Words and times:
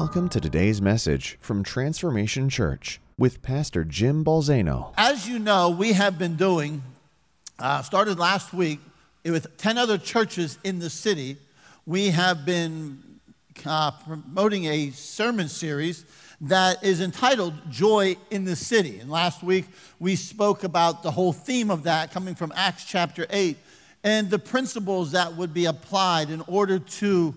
Welcome 0.00 0.28
to 0.28 0.40
today's 0.40 0.80
message 0.80 1.36
from 1.40 1.64
Transformation 1.64 2.48
Church 2.48 3.00
with 3.18 3.42
Pastor 3.42 3.82
Jim 3.82 4.24
Balzano. 4.24 4.94
As 4.96 5.28
you 5.28 5.40
know, 5.40 5.70
we 5.70 5.92
have 5.92 6.20
been 6.20 6.36
doing, 6.36 6.84
uh, 7.58 7.82
started 7.82 8.16
last 8.16 8.54
week 8.54 8.78
with 9.24 9.56
10 9.56 9.76
other 9.76 9.98
churches 9.98 10.56
in 10.62 10.78
the 10.78 10.88
city. 10.88 11.36
We 11.84 12.10
have 12.10 12.46
been 12.46 13.02
uh, 13.66 13.90
promoting 13.90 14.66
a 14.66 14.90
sermon 14.90 15.48
series 15.48 16.04
that 16.42 16.84
is 16.84 17.00
entitled 17.00 17.54
Joy 17.68 18.18
in 18.30 18.44
the 18.44 18.54
City. 18.54 19.00
And 19.00 19.10
last 19.10 19.42
week 19.42 19.64
we 19.98 20.14
spoke 20.14 20.62
about 20.62 21.02
the 21.02 21.10
whole 21.10 21.32
theme 21.32 21.72
of 21.72 21.82
that 21.82 22.12
coming 22.12 22.36
from 22.36 22.52
Acts 22.54 22.84
chapter 22.84 23.26
8 23.30 23.56
and 24.04 24.30
the 24.30 24.38
principles 24.38 25.10
that 25.10 25.34
would 25.34 25.52
be 25.52 25.64
applied 25.64 26.30
in 26.30 26.42
order 26.42 26.78
to 26.78 27.34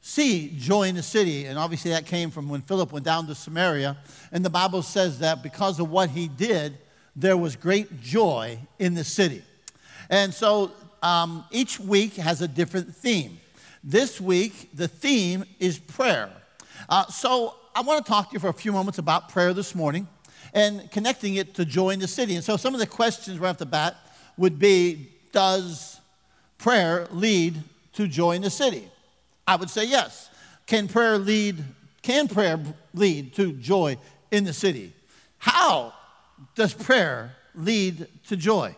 see 0.00 0.54
joy 0.56 0.84
in 0.84 0.94
the 0.94 1.02
city. 1.02 1.46
And 1.46 1.58
obviously, 1.58 1.90
that 1.90 2.06
came 2.06 2.30
from 2.30 2.48
when 2.48 2.62
Philip 2.62 2.92
went 2.92 3.04
down 3.04 3.26
to 3.26 3.34
Samaria. 3.34 3.96
And 4.32 4.44
the 4.44 4.50
Bible 4.50 4.82
says 4.82 5.18
that 5.20 5.42
because 5.42 5.78
of 5.80 5.90
what 5.90 6.10
he 6.10 6.28
did, 6.28 6.78
there 7.16 7.36
was 7.36 7.56
great 7.56 8.00
joy 8.00 8.58
in 8.78 8.94
the 8.94 9.04
city. 9.04 9.42
And 10.08 10.32
so 10.32 10.72
um, 11.02 11.44
each 11.50 11.78
week 11.78 12.14
has 12.16 12.42
a 12.42 12.48
different 12.48 12.94
theme. 12.94 13.40
This 13.82 14.20
week, 14.20 14.70
the 14.74 14.88
theme 14.88 15.44
is 15.58 15.78
prayer. 15.78 16.30
Uh, 16.88 17.06
so 17.06 17.54
I 17.74 17.82
want 17.82 18.04
to 18.04 18.10
talk 18.10 18.30
to 18.30 18.34
you 18.34 18.40
for 18.40 18.48
a 18.48 18.54
few 18.54 18.72
moments 18.72 18.98
about 18.98 19.28
prayer 19.28 19.54
this 19.54 19.74
morning 19.74 20.08
and 20.52 20.90
connecting 20.90 21.36
it 21.36 21.54
to 21.54 21.64
joy 21.64 21.90
in 21.90 22.00
the 22.00 22.08
city. 22.08 22.34
And 22.34 22.44
so 22.44 22.56
some 22.56 22.74
of 22.74 22.80
the 22.80 22.86
questions 22.86 23.38
right 23.38 23.50
off 23.50 23.58
the 23.58 23.66
bat 23.66 23.96
would 24.36 24.58
be 24.58 25.08
Does 25.32 26.00
prayer 26.58 27.06
lead 27.10 27.62
to 27.94 28.08
joy 28.08 28.32
in 28.32 28.42
the 28.42 28.50
city? 28.50 28.90
I 29.50 29.56
would 29.56 29.68
say 29.68 29.84
yes. 29.84 30.30
Can 30.66 30.86
prayer 30.86 31.18
lead, 31.18 31.64
can 32.02 32.28
prayer 32.28 32.60
lead 32.94 33.34
to 33.34 33.52
joy 33.54 33.96
in 34.30 34.44
the 34.44 34.52
city? 34.52 34.92
How 35.38 35.92
does 36.54 36.72
prayer 36.72 37.34
lead 37.56 38.06
to 38.28 38.36
joy? 38.36 38.76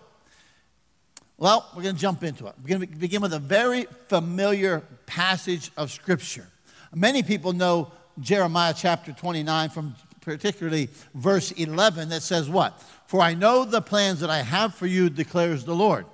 Well, 1.36 1.68
we're 1.76 1.82
going 1.82 1.94
to 1.94 2.00
jump 2.00 2.22
into 2.22 2.46
it. 2.46 2.54
We're 2.62 2.78
going 2.78 2.90
to 2.90 2.96
begin 2.96 3.20
with 3.20 3.34
a 3.34 3.38
very 3.38 3.84
familiar 4.06 4.82
passage 5.04 5.70
of 5.76 5.90
Scripture. 5.90 6.48
Many 6.94 7.22
people 7.22 7.52
know 7.52 7.92
Jeremiah 8.18 8.72
chapter 8.74 9.12
29 9.12 9.68
from 9.68 9.94
particularly 10.22 10.88
verse 11.14 11.50
11 11.50 12.08
that 12.08 12.22
says 12.22 12.48
what? 12.48 12.82
For 13.08 13.20
I 13.20 13.34
know 13.34 13.66
the 13.66 13.82
plans 13.82 14.20
that 14.20 14.30
I 14.30 14.40
have 14.40 14.74
for 14.74 14.86
you, 14.86 15.10
declares 15.10 15.66
the 15.66 15.74
Lord 15.74 16.06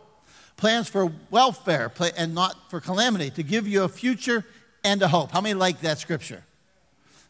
plans 0.59 0.89
for 0.89 1.11
welfare 1.31 1.91
and 2.17 2.35
not 2.35 2.55
for 2.69 2.81
calamity, 2.81 3.31
to 3.31 3.43
give 3.43 3.67
you 3.67 3.85
a 3.85 3.89
future 3.89 4.45
and 4.85 5.01
a 5.01 5.09
hope. 5.09 5.31
How 5.33 5.41
many 5.41 5.55
like 5.55 5.81
that 5.81 5.99
scripture? 5.99 6.45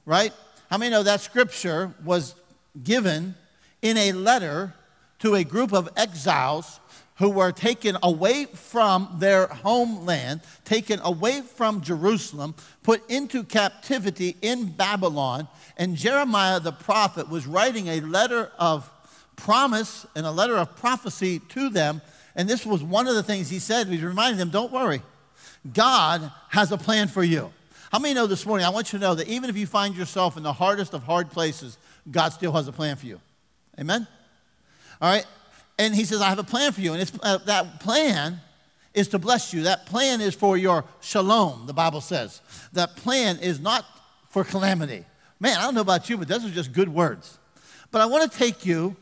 Right? 0.04 0.32
How 0.70 0.78
many 0.78 0.90
know 0.90 1.04
that 1.04 1.20
scripture 1.20 1.94
was 2.04 2.34
given 2.82 3.36
in 3.82 3.96
a 3.96 4.12
letter 4.12 4.74
to 5.20 5.34
a 5.34 5.44
group 5.44 5.72
of 5.72 5.88
exiles 5.96 6.80
who 7.16 7.28
were 7.28 7.52
taken 7.52 7.96
away 8.02 8.46
from 8.46 9.16
their 9.18 9.48
homeland, 9.48 10.40
taken 10.64 11.00
away 11.02 11.42
from 11.42 11.80
Jerusalem, 11.80 12.54
put 12.82 13.08
into 13.10 13.42
captivity 13.42 14.36
in 14.40 14.66
Babylon. 14.66 15.48
And 15.76 15.96
Jeremiah 15.96 16.60
the 16.60 16.72
prophet 16.72 17.28
was 17.28 17.46
writing 17.46 17.88
a 17.88 18.00
letter 18.00 18.50
of 18.58 18.90
promise 19.36 20.06
and 20.14 20.26
a 20.26 20.30
letter 20.30 20.56
of 20.56 20.76
prophecy 20.76 21.40
to 21.40 21.68
them 21.68 22.00
and 22.38 22.48
this 22.48 22.64
was 22.64 22.84
one 22.84 23.08
of 23.08 23.16
the 23.16 23.22
things 23.22 23.50
he 23.50 23.58
said. 23.58 23.88
He 23.88 23.98
reminded 23.98 24.38
them, 24.38 24.50
don't 24.50 24.72
worry. 24.72 25.02
God 25.74 26.30
has 26.50 26.70
a 26.70 26.78
plan 26.78 27.08
for 27.08 27.24
you. 27.24 27.52
How 27.90 27.98
many 27.98 28.14
know 28.14 28.28
this 28.28 28.46
morning? 28.46 28.64
I 28.64 28.70
want 28.70 28.92
you 28.92 29.00
to 29.00 29.04
know 29.04 29.16
that 29.16 29.26
even 29.26 29.50
if 29.50 29.56
you 29.56 29.66
find 29.66 29.96
yourself 29.96 30.36
in 30.36 30.44
the 30.44 30.52
hardest 30.52 30.94
of 30.94 31.02
hard 31.02 31.30
places, 31.30 31.78
God 32.08 32.28
still 32.28 32.52
has 32.52 32.68
a 32.68 32.72
plan 32.72 32.94
for 32.94 33.06
you. 33.06 33.20
Amen? 33.78 34.06
All 35.02 35.10
right? 35.10 35.26
And 35.80 35.92
he 35.96 36.04
says, 36.04 36.20
I 36.20 36.28
have 36.28 36.38
a 36.38 36.44
plan 36.44 36.70
for 36.70 36.80
you. 36.80 36.92
And 36.92 37.02
it's, 37.02 37.12
uh, 37.24 37.38
that 37.38 37.80
plan 37.80 38.40
is 38.94 39.08
to 39.08 39.18
bless 39.18 39.52
you. 39.52 39.64
That 39.64 39.86
plan 39.86 40.20
is 40.20 40.36
for 40.36 40.56
your 40.56 40.84
shalom, 41.00 41.66
the 41.66 41.74
Bible 41.74 42.00
says. 42.00 42.40
That 42.72 42.94
plan 42.94 43.38
is 43.40 43.58
not 43.58 43.84
for 44.30 44.44
calamity. 44.44 45.04
Man, 45.40 45.58
I 45.58 45.62
don't 45.62 45.74
know 45.74 45.80
about 45.80 46.08
you, 46.08 46.16
but 46.16 46.28
those 46.28 46.44
are 46.44 46.50
just 46.50 46.72
good 46.72 46.88
words. 46.88 47.36
But 47.90 48.00
I 48.00 48.06
want 48.06 48.30
to 48.30 48.38
take 48.38 48.64
you 48.64 48.94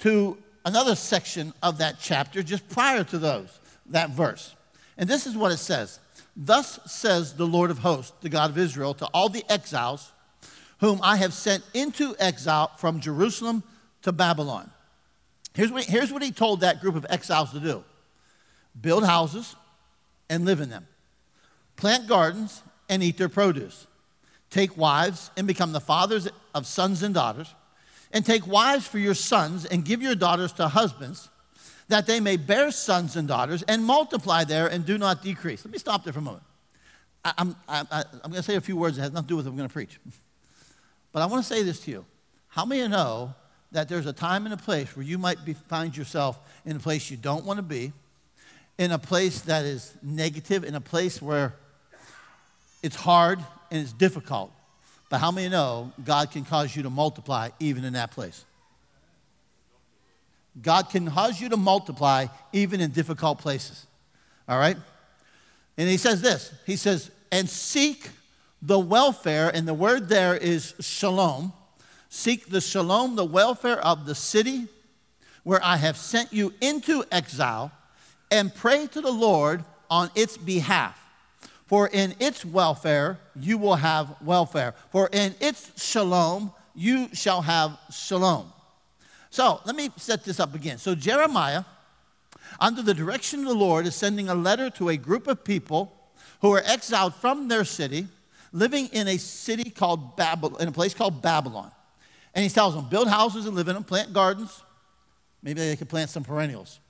to 0.00 0.36
another 0.64 0.94
section 0.94 1.52
of 1.62 1.78
that 1.78 1.96
chapter 2.00 2.42
just 2.42 2.68
prior 2.68 3.04
to 3.04 3.18
those, 3.18 3.60
that 3.86 4.10
verse. 4.10 4.54
And 4.96 5.08
this 5.08 5.26
is 5.26 5.36
what 5.36 5.52
it 5.52 5.58
says. 5.58 5.98
Thus 6.36 6.78
says 6.86 7.34
the 7.34 7.46
Lord 7.46 7.70
of 7.70 7.78
hosts, 7.78 8.12
the 8.20 8.28
God 8.28 8.50
of 8.50 8.58
Israel, 8.58 8.94
to 8.94 9.06
all 9.06 9.28
the 9.28 9.44
exiles 9.48 10.12
whom 10.78 11.00
I 11.02 11.16
have 11.16 11.34
sent 11.34 11.62
into 11.74 12.14
exile 12.18 12.70
from 12.78 13.00
Jerusalem 13.00 13.62
to 14.02 14.12
Babylon. 14.12 14.70
Here's 15.54 15.70
what, 15.70 15.84
here's 15.84 16.12
what 16.12 16.22
he 16.22 16.32
told 16.32 16.60
that 16.60 16.80
group 16.80 16.94
of 16.94 17.04
exiles 17.10 17.52
to 17.52 17.60
do. 17.60 17.84
Build 18.80 19.04
houses 19.04 19.56
and 20.28 20.44
live 20.44 20.60
in 20.60 20.70
them, 20.70 20.86
plant 21.76 22.06
gardens 22.06 22.62
and 22.88 23.02
eat 23.02 23.18
their 23.18 23.28
produce, 23.28 23.86
take 24.48 24.76
wives 24.76 25.30
and 25.36 25.46
become 25.46 25.72
the 25.72 25.80
fathers 25.80 26.28
of 26.54 26.66
sons 26.66 27.02
and 27.02 27.14
daughters 27.14 27.54
and 28.12 28.24
take 28.24 28.46
wives 28.46 28.86
for 28.86 28.98
your 28.98 29.14
sons 29.14 29.64
and 29.64 29.84
give 29.84 30.02
your 30.02 30.14
daughters 30.14 30.52
to 30.54 30.68
husbands, 30.68 31.28
that 31.88 32.06
they 32.06 32.20
may 32.20 32.36
bear 32.36 32.70
sons 32.70 33.16
and 33.16 33.26
daughters 33.28 33.62
and 33.64 33.84
multiply 33.84 34.44
there 34.44 34.66
and 34.66 34.86
do 34.86 34.96
not 34.98 35.22
decrease. 35.22 35.64
Let 35.64 35.72
me 35.72 35.78
stop 35.78 36.04
there 36.04 36.12
for 36.12 36.20
a 36.20 36.22
moment. 36.22 36.44
I, 37.24 37.32
am 37.38 37.56
I'm, 37.68 37.86
I'm 37.90 38.30
going 38.30 38.34
to 38.34 38.42
say 38.42 38.56
a 38.56 38.60
few 38.60 38.76
words 38.76 38.96
that 38.96 39.02
has 39.02 39.12
nothing 39.12 39.26
to 39.26 39.28
do 39.28 39.36
with 39.36 39.46
what 39.46 39.52
I'm 39.52 39.56
going 39.56 39.68
to 39.68 39.72
preach. 39.72 39.98
But 41.12 41.22
I 41.22 41.26
want 41.26 41.44
to 41.44 41.54
say 41.54 41.64
this 41.64 41.80
to 41.80 41.90
you. 41.90 42.04
How 42.46 42.64
many 42.64 42.82
of 42.82 42.84
you 42.84 42.90
know 42.90 43.34
that 43.72 43.88
there's 43.88 44.06
a 44.06 44.12
time 44.12 44.44
and 44.44 44.54
a 44.54 44.56
place 44.56 44.96
where 44.96 45.04
you 45.04 45.18
might 45.18 45.44
be, 45.44 45.54
find 45.54 45.96
yourself 45.96 46.38
in 46.64 46.76
a 46.76 46.78
place 46.78 47.10
you 47.10 47.16
don't 47.16 47.44
want 47.44 47.56
to 47.56 47.64
be, 47.64 47.92
in 48.78 48.92
a 48.92 48.98
place 48.98 49.40
that 49.40 49.64
is 49.64 49.92
negative, 50.04 50.62
in 50.62 50.76
a 50.76 50.80
place 50.80 51.20
where 51.20 51.56
it's 52.80 52.94
hard 52.94 53.40
and 53.72 53.80
it's 53.80 53.92
difficult? 53.92 54.52
But 55.10 55.18
how 55.18 55.30
many 55.30 55.48
know 55.50 55.92
God 56.02 56.30
can 56.30 56.46
cause 56.46 56.74
you 56.74 56.84
to 56.84 56.90
multiply 56.90 57.50
even 57.58 57.84
in 57.84 57.92
that 57.92 58.12
place? 58.12 58.44
God 60.62 60.88
can 60.88 61.10
cause 61.10 61.40
you 61.40 61.48
to 61.50 61.56
multiply 61.56 62.26
even 62.52 62.80
in 62.80 62.92
difficult 62.92 63.38
places. 63.38 63.86
All 64.48 64.58
right? 64.58 64.76
And 65.76 65.88
he 65.88 65.96
says 65.96 66.22
this 66.22 66.52
He 66.64 66.76
says, 66.76 67.10
and 67.30 67.48
seek 67.48 68.10
the 68.62 68.78
welfare, 68.78 69.50
and 69.52 69.66
the 69.66 69.74
word 69.74 70.08
there 70.08 70.36
is 70.36 70.74
shalom. 70.80 71.52
Seek 72.08 72.48
the 72.48 72.60
shalom, 72.60 73.16
the 73.16 73.24
welfare 73.24 73.78
of 73.78 74.04
the 74.04 74.14
city 74.14 74.66
where 75.42 75.60
I 75.62 75.76
have 75.76 75.96
sent 75.96 76.32
you 76.32 76.52
into 76.60 77.04
exile, 77.10 77.72
and 78.30 78.54
pray 78.54 78.86
to 78.88 79.00
the 79.00 79.10
Lord 79.10 79.64
on 79.88 80.10
its 80.14 80.36
behalf. 80.36 80.99
For 81.70 81.86
in 81.86 82.16
its 82.18 82.44
welfare 82.44 83.20
you 83.36 83.56
will 83.56 83.76
have 83.76 84.16
welfare. 84.22 84.74
For 84.90 85.08
in 85.12 85.36
its 85.38 85.70
shalom 85.80 86.52
you 86.74 87.08
shall 87.12 87.42
have 87.42 87.78
shalom. 87.92 88.52
So 89.30 89.60
let 89.64 89.76
me 89.76 89.88
set 89.96 90.24
this 90.24 90.40
up 90.40 90.52
again. 90.56 90.78
So 90.78 90.96
Jeremiah, 90.96 91.62
under 92.58 92.82
the 92.82 92.92
direction 92.92 93.38
of 93.42 93.46
the 93.46 93.54
Lord, 93.54 93.86
is 93.86 93.94
sending 93.94 94.28
a 94.28 94.34
letter 94.34 94.68
to 94.70 94.88
a 94.88 94.96
group 94.96 95.28
of 95.28 95.44
people 95.44 95.96
who 96.40 96.52
are 96.52 96.62
exiled 96.66 97.14
from 97.14 97.46
their 97.46 97.62
city, 97.62 98.08
living 98.50 98.88
in 98.88 99.06
a 99.06 99.16
city 99.16 99.70
called 99.70 100.16
Babylon, 100.16 100.60
in 100.60 100.66
a 100.66 100.72
place 100.72 100.92
called 100.92 101.22
Babylon. 101.22 101.70
And 102.34 102.42
he 102.42 102.50
tells 102.50 102.74
them, 102.74 102.88
build 102.88 103.06
houses 103.06 103.46
and 103.46 103.54
live 103.54 103.68
in 103.68 103.74
them, 103.74 103.84
plant 103.84 104.12
gardens. 104.12 104.64
Maybe 105.40 105.60
they 105.60 105.76
could 105.76 105.88
plant 105.88 106.10
some 106.10 106.24
perennials. 106.24 106.80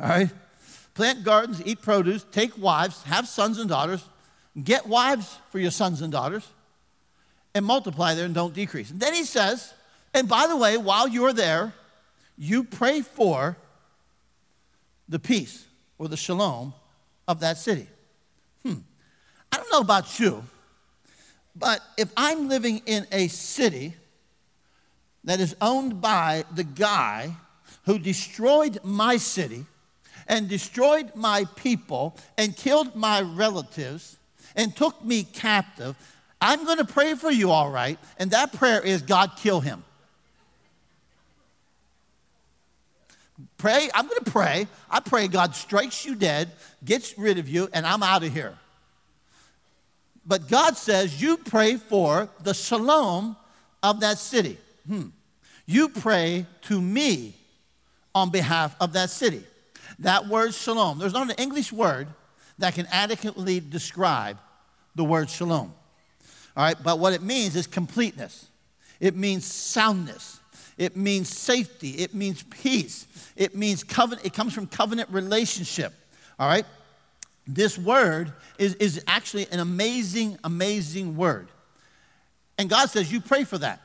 All 0.00 0.08
right? 0.08 0.30
Plant 0.94 1.24
gardens, 1.24 1.60
eat 1.66 1.82
produce, 1.82 2.24
take 2.32 2.56
wives, 2.56 3.02
have 3.02 3.28
sons 3.28 3.58
and 3.58 3.68
daughters, 3.68 4.02
Get 4.62 4.86
wives 4.86 5.38
for 5.50 5.58
your 5.58 5.70
sons 5.70 6.02
and 6.02 6.12
daughters 6.12 6.46
and 7.54 7.64
multiply 7.64 8.14
there 8.14 8.24
and 8.24 8.34
don't 8.34 8.54
decrease. 8.54 8.90
And 8.90 9.00
then 9.00 9.14
he 9.14 9.24
says, 9.24 9.72
and 10.12 10.28
by 10.28 10.46
the 10.46 10.56
way, 10.56 10.76
while 10.76 11.08
you're 11.08 11.32
there, 11.32 11.72
you 12.36 12.64
pray 12.64 13.02
for 13.02 13.56
the 15.08 15.18
peace 15.18 15.66
or 15.98 16.08
the 16.08 16.16
shalom 16.16 16.74
of 17.28 17.40
that 17.40 17.58
city. 17.58 17.86
Hmm. 18.64 18.78
I 19.52 19.56
don't 19.56 19.70
know 19.70 19.80
about 19.80 20.18
you, 20.18 20.44
but 21.54 21.80
if 21.96 22.10
I'm 22.16 22.48
living 22.48 22.82
in 22.86 23.06
a 23.12 23.28
city 23.28 23.94
that 25.24 25.40
is 25.40 25.54
owned 25.60 26.00
by 26.00 26.44
the 26.54 26.64
guy 26.64 27.34
who 27.84 27.98
destroyed 27.98 28.78
my 28.82 29.16
city 29.16 29.66
and 30.26 30.48
destroyed 30.48 31.12
my 31.14 31.44
people 31.56 32.16
and 32.38 32.56
killed 32.56 32.96
my 32.96 33.20
relatives 33.20 34.16
and 34.56 34.74
took 34.74 35.04
me 35.04 35.24
captive, 35.24 35.96
I'm 36.40 36.64
going 36.64 36.78
to 36.78 36.84
pray 36.84 37.14
for 37.14 37.30
you, 37.30 37.50
all 37.50 37.70
right. 37.70 37.98
And 38.18 38.30
that 38.30 38.52
prayer 38.52 38.80
is 38.80 39.02
God, 39.02 39.32
kill 39.36 39.60
him. 39.60 39.84
Pray, 43.58 43.90
I'm 43.94 44.06
going 44.06 44.24
to 44.24 44.30
pray. 44.30 44.66
I 44.90 45.00
pray 45.00 45.28
God 45.28 45.54
strikes 45.54 46.04
you 46.06 46.14
dead, 46.14 46.50
gets 46.84 47.18
rid 47.18 47.38
of 47.38 47.48
you, 47.48 47.68
and 47.72 47.86
I'm 47.86 48.02
out 48.02 48.22
of 48.22 48.32
here. 48.32 48.56
but 50.26 50.48
God 50.48 50.76
says 50.76 51.20
you 51.20 51.36
pray 51.36 51.76
for 51.76 52.28
the 52.42 52.54
shalom 52.54 53.36
of 53.82 54.00
that 54.00 54.18
city. 54.18 54.58
Hmm. 54.86 55.08
You 55.66 55.88
pray 55.88 56.46
to 56.62 56.80
me 56.80 57.34
on 58.14 58.30
behalf 58.30 58.76
of 58.80 58.92
that 58.92 59.10
city. 59.10 59.42
That 59.98 60.28
word 60.28 60.54
shalom, 60.54 60.98
there's 60.98 61.12
not 61.12 61.30
an 61.30 61.36
English 61.36 61.72
word 61.72 62.08
that 62.60 62.74
can 62.74 62.86
adequately 62.90 63.60
describe 63.60 64.38
the 64.94 65.04
word 65.04 65.28
shalom. 65.28 65.72
All 66.56 66.64
right, 66.64 66.76
but 66.82 66.98
what 66.98 67.12
it 67.12 67.22
means 67.22 67.56
is 67.56 67.66
completeness, 67.66 68.46
it 68.98 69.16
means 69.16 69.44
soundness, 69.44 70.40
it 70.76 70.96
means 70.96 71.28
safety, 71.28 71.90
it 71.90 72.14
means 72.14 72.42
peace, 72.44 73.06
it 73.36 73.54
means 73.56 73.84
covenant, 73.84 74.26
it 74.26 74.34
comes 74.34 74.52
from 74.52 74.66
covenant 74.66 75.08
relationship. 75.10 75.92
All 76.38 76.48
right, 76.48 76.66
this 77.46 77.78
word 77.78 78.32
is, 78.58 78.74
is 78.76 79.02
actually 79.06 79.46
an 79.50 79.60
amazing, 79.60 80.38
amazing 80.44 81.16
word. 81.16 81.48
And 82.58 82.68
God 82.68 82.90
says, 82.90 83.10
You 83.10 83.20
pray 83.20 83.44
for 83.44 83.58
that. 83.58 83.80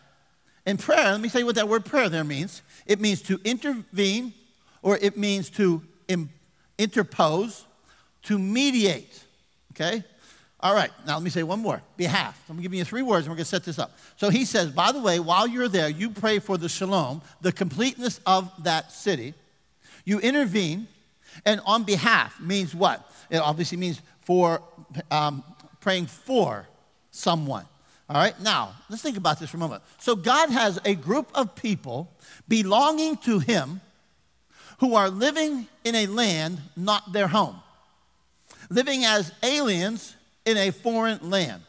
And 0.65 0.79
prayer, 0.79 1.11
let 1.11 1.21
me 1.21 1.29
tell 1.29 1.39
you 1.39 1.45
what 1.45 1.55
that 1.55 1.69
word 1.69 1.85
prayer 1.85 2.09
there 2.09 2.23
means. 2.23 2.61
It 2.85 2.99
means 2.99 3.21
to 3.23 3.39
intervene, 3.43 4.33
or 4.81 4.97
it 4.97 5.15
means 5.15 5.49
to 5.51 5.81
interpose, 6.77 7.65
to 8.25 8.37
mediate. 8.37 9.23
Okay? 9.71 10.03
All 10.59 10.73
right, 10.73 10.89
now 11.05 11.15
let 11.15 11.23
me 11.23 11.29
say 11.29 11.43
one 11.43 11.59
more 11.59 11.81
behalf. 11.97 12.41
I'm 12.49 12.59
giving 12.61 12.79
you 12.79 12.85
three 12.85 13.01
words 13.01 13.25
and 13.25 13.31
we're 13.31 13.37
going 13.37 13.43
to 13.43 13.49
set 13.49 13.63
this 13.63 13.77
up. 13.77 13.97
So 14.15 14.29
he 14.29 14.45
says, 14.45 14.71
by 14.71 14.91
the 14.91 14.99
way, 14.99 15.19
while 15.19 15.47
you're 15.47 15.67
there, 15.67 15.89
you 15.89 16.09
pray 16.09 16.39
for 16.39 16.57
the 16.57 16.69
shalom, 16.69 17.21
the 17.41 17.51
completeness 17.51 18.19
of 18.25 18.51
that 18.63 18.91
city. 18.91 19.33
You 20.05 20.19
intervene, 20.19 20.87
and 21.45 21.61
on 21.65 21.83
behalf 21.83 22.39
means 22.39 22.73
what? 22.73 23.11
It 23.29 23.37
obviously 23.37 23.77
means 23.77 24.01
for 24.21 24.61
um, 25.11 25.43
praying 25.81 26.07
for 26.07 26.67
someone. 27.11 27.65
All 28.09 28.17
right, 28.17 28.39
now 28.41 28.73
let's 28.89 29.01
think 29.01 29.17
about 29.17 29.39
this 29.39 29.49
for 29.49 29.57
a 29.57 29.59
moment. 29.59 29.81
So 29.99 30.15
God 30.15 30.49
has 30.51 30.79
a 30.85 30.93
group 30.93 31.29
of 31.33 31.55
people 31.55 32.11
belonging 32.47 33.17
to 33.17 33.39
Him 33.39 33.81
who 34.79 34.95
are 34.95 35.09
living 35.09 35.67
in 35.83 35.95
a 35.95 36.05
land 36.07 36.59
not 36.75 37.13
their 37.13 37.27
home, 37.27 37.55
living 38.69 39.05
as 39.05 39.31
aliens 39.43 40.15
in 40.45 40.57
a 40.57 40.71
foreign 40.71 41.29
land. 41.29 41.61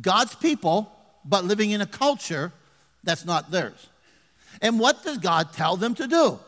God's 0.00 0.34
people, 0.34 0.90
but 1.24 1.44
living 1.44 1.70
in 1.70 1.80
a 1.80 1.86
culture 1.86 2.52
that's 3.04 3.24
not 3.24 3.50
theirs. 3.50 3.88
And 4.60 4.78
what 4.78 5.04
does 5.04 5.18
God 5.18 5.52
tell 5.52 5.76
them 5.76 5.94
to 5.96 6.06
do? 6.06 6.38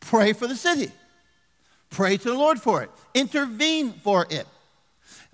Pray 0.00 0.32
for 0.32 0.46
the 0.46 0.56
city. 0.56 0.90
Pray 1.90 2.16
to 2.16 2.28
the 2.28 2.36
Lord 2.36 2.60
for 2.60 2.82
it. 2.82 2.90
Intervene 3.14 3.92
for 3.92 4.26
it. 4.30 4.46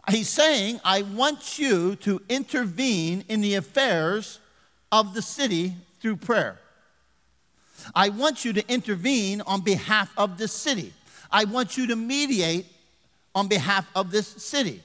He's 0.08 0.28
saying, 0.28 0.80
I 0.84 1.02
want 1.02 1.58
you 1.58 1.96
to 1.96 2.20
intervene 2.28 3.24
in 3.28 3.40
the 3.40 3.54
affairs 3.54 4.40
of 4.90 5.14
the 5.14 5.22
city 5.22 5.74
through 6.00 6.16
prayer. 6.16 6.58
I 7.94 8.08
want 8.08 8.44
you 8.44 8.52
to 8.54 8.72
intervene 8.72 9.40
on 9.42 9.62
behalf 9.62 10.12
of 10.16 10.38
the 10.38 10.48
city. 10.48 10.92
I 11.30 11.44
want 11.44 11.76
you 11.76 11.86
to 11.88 11.96
mediate 11.96 12.66
on 13.35 13.49
behalf 13.49 13.88
of 13.94 14.11
this 14.11 14.27
city. 14.27 14.82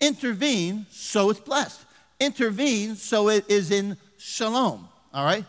Intervene 0.00 0.86
so 0.90 1.30
it's 1.30 1.40
blessed. 1.40 1.80
Intervene 2.18 2.96
so 2.96 3.28
it 3.28 3.48
is 3.48 3.70
in 3.70 3.96
shalom. 4.18 4.88
All 5.12 5.24
right? 5.24 5.44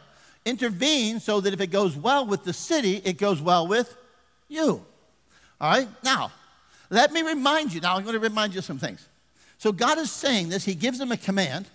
Intervene 0.46 1.20
so 1.20 1.40
that 1.40 1.54
if 1.54 1.62
it 1.62 1.68
goes 1.68 1.96
well 1.96 2.26
with 2.26 2.44
the 2.44 2.54
city, 2.54 3.02
it 3.06 3.18
goes 3.18 3.42
well 3.42 3.68
with 3.68 3.96
you. 4.50 4.86
All 5.62 5.72
right? 5.72 5.88
Now, 6.04 6.32
let 6.90 7.12
me 7.12 7.22
remind 7.22 7.74
you. 7.74 7.82
Now, 7.82 7.96
I'm 7.96 8.04
going 8.04 8.14
to 8.14 8.20
remind 8.20 8.54
you 8.54 8.62
some 8.62 8.78
things. 8.78 9.08
So, 9.58 9.72
God 9.72 9.98
is 9.98 10.12
saying 10.12 10.50
this, 10.50 10.66
He 10.66 10.76
gives 10.76 11.00
them 11.00 11.12
a 11.12 11.18
command. 11.18 11.68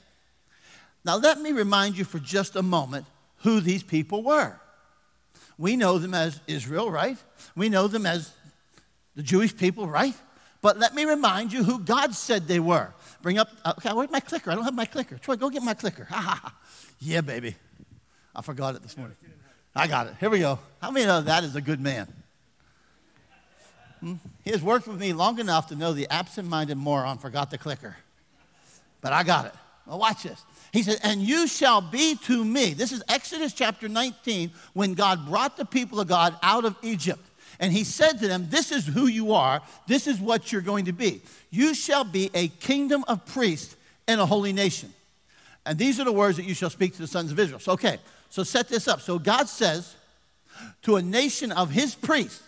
Now, 1.05 1.17
let 1.17 1.41
me 1.41 1.53
remind 1.53 1.97
you 1.97 2.05
for 2.05 2.19
just 2.19 2.57
a 2.57 2.63
moment 2.63 3.07
who 3.39 3.61
these 3.61 3.83
people 3.83 4.23
were. 4.23 4.55
We 5.57 5.75
know 5.77 5.99
them 5.99 6.15
as 6.15 6.41
Israel, 6.47 6.91
right? 6.91 7.17
We 7.57 7.69
know 7.69 7.89
them 7.89 8.05
as 8.05 8.33
the 9.17 9.23
Jewish 9.23 9.57
people, 9.57 9.87
right? 9.87 10.15
But 10.61 10.79
let 10.79 10.95
me 10.95 11.05
remind 11.05 11.53
you 11.53 11.63
who 11.63 11.79
God 11.79 12.15
said 12.15 12.49
they 12.49 12.61
were. 12.61 12.93
Bring 13.23 13.39
up, 13.39 13.49
okay, 13.65 13.93
where's 13.93 14.11
my 14.11 14.21
clicker? 14.21 14.51
I 14.51 14.55
don't 14.55 14.65
have 14.65 14.75
my 14.75 14.85
clicker. 14.85 15.19
Troy, 15.19 15.37
go 15.37 15.51
get 15.51 15.63
my 15.63 15.75
clicker. 15.75 16.05
ha 16.05 16.41
ha 16.43 16.55
yeah, 16.99 17.21
baby. 17.21 17.55
I 18.35 18.43
forgot 18.43 18.75
it 18.75 18.83
this 18.83 18.97
morning. 18.97 19.17
I 19.75 19.87
got 19.87 20.09
it. 20.09 20.15
Here 20.19 20.31
we 20.31 20.41
go. 20.41 20.59
How 20.81 20.91
many 20.91 21.07
know 21.07 21.21
that 21.21 21.45
is 21.45 21.55
a 21.55 21.61
good 21.61 21.81
man? 21.81 22.13
Hmm? 24.01 24.15
He 24.45 24.51
has 24.51 24.63
worked 24.63 24.87
with 24.87 24.99
me 24.99 25.13
long 25.13 25.39
enough 25.39 25.69
to 25.69 25.77
know 25.77 25.93
the 25.93 26.09
absent 26.09 26.49
minded 26.49 26.77
moron 26.77 27.19
forgot 27.19 27.51
the 27.51 27.59
clicker. 27.59 27.97
But 29.01 29.13
I 29.13 29.23
got 29.23 29.47
it. 29.47 29.55
Well, 29.87 29.99
watch 29.99 30.25
this. 30.25 30.45
He 30.73 30.83
said, 30.83 30.99
And 31.03 31.21
you 31.21 31.47
shall 31.47 31.81
be 31.81 32.17
to 32.27 32.45
me. 32.45 32.75
This 32.75 32.93
is 32.93 33.03
Exodus 33.09 33.53
chapter 33.53 33.89
19 33.89 34.51
when 34.75 34.95
God 34.95 35.27
brought 35.27 35.57
the 35.57 35.65
people 35.65 35.99
of 36.01 36.09
God 36.09 36.37
out 36.43 36.65
of 36.65 36.77
Egypt. 36.83 37.25
And 37.61 37.73
he 37.73 37.85
said 37.85 38.21
to 38.21 38.29
them, 38.29 38.47
This 38.51 38.71
is 38.71 38.87
who 38.87 39.07
you 39.07 39.33
are. 39.33 39.63
This 39.87 40.07
is 40.07 40.21
what 40.21 40.53
you're 40.53 40.63
going 40.63 40.85
to 40.87 40.93
be. 40.93 41.23
You 41.51 41.75
shall 41.75 42.05
be 42.05 42.31
a 42.35 42.49
kingdom 42.49 43.05
of 43.09 43.25
priests 43.27 43.77
and 44.07 44.21
a 44.21 44.27
holy 44.27 44.53
nation. 44.53 44.93
And 45.67 45.79
these 45.79 46.01
are 46.01 46.05
the 46.05 46.13
words 46.13 46.37
that 46.37 46.45
you 46.45 46.55
shall 46.55 46.71
speak 46.71 46.95
to 46.95 47.01
the 47.01 47.07
sons 47.07 47.33
of 47.33 47.39
Israel. 47.39 47.61
So, 47.61 47.73
okay, 47.73 47.99
so 48.31 48.43
set 48.43 48.69
this 48.69 48.89
up. 48.89 49.01
So 49.01 49.19
God 49.19 49.49
says 49.49 49.97
to 50.83 50.97
a 50.97 51.03
nation 51.03 51.53
of 51.53 51.71
his 51.71 51.95
priests, 51.95 52.43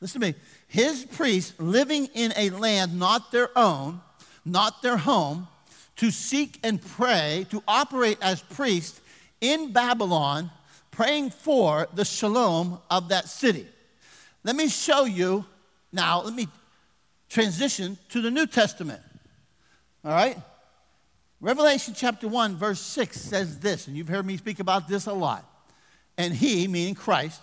listen 0.00 0.20
to 0.20 0.28
me, 0.28 0.34
his 0.68 1.04
priests 1.04 1.52
living 1.58 2.06
in 2.14 2.32
a 2.36 2.50
land 2.50 2.98
not 2.98 3.30
their 3.30 3.50
own, 3.56 4.00
not 4.44 4.80
their 4.80 4.96
home, 4.96 5.48
to 5.96 6.10
seek 6.10 6.58
and 6.64 6.80
pray, 6.80 7.46
to 7.50 7.62
operate 7.68 8.18
as 8.22 8.40
priests 8.40 9.00
in 9.40 9.72
Babylon, 9.72 10.50
praying 10.90 11.30
for 11.30 11.88
the 11.94 12.04
shalom 12.04 12.78
of 12.90 13.08
that 13.08 13.28
city. 13.28 13.66
Let 14.44 14.56
me 14.56 14.68
show 14.68 15.04
you 15.04 15.44
now, 15.92 16.22
let 16.22 16.34
me 16.34 16.48
transition 17.28 17.98
to 18.10 18.20
the 18.20 18.30
New 18.30 18.46
Testament. 18.46 19.02
All 20.04 20.12
right? 20.12 20.36
Revelation 21.40 21.94
chapter 21.96 22.28
1, 22.28 22.56
verse 22.56 22.80
6 22.80 23.20
says 23.20 23.58
this, 23.58 23.86
and 23.86 23.96
you've 23.96 24.08
heard 24.08 24.24
me 24.24 24.36
speak 24.36 24.60
about 24.60 24.88
this 24.88 25.06
a 25.06 25.12
lot. 25.12 25.44
And 26.16 26.32
he, 26.32 26.68
meaning 26.68 26.94
Christ, 26.94 27.42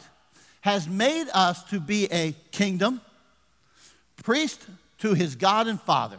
has 0.62 0.88
made 0.88 1.28
us 1.34 1.64
to 1.66 1.80
be 1.80 2.06
a 2.12 2.34
kingdom, 2.52 3.02
priest 4.24 4.66
to 5.00 5.14
his 5.14 5.36
God 5.36 5.68
and 5.68 5.80
Father. 5.80 6.18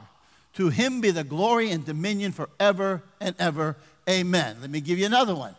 To 0.55 0.69
him 0.69 1.01
be 1.01 1.11
the 1.11 1.25
glory 1.25 1.71
and 1.71 1.85
dominion 1.85 2.33
forever 2.33 3.03
and 3.21 3.35
ever. 3.39 3.77
Amen. 4.09 4.57
Let 4.61 4.71
me 4.71 4.81
give 4.81 4.99
you 4.99 5.07
another 5.07 5.35
one. 5.35 5.55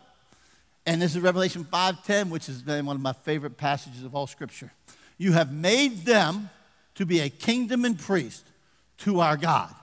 And 0.84 1.00
this 1.00 1.14
is 1.14 1.22
Revelation 1.22 1.64
5:10, 1.64 2.28
which 2.28 2.48
is 2.48 2.62
uh, 2.68 2.82
one 2.82 2.96
of 2.96 3.02
my 3.02 3.12
favorite 3.12 3.56
passages 3.56 4.04
of 4.04 4.14
all 4.14 4.26
scripture. 4.26 4.72
You 5.18 5.32
have 5.32 5.52
made 5.52 6.04
them 6.04 6.50
to 6.94 7.06
be 7.06 7.20
a 7.20 7.28
kingdom 7.28 7.84
and 7.84 7.98
priest 7.98 8.46
to 8.98 9.20
our 9.20 9.36
God, 9.36 9.74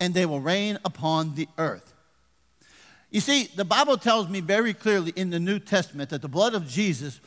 and 0.00 0.14
they 0.14 0.26
will 0.26 0.40
reign 0.40 0.78
upon 0.84 1.34
the 1.34 1.48
earth. 1.58 1.94
You 3.10 3.20
see, 3.20 3.44
the 3.54 3.64
Bible 3.64 3.96
tells 3.96 4.28
me 4.28 4.40
very 4.40 4.74
clearly 4.74 5.12
in 5.16 5.30
the 5.30 5.40
New 5.40 5.58
Testament 5.58 6.10
that 6.10 6.22
the 6.22 6.28
blood 6.28 6.54
of 6.54 6.68
Jesus 6.68 7.20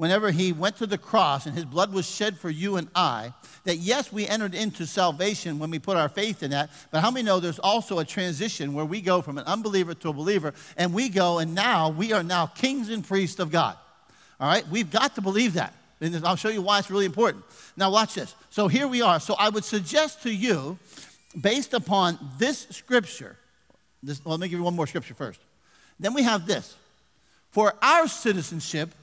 whenever 0.00 0.30
he 0.30 0.50
went 0.50 0.76
to 0.76 0.86
the 0.86 0.96
cross 0.96 1.44
and 1.44 1.54
his 1.54 1.66
blood 1.66 1.92
was 1.92 2.10
shed 2.10 2.38
for 2.38 2.48
you 2.48 2.76
and 2.76 2.88
I, 2.94 3.34
that 3.64 3.76
yes, 3.76 4.10
we 4.10 4.26
entered 4.26 4.54
into 4.54 4.86
salvation 4.86 5.58
when 5.58 5.70
we 5.70 5.78
put 5.78 5.98
our 5.98 6.08
faith 6.08 6.42
in 6.42 6.52
that, 6.52 6.70
but 6.90 7.02
how 7.02 7.10
many 7.10 7.26
know 7.26 7.38
there's 7.38 7.58
also 7.58 7.98
a 7.98 8.04
transition 8.06 8.72
where 8.72 8.86
we 8.86 9.02
go 9.02 9.20
from 9.20 9.36
an 9.36 9.44
unbeliever 9.44 9.92
to 9.92 10.08
a 10.08 10.12
believer 10.14 10.54
and 10.78 10.94
we 10.94 11.10
go 11.10 11.38
and 11.38 11.54
now 11.54 11.90
we 11.90 12.14
are 12.14 12.22
now 12.22 12.46
kings 12.46 12.88
and 12.88 13.06
priests 13.06 13.38
of 13.40 13.50
God. 13.50 13.76
All 14.40 14.48
right? 14.48 14.66
We've 14.68 14.90
got 14.90 15.16
to 15.16 15.20
believe 15.20 15.52
that. 15.52 15.74
And 16.00 16.26
I'll 16.26 16.36
show 16.36 16.48
you 16.48 16.62
why 16.62 16.78
it's 16.78 16.90
really 16.90 17.04
important. 17.04 17.44
Now, 17.76 17.90
watch 17.90 18.14
this. 18.14 18.34
So 18.50 18.68
here 18.68 18.88
we 18.88 19.02
are. 19.02 19.20
So 19.20 19.34
I 19.38 19.50
would 19.50 19.64
suggest 19.64 20.22
to 20.22 20.34
you, 20.34 20.78
based 21.38 21.74
upon 21.74 22.18
this 22.38 22.66
scripture, 22.70 23.36
this, 24.02 24.24
well, 24.24 24.32
let 24.32 24.40
me 24.40 24.48
give 24.48 24.58
you 24.58 24.64
one 24.64 24.74
more 24.74 24.86
scripture 24.86 25.14
first. 25.14 25.40
Then 25.98 26.14
we 26.14 26.22
have 26.22 26.46
this. 26.46 26.74
For 27.50 27.74
our 27.82 28.08
citizenship 28.08 28.94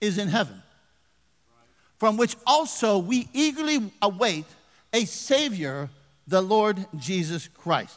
is 0.00 0.18
in 0.18 0.28
heaven, 0.28 0.62
from 1.98 2.16
which 2.16 2.34
also 2.46 2.98
we 2.98 3.28
eagerly 3.32 3.92
await 4.02 4.46
a 4.92 5.04
Savior, 5.04 5.90
the 6.26 6.40
Lord 6.40 6.84
Jesus 6.98 7.48
Christ. 7.48 7.96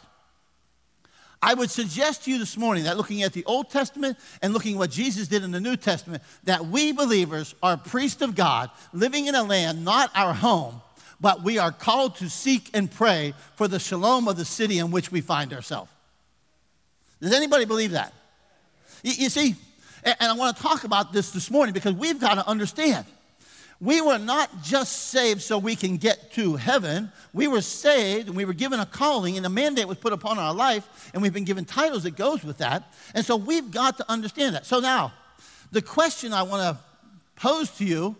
I 1.43 1.55
would 1.55 1.69
suggest 1.69 2.23
to 2.23 2.31
you 2.31 2.39
this 2.39 2.55
morning 2.55 2.85
that 2.85 2.95
looking 2.95 3.21
at 3.21 3.33
the 3.33 3.43
Old 3.43 3.69
Testament 3.69 4.17
and 4.41 4.53
looking 4.53 4.75
at 4.75 4.79
what 4.79 4.91
Jesus 4.91 5.27
did 5.27 5.43
in 5.43 5.51
the 5.51 5.59
New 5.59 5.75
Testament, 5.75 6.23
that 6.45 6.67
we 6.67 6.93
believers 6.93 7.53
are 7.61 7.75
priests 7.75 8.21
of 8.21 8.33
God, 8.33 8.71
living 8.93 9.27
in 9.27 9.35
a 9.35 9.43
land 9.43 9.83
not 9.83 10.09
our 10.15 10.33
home, 10.33 10.81
but 11.19 11.43
we 11.43 11.59
are 11.59 11.73
called 11.73 12.15
to 12.15 12.29
seek 12.29 12.69
and 12.73 12.89
pray 12.89 13.33
for 13.57 13.67
the 13.67 13.77
shalom 13.77 14.29
of 14.29 14.37
the 14.37 14.45
city 14.45 14.79
in 14.79 14.89
which 14.89 15.11
we 15.11 15.19
find 15.19 15.51
ourselves. 15.51 15.91
Does 17.19 17.33
anybody 17.33 17.65
believe 17.65 17.91
that? 17.91 18.13
You 19.03 19.27
see, 19.27 19.55
and 20.05 20.15
I 20.21 20.33
want 20.35 20.55
to 20.55 20.63
talk 20.63 20.85
about 20.85 21.11
this 21.11 21.31
this 21.31 21.51
morning 21.51 21.73
because 21.73 21.93
we've 21.93 22.21
got 22.21 22.35
to 22.35 22.47
understand 22.47 23.05
we 23.83 23.99
were 23.99 24.17
not 24.17 24.63
just 24.63 25.09
saved 25.09 25.41
so 25.41 25.57
we 25.57 25.75
can 25.75 25.97
get 25.97 26.31
to 26.31 26.55
heaven. 26.55 27.11
We 27.33 27.49
were 27.49 27.59
saved 27.59 28.29
and 28.29 28.37
we 28.37 28.45
were 28.45 28.53
given 28.53 28.79
a 28.79 28.85
calling 28.85 29.35
and 29.35 29.45
a 29.45 29.49
mandate 29.49 29.89
was 29.89 29.97
put 29.97 30.13
upon 30.13 30.39
our 30.39 30.53
life 30.53 31.11
and 31.13 31.21
we've 31.21 31.33
been 31.33 31.43
given 31.43 31.65
titles 31.65 32.03
that 32.03 32.15
goes 32.15 32.45
with 32.45 32.59
that. 32.59 32.93
And 33.13 33.25
so 33.25 33.35
we've 33.35 33.71
got 33.71 33.97
to 33.97 34.09
understand 34.09 34.55
that. 34.55 34.65
So 34.65 34.79
now, 34.79 35.11
the 35.73 35.81
question 35.81 36.31
I 36.31 36.43
want 36.43 36.61
to 36.61 36.81
pose 37.35 37.71
to 37.71 37.83
you 37.83 38.15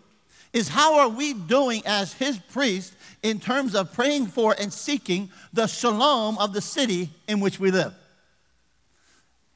is 0.52 0.68
how 0.68 0.98
are 0.98 1.08
we 1.08 1.32
doing 1.32 1.82
as 1.86 2.12
his 2.12 2.38
priest 2.38 2.92
in 3.22 3.40
terms 3.40 3.74
of 3.74 3.90
praying 3.94 4.26
for 4.26 4.54
and 4.58 4.70
seeking 4.70 5.30
the 5.54 5.66
shalom 5.66 6.36
of 6.36 6.52
the 6.52 6.60
city 6.60 7.08
in 7.26 7.40
which 7.40 7.58
we 7.58 7.70
live? 7.70 7.94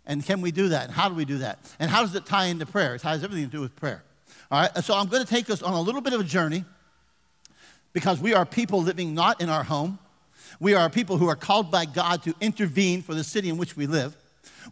And 0.07 0.25
can 0.25 0.41
we 0.41 0.53
do 0.53 0.71
that? 0.71 0.85
And 0.85 0.93
how 0.93 1.11
do 1.11 1.15
we 1.15 1.27
do 1.27 1.39
that? 1.39 1.59
And 1.79 1.91
how 1.91 2.01
does 2.01 2.15
it 2.15 2.25
tie 2.25 2.47
into 2.47 2.65
prayer? 2.65 2.95
It 2.95 3.03
has 3.03 3.23
everything 3.23 3.45
to 3.45 3.51
do 3.51 3.61
with 3.61 3.77
prayer. 3.77 4.03
All 4.51 4.63
right, 4.63 4.85
so 4.85 4.95
I'm 4.95 5.09
going 5.09 5.25
to 5.25 5.29
take 5.29 5.51
us 5.51 5.63
on 5.63 5.75
a 5.75 5.81
little 5.81 6.01
bit 6.01 6.15
of 6.15 6.21
a 6.21 6.25
journey 6.25 6.65
because 7.93 8.19
we 8.19 8.33
are 8.33 8.47
people 8.47 8.83
living 8.83 9.15
not 9.15 9.43
in 9.43 9.51
our 9.51 9.63
home. 9.63 9.99
We 10.59 10.73
are 10.73 10.89
people 10.89 11.19
who 11.19 11.29
are 11.29 11.37
called 11.37 11.71
by 11.71 11.85
God 11.85 12.23
to 12.23 12.35
intervene 12.41 13.03
for 13.03 13.15
the 13.15 13.25
city 13.25 13.51
in 13.51 13.59
which 13.59 13.77
we 13.77 13.87
live. 13.87 14.17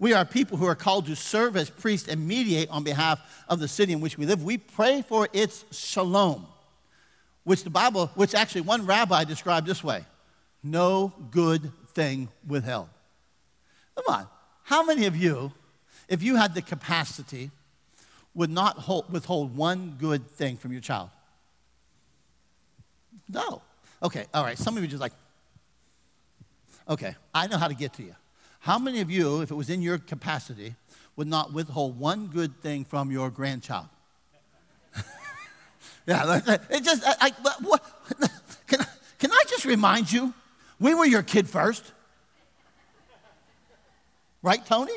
We 0.00 0.14
are 0.14 0.24
people 0.24 0.56
who 0.56 0.66
are 0.66 0.74
called 0.74 1.06
to 1.06 1.16
serve 1.16 1.56
as 1.56 1.68
priests 1.68 2.08
and 2.08 2.26
mediate 2.26 2.70
on 2.70 2.84
behalf 2.84 3.44
of 3.48 3.60
the 3.60 3.68
city 3.68 3.92
in 3.92 4.00
which 4.00 4.16
we 4.16 4.24
live. 4.24 4.42
We 4.42 4.56
pray 4.56 5.02
for 5.02 5.28
its 5.34 5.64
shalom, 5.72 6.46
which 7.44 7.62
the 7.62 7.70
Bible, 7.70 8.10
which 8.14 8.34
actually 8.34 8.62
one 8.62 8.86
rabbi 8.86 9.24
described 9.24 9.66
this 9.66 9.84
way 9.84 10.04
no 10.62 11.12
good 11.30 11.70
thing 11.88 12.28
withheld. 12.46 12.88
Come 13.94 14.04
on. 14.08 14.26
How 14.64 14.82
many 14.82 15.06
of 15.06 15.16
you, 15.16 15.52
if 16.08 16.22
you 16.22 16.36
had 16.36 16.54
the 16.54 16.62
capacity 16.62 17.50
would 18.36 18.50
not 18.50 18.76
hold, 18.78 19.10
withhold 19.10 19.56
one 19.56 19.96
good 19.98 20.30
thing 20.30 20.56
from 20.58 20.70
your 20.70 20.82
child? 20.82 21.08
No. 23.28 23.62
Okay, 24.02 24.26
all 24.32 24.44
right. 24.44 24.58
Some 24.58 24.76
of 24.76 24.82
you 24.82 24.88
just 24.88 25.00
like, 25.00 25.14
okay, 26.88 27.16
I 27.34 27.46
know 27.46 27.56
how 27.56 27.66
to 27.66 27.74
get 27.74 27.94
to 27.94 28.02
you. 28.02 28.14
How 28.60 28.78
many 28.78 29.00
of 29.00 29.10
you, 29.10 29.40
if 29.40 29.50
it 29.50 29.54
was 29.54 29.70
in 29.70 29.80
your 29.80 29.98
capacity, 29.98 30.74
would 31.16 31.26
not 31.26 31.52
withhold 31.52 31.98
one 31.98 32.26
good 32.26 32.60
thing 32.60 32.84
from 32.84 33.10
your 33.10 33.30
grandchild? 33.30 33.86
yeah, 36.06 36.40
it 36.70 36.84
just, 36.84 37.02
I, 37.06 37.14
I, 37.20 37.32
what, 37.62 37.82
can, 38.66 38.80
can 39.18 39.32
I 39.32 39.42
just 39.48 39.64
remind 39.64 40.12
you, 40.12 40.34
we 40.78 40.94
were 40.94 41.06
your 41.06 41.22
kid 41.22 41.48
first. 41.48 41.90
Right, 44.42 44.64
Tony? 44.64 44.92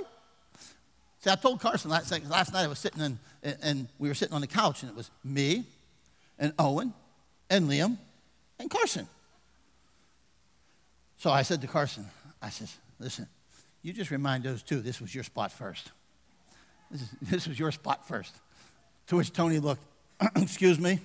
See, 1.21 1.29
I 1.29 1.35
told 1.35 1.59
Carson 1.59 1.89
last, 1.89 2.11
last 2.29 2.53
night 2.53 2.63
I 2.63 2.67
was 2.67 2.79
sitting 2.79 3.01
in, 3.01 3.19
and 3.43 3.87
we 3.97 4.07
were 4.07 4.15
sitting 4.15 4.33
on 4.33 4.41
the 4.41 4.47
couch, 4.47 4.83
and 4.83 4.91
it 4.91 4.95
was 4.95 5.11
me, 5.23 5.65
and 6.37 6.53
Owen, 6.59 6.93
and 7.49 7.69
Liam, 7.69 7.97
and 8.59 8.69
Carson. 8.69 9.07
So 11.17 11.31
I 11.31 11.41
said 11.41 11.61
to 11.61 11.67
Carson, 11.67 12.05
I 12.41 12.49
said, 12.49 12.69
listen, 12.99 13.27
you 13.81 13.93
just 13.93 14.11
remind 14.11 14.43
those 14.43 14.63
two 14.63 14.81
this 14.81 15.01
was 15.01 15.13
your 15.13 15.23
spot 15.23 15.51
first. 15.51 15.91
This, 16.89 17.01
is, 17.01 17.09
this 17.21 17.47
was 17.47 17.59
your 17.59 17.71
spot 17.71 18.07
first. 18.07 18.35
To 19.07 19.17
which 19.17 19.33
Tony 19.33 19.59
looked, 19.59 19.81
excuse 20.35 20.79
me? 20.79 20.99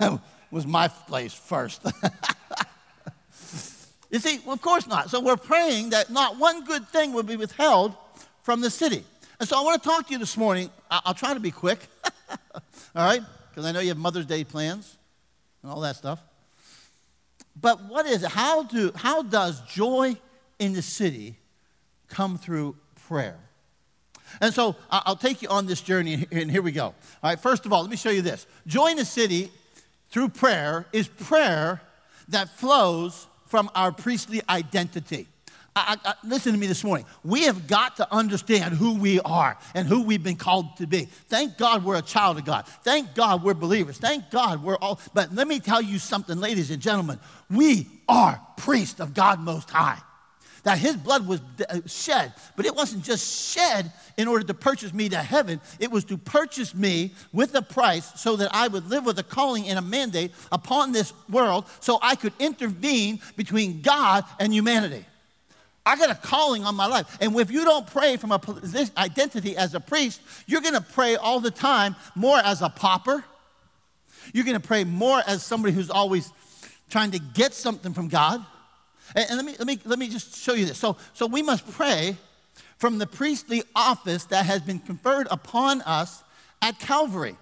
was 0.50 0.66
my 0.66 0.88
place 0.88 1.34
first. 1.34 1.82
you 4.10 4.18
see, 4.18 4.40
well, 4.44 4.54
of 4.54 4.62
course 4.62 4.86
not. 4.86 5.10
So 5.10 5.20
we're 5.20 5.36
praying 5.36 5.90
that 5.90 6.10
not 6.10 6.38
one 6.38 6.64
good 6.64 6.88
thing 6.88 7.12
will 7.12 7.22
be 7.22 7.36
withheld 7.36 7.94
from 8.42 8.60
the 8.60 8.70
city. 8.70 9.04
And 9.38 9.48
so 9.48 9.58
I 9.58 9.62
want 9.62 9.82
to 9.82 9.88
talk 9.88 10.06
to 10.06 10.12
you 10.12 10.18
this 10.18 10.36
morning. 10.36 10.70
I'll 10.90 11.14
try 11.14 11.34
to 11.34 11.40
be 11.40 11.50
quick, 11.50 11.78
all 12.30 12.38
right? 12.94 13.20
Because 13.50 13.66
I 13.66 13.72
know 13.72 13.80
you 13.80 13.88
have 13.88 13.98
Mother's 13.98 14.26
Day 14.26 14.44
plans 14.44 14.96
and 15.62 15.70
all 15.70 15.80
that 15.80 15.96
stuff. 15.96 16.20
But 17.60 17.84
what 17.84 18.06
is 18.06 18.22
it? 18.22 18.30
How, 18.30 18.62
do, 18.62 18.92
how 18.94 19.22
does 19.22 19.60
joy 19.62 20.16
in 20.58 20.72
the 20.72 20.82
city 20.82 21.36
come 22.08 22.38
through 22.38 22.76
prayer? 23.06 23.38
And 24.40 24.52
so 24.52 24.76
I'll 24.90 25.16
take 25.16 25.42
you 25.42 25.48
on 25.48 25.66
this 25.66 25.80
journey, 25.80 26.26
and 26.30 26.50
here 26.50 26.62
we 26.62 26.72
go. 26.72 26.86
All 26.86 26.94
right, 27.22 27.38
first 27.38 27.66
of 27.66 27.72
all, 27.72 27.82
let 27.82 27.90
me 27.90 27.96
show 27.96 28.10
you 28.10 28.22
this. 28.22 28.46
Joy 28.66 28.88
in 28.88 28.96
the 28.96 29.04
city 29.04 29.50
through 30.10 30.30
prayer 30.30 30.86
is 30.92 31.08
prayer 31.08 31.80
that 32.28 32.48
flows 32.58 33.26
from 33.46 33.70
our 33.74 33.92
priestly 33.92 34.42
identity. 34.48 35.28
I, 35.76 35.96
I, 36.06 36.14
listen 36.24 36.52
to 36.52 36.58
me 36.58 36.66
this 36.66 36.82
morning. 36.82 37.04
We 37.22 37.44
have 37.44 37.66
got 37.66 37.96
to 37.96 38.10
understand 38.12 38.74
who 38.74 38.94
we 38.94 39.20
are 39.20 39.58
and 39.74 39.86
who 39.86 40.02
we've 40.02 40.22
been 40.22 40.36
called 40.36 40.78
to 40.78 40.86
be. 40.86 41.04
Thank 41.28 41.58
God 41.58 41.84
we're 41.84 41.96
a 41.98 42.02
child 42.02 42.38
of 42.38 42.46
God. 42.46 42.66
Thank 42.82 43.14
God 43.14 43.44
we're 43.44 43.52
believers. 43.52 43.98
Thank 43.98 44.30
God 44.30 44.62
we're 44.62 44.76
all. 44.76 44.98
But 45.12 45.34
let 45.34 45.46
me 45.46 45.60
tell 45.60 45.82
you 45.82 45.98
something, 45.98 46.40
ladies 46.40 46.70
and 46.70 46.80
gentlemen. 46.80 47.20
We 47.50 47.86
are 48.08 48.40
priests 48.56 49.00
of 49.00 49.12
God 49.12 49.38
Most 49.38 49.68
High. 49.68 49.98
That 50.62 50.78
his 50.78 50.96
blood 50.96 51.28
was 51.28 51.40
uh, 51.68 51.80
shed, 51.86 52.32
but 52.56 52.66
it 52.66 52.74
wasn't 52.74 53.04
just 53.04 53.54
shed 53.54 53.92
in 54.16 54.26
order 54.26 54.44
to 54.46 54.54
purchase 54.54 54.92
me 54.92 55.10
to 55.10 55.18
heaven. 55.18 55.60
It 55.78 55.92
was 55.92 56.04
to 56.06 56.16
purchase 56.16 56.74
me 56.74 57.12
with 57.32 57.54
a 57.54 57.62
price 57.62 58.10
so 58.18 58.34
that 58.36 58.52
I 58.52 58.66
would 58.66 58.88
live 58.88 59.04
with 59.04 59.18
a 59.18 59.22
calling 59.22 59.68
and 59.68 59.78
a 59.78 59.82
mandate 59.82 60.32
upon 60.50 60.90
this 60.90 61.12
world 61.28 61.66
so 61.80 61.98
I 62.02 62.16
could 62.16 62.32
intervene 62.40 63.20
between 63.36 63.82
God 63.82 64.24
and 64.40 64.52
humanity. 64.52 65.04
I 65.86 65.96
got 65.96 66.10
a 66.10 66.16
calling 66.16 66.64
on 66.64 66.74
my 66.74 66.86
life. 66.86 67.16
And 67.20 67.38
if 67.38 67.50
you 67.50 67.64
don't 67.64 67.86
pray 67.86 68.16
from 68.16 68.32
a 68.32 68.40
identity 68.98 69.56
as 69.56 69.72
a 69.74 69.80
priest, 69.80 70.20
you're 70.46 70.60
going 70.60 70.74
to 70.74 70.80
pray 70.80 71.14
all 71.14 71.38
the 71.38 71.52
time 71.52 71.94
more 72.16 72.38
as 72.38 72.60
a 72.60 72.68
pauper. 72.68 73.24
You're 74.34 74.44
going 74.44 74.60
to 74.60 74.66
pray 74.66 74.82
more 74.82 75.22
as 75.24 75.44
somebody 75.44 75.72
who's 75.72 75.88
always 75.88 76.32
trying 76.90 77.12
to 77.12 77.20
get 77.20 77.54
something 77.54 77.94
from 77.94 78.08
God. 78.08 78.44
And, 79.14 79.26
and 79.30 79.36
let, 79.36 79.46
me, 79.46 79.54
let, 79.58 79.66
me, 79.66 79.78
let 79.84 79.98
me 80.00 80.08
just 80.08 80.36
show 80.36 80.54
you 80.54 80.66
this. 80.66 80.76
So, 80.76 80.96
so 81.14 81.26
we 81.26 81.40
must 81.40 81.70
pray 81.70 82.16
from 82.78 82.98
the 82.98 83.06
priestly 83.06 83.62
office 83.76 84.24
that 84.24 84.44
has 84.44 84.62
been 84.62 84.80
conferred 84.80 85.28
upon 85.30 85.82
us 85.82 86.24
at 86.62 86.80
Calvary. 86.80 87.36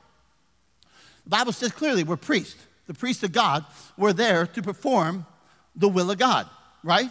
The 1.24 1.30
Bible 1.30 1.52
says 1.52 1.72
clearly 1.72 2.04
we're 2.04 2.16
priests. 2.16 2.62
The 2.86 2.94
priests 2.94 3.22
of 3.22 3.32
God 3.32 3.64
were 3.96 4.12
there 4.12 4.46
to 4.48 4.62
perform 4.62 5.24
the 5.74 5.88
will 5.88 6.10
of 6.10 6.18
God, 6.18 6.46
right? 6.82 7.10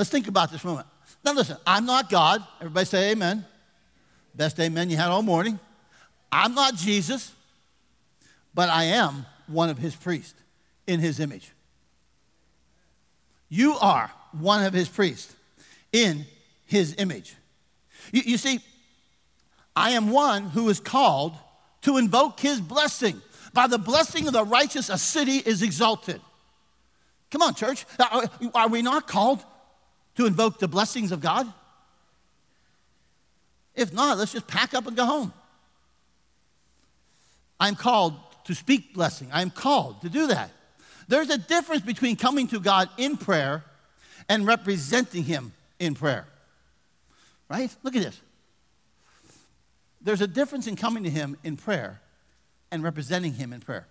Let's 0.00 0.08
think 0.08 0.28
about 0.28 0.50
this 0.50 0.62
for 0.62 0.68
a 0.68 0.70
moment. 0.70 0.88
Now, 1.22 1.34
listen, 1.34 1.58
I'm 1.66 1.84
not 1.84 2.08
God. 2.08 2.42
Everybody 2.58 2.86
say 2.86 3.10
amen. 3.10 3.44
Best 4.34 4.58
amen 4.58 4.88
you 4.88 4.96
had 4.96 5.08
all 5.10 5.20
morning. 5.20 5.60
I'm 6.32 6.54
not 6.54 6.74
Jesus, 6.74 7.34
but 8.54 8.70
I 8.70 8.84
am 8.84 9.26
one 9.46 9.68
of 9.68 9.76
his 9.76 9.94
priests 9.94 10.40
in 10.86 11.00
his 11.00 11.20
image. 11.20 11.52
You 13.50 13.74
are 13.74 14.10
one 14.32 14.64
of 14.64 14.72
his 14.72 14.88
priests 14.88 15.36
in 15.92 16.24
his 16.64 16.94
image. 16.96 17.34
You, 18.10 18.22
you, 18.24 18.38
see, 18.38 18.60
I 19.76 19.90
am 19.90 20.08
one 20.08 20.44
who 20.44 20.70
is 20.70 20.80
called 20.80 21.34
to 21.82 21.98
invoke 21.98 22.40
his 22.40 22.58
blessing. 22.58 23.20
By 23.52 23.66
the 23.66 23.76
blessing 23.76 24.26
of 24.28 24.32
the 24.32 24.46
righteous, 24.46 24.88
a 24.88 24.96
city 24.96 25.42
is 25.44 25.60
exalted. 25.60 26.22
Come 27.30 27.42
on, 27.42 27.54
church. 27.54 27.84
Are, 27.98 28.24
are 28.54 28.68
we 28.68 28.80
not 28.80 29.06
called 29.06 29.44
to 30.20 30.26
invoke 30.26 30.58
the 30.58 30.68
blessings 30.68 31.12
of 31.12 31.20
God? 31.20 31.50
If 33.74 33.90
not, 33.90 34.18
let's 34.18 34.32
just 34.32 34.46
pack 34.46 34.74
up 34.74 34.86
and 34.86 34.94
go 34.94 35.06
home. 35.06 35.32
I'm 37.58 37.74
called 37.74 38.14
to 38.44 38.54
speak 38.54 38.92
blessing. 38.92 39.28
I'm 39.32 39.50
called 39.50 40.02
to 40.02 40.10
do 40.10 40.26
that. 40.26 40.50
There's 41.08 41.30
a 41.30 41.38
difference 41.38 41.82
between 41.82 42.16
coming 42.16 42.48
to 42.48 42.60
God 42.60 42.90
in 42.98 43.16
prayer 43.16 43.64
and 44.28 44.46
representing 44.46 45.24
Him 45.24 45.52
in 45.78 45.94
prayer. 45.94 46.26
Right? 47.48 47.74
Look 47.82 47.96
at 47.96 48.02
this. 48.02 48.20
There's 50.02 50.20
a 50.20 50.26
difference 50.26 50.66
in 50.66 50.76
coming 50.76 51.04
to 51.04 51.10
Him 51.10 51.38
in 51.42 51.56
prayer 51.56 52.00
and 52.70 52.82
representing 52.82 53.32
Him 53.32 53.54
in 53.54 53.60
prayer. 53.60 53.86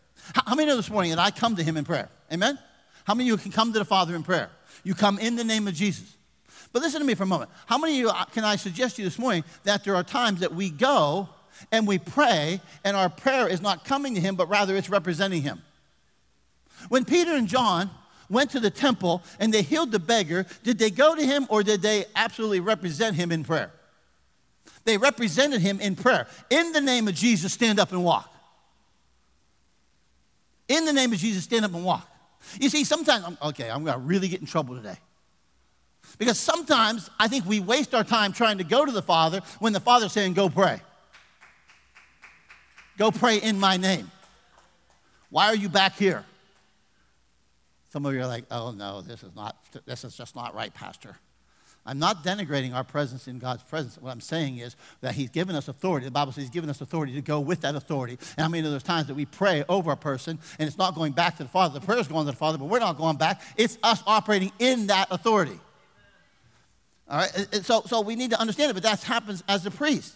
How 0.46 0.54
many 0.54 0.68
know 0.68 0.76
this 0.76 0.92
morning 0.92 1.10
that 1.12 1.20
I 1.20 1.32
come 1.32 1.56
to 1.56 1.64
Him 1.64 1.76
in 1.76 1.86
prayer? 1.86 2.10
Amen? 2.32 2.60
How 3.06 3.16
many 3.16 3.32
of 3.32 3.40
you 3.40 3.42
can 3.42 3.52
come 3.52 3.74
to 3.74 3.80
the 3.80 3.86
Father 3.86 4.16
in 4.16 4.22
prayer? 4.22 4.52
You 4.84 4.94
come 4.94 5.18
in 5.18 5.36
the 5.36 5.44
name 5.44 5.68
of 5.68 5.74
Jesus. 5.74 6.16
But 6.72 6.82
listen 6.82 7.02
to 7.02 7.06
me 7.06 7.16
for 7.16 7.24
a 7.24 7.28
moment. 7.28 7.50
How 7.66 7.78
many 7.78 7.94
of 7.94 8.00
you 8.00 8.10
uh, 8.10 8.26
can 8.26 8.44
I 8.44 8.56
suggest 8.56 8.96
to 8.96 9.02
you 9.02 9.08
this 9.08 9.18
morning 9.18 9.44
that 9.64 9.84
there 9.84 9.96
are 9.96 10.04
times 10.04 10.42
that 10.42 10.54
we 10.54 10.70
go 10.70 11.30
and 11.72 11.88
we 11.88 11.98
pray, 11.98 12.62
and 12.84 12.96
our 12.96 13.10
prayer 13.10 13.48
is 13.48 13.62
not 13.62 13.84
coming 13.84 14.16
to 14.16 14.22
Him, 14.22 14.36
but 14.36 14.48
rather 14.48 14.76
it's 14.76 14.90
representing 14.90 15.42
Him? 15.42 15.62
When 16.88 17.04
Peter 17.04 17.32
and 17.32 17.48
John 17.48 17.90
went 18.30 18.52
to 18.52 18.60
the 18.60 18.70
temple 18.70 19.24
and 19.40 19.54
they 19.54 19.62
healed 19.62 19.92
the 19.92 20.00
beggar, 20.00 20.46
did 20.64 20.80
they 20.80 20.92
go 20.92 21.16
to 21.16 21.26
him 21.26 21.48
or 21.50 21.64
did 21.64 21.82
they 21.82 22.06
absolutely 22.16 22.60
represent 22.60 23.16
him 23.16 23.32
in 23.32 23.44
prayer? 23.44 23.72
They 24.86 24.98
represented 24.98 25.62
him 25.62 25.80
in 25.80 25.96
prayer. 25.96 26.28
In 26.50 26.72
the 26.72 26.82
name 26.82 27.08
of 27.08 27.16
Jesus, 27.16 27.52
stand 27.52 27.80
up 27.80 27.92
and 27.92 28.04
walk. 28.04 28.34
In 30.68 30.86
the 30.86 30.94
name 30.94 31.12
of 31.12 31.20
Jesus, 31.20 31.44
stand 31.44 31.66
up 31.66 31.74
and 31.74 31.84
walk. 31.84 32.08
You 32.60 32.70
see, 32.70 32.84
sometimes, 32.84 33.38
okay, 33.42 33.70
I'm 33.70 33.84
going 33.84 34.00
to 34.00 34.06
really 34.06 34.28
get 34.28 34.40
in 34.40 34.48
trouble 34.48 34.76
today. 34.76 34.98
Because 36.18 36.40
sometimes 36.40 37.10
I 37.20 37.28
think 37.28 37.46
we 37.46 37.60
waste 37.60 37.96
our 37.96 38.04
time 38.04 38.34
trying 38.34 38.58
to 38.58 38.64
go 38.64 38.86
to 38.86 38.92
the 38.92 39.02
Father 39.02 39.42
when 39.60 39.74
the 39.74 39.80
Father's 39.80 40.12
saying, 40.12 40.34
Go 40.34 40.50
pray. 40.50 40.82
Go 42.98 43.12
pray 43.12 43.38
in 43.38 43.60
my 43.60 43.78
name. 43.78 44.12
Why 45.30 45.46
are 45.48 45.56
you 45.56 45.70
back 45.70 45.96
here? 45.96 46.26
Some 47.90 48.06
of 48.06 48.14
you 48.14 48.20
are 48.20 48.28
like, 48.28 48.46
oh 48.52 48.72
no, 48.72 49.02
this 49.02 49.24
is 49.24 49.36
not, 49.36 49.56
this 49.86 50.04
is 50.04 50.16
just 50.16 50.36
not 50.36 50.54
right, 50.54 50.74
Pastor. 50.74 51.16
I'm 51.86 51.98
not 51.98 52.24
denigrating 52.24 52.76
our 52.76 52.84
presence 52.84 53.28
in 53.28 53.40
God's 53.40 53.64
presence. 53.64 53.98
What 53.98 54.12
I'm 54.12 54.22
saying 54.22 54.58
is 54.58 54.76
that 55.02 55.16
He's 55.16 55.30
given 55.30 55.56
us 55.56 55.70
authority. 55.70 56.06
The 56.06 56.12
Bible 56.12 56.32
says 56.34 56.44
He's 56.44 56.52
given 56.52 56.70
us 56.70 56.82
authority 56.82 57.14
to 57.14 57.22
go 57.22 57.40
with 57.40 57.62
that 57.62 57.74
authority. 57.74 58.20
And 58.38 58.46
I 58.46 58.48
mean, 58.48 58.64
there's 58.64 58.84
times 58.84 59.08
that 59.08 59.16
we 59.16 59.26
pray 59.26 59.64
over 59.68 59.92
a 59.92 59.98
person 59.98 60.38
and 60.60 60.68
it's 60.68 60.78
not 60.78 60.94
going 60.94 61.14
back 61.14 61.38
to 61.38 61.44
the 61.44 61.50
Father. 61.50 61.80
The 61.80 61.86
prayer 61.86 62.00
is 62.00 62.08
going 62.08 62.26
to 62.26 62.32
the 62.32 62.38
Father, 62.38 62.58
but 62.58 62.66
we're 62.66 62.80
not 62.80 62.98
going 62.98 63.18
back. 63.18 63.42
It's 63.58 63.78
us 63.82 64.04
operating 64.06 64.52
in 64.60 64.88
that 64.88 65.08
authority. 65.10 65.60
All 67.10 67.18
right? 67.18 67.50
So, 67.64 67.82
so 67.86 68.02
we 68.02 68.16
need 68.16 68.32
to 68.32 68.40
understand 68.40 68.72
it, 68.72 68.74
but 68.74 68.84
that 68.84 69.02
happens 69.04 69.44
as 69.48 69.66
a 69.66 69.72
priest. 69.72 70.14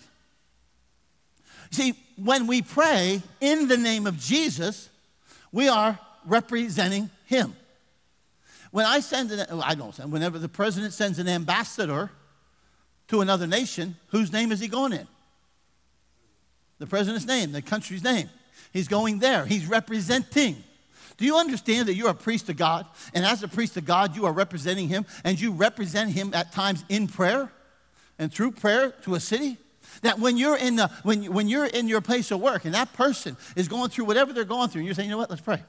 See, 1.72 1.96
when 2.18 2.46
we 2.46 2.62
pray 2.62 3.22
in 3.42 3.68
the 3.68 3.78
name 3.78 4.06
of 4.06 4.20
Jesus, 4.20 4.90
we 5.52 5.68
are 5.70 5.98
representing 6.26 7.10
Him. 7.26 7.56
When 8.72 8.86
I 8.86 9.00
send 9.00 9.32
an, 9.32 9.62
I 9.64 9.76
don't 9.76 9.94
send, 9.94 10.12
whenever 10.12 10.40
the 10.40 10.50
president 10.50 10.94
sends 10.94 11.20
an 11.20 11.28
ambassador 11.28 12.12
to 13.08 13.22
another 13.22 13.48
nation, 13.48 13.96
whose 14.08 14.32
name 14.32 14.52
is 14.52 14.60
he 14.60 14.68
going 14.68 14.94
in? 14.94 15.08
The 16.80 16.88
president's 16.88 17.28
name, 17.28 17.52
the 17.52 17.62
country's 17.62 18.04
name. 18.04 18.30
He's 18.72 18.88
going 18.88 19.20
there, 19.20 19.46
he's 19.46 19.68
representing. 19.68 20.64
Do 21.18 21.26
you 21.26 21.38
understand 21.38 21.88
that 21.88 21.96
you're 21.96 22.10
a 22.10 22.16
priest 22.16 22.50
of 22.50 22.58
God? 22.58 22.86
And 23.14 23.26
as 23.26 23.44
a 23.44 23.48
priest 23.48 23.78
of 23.78 23.86
God, 23.86 24.16
you 24.16 24.26
are 24.26 24.34
representing 24.34 24.88
him, 24.88 25.06
and 25.24 25.40
you 25.40 25.52
represent 25.52 26.12
him 26.12 26.34
at 26.34 26.52
times 26.52 26.84
in 26.90 27.08
prayer 27.08 27.52
and 28.18 28.34
through 28.34 28.52
prayer 28.52 28.92
to 29.04 29.16
a 29.16 29.20
city? 29.20 29.58
That 30.02 30.20
when 30.20 30.38
you're 30.38 30.58
in 30.58 30.76
the 30.76 30.88
when, 31.04 31.32
when 31.32 31.48
you're 31.48 31.66
in 31.66 31.88
your 31.88 32.02
place 32.02 32.32
of 32.32 32.42
work 32.42 32.66
and 32.66 32.74
that 32.74 32.94
person 32.94 33.38
is 33.56 33.68
going 33.68 33.90
through 33.90 34.06
whatever 34.06 34.34
they're 34.34 34.44
going 34.44 34.70
through, 34.70 34.80
and 34.80 34.86
you're 34.88 34.96
saying, 34.96 35.08
you 35.08 35.14
know 35.14 35.20
what, 35.20 35.30
let's 35.30 35.42
pray. 35.42 35.62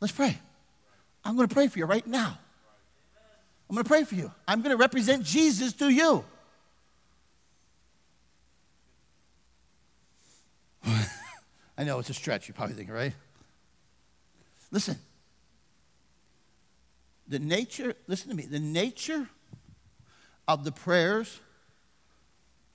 Let's 0.00 0.12
pray. 0.12 0.38
I'm 1.24 1.34
going 1.36 1.48
to 1.48 1.54
pray 1.54 1.66
for 1.66 1.78
you 1.78 1.84
right 1.84 2.06
now. 2.06 2.38
I'm 3.68 3.74
going 3.74 3.84
to 3.84 3.88
pray 3.88 4.04
for 4.04 4.14
you. 4.14 4.30
I'm 4.46 4.60
going 4.60 4.70
to 4.70 4.76
represent 4.76 5.24
Jesus 5.24 5.72
to 5.74 5.88
you. 5.88 6.24
I 11.76 11.82
know 11.84 11.98
it's 11.98 12.10
a 12.10 12.14
stretch, 12.14 12.46
you 12.46 12.54
probably 12.54 12.76
think, 12.76 12.90
right? 12.90 13.12
Listen. 14.70 14.96
The 17.28 17.38
nature, 17.38 17.94
listen 18.06 18.30
to 18.30 18.36
me, 18.36 18.44
the 18.44 18.60
nature 18.60 19.28
of 20.46 20.64
the 20.64 20.72
prayers 20.72 21.40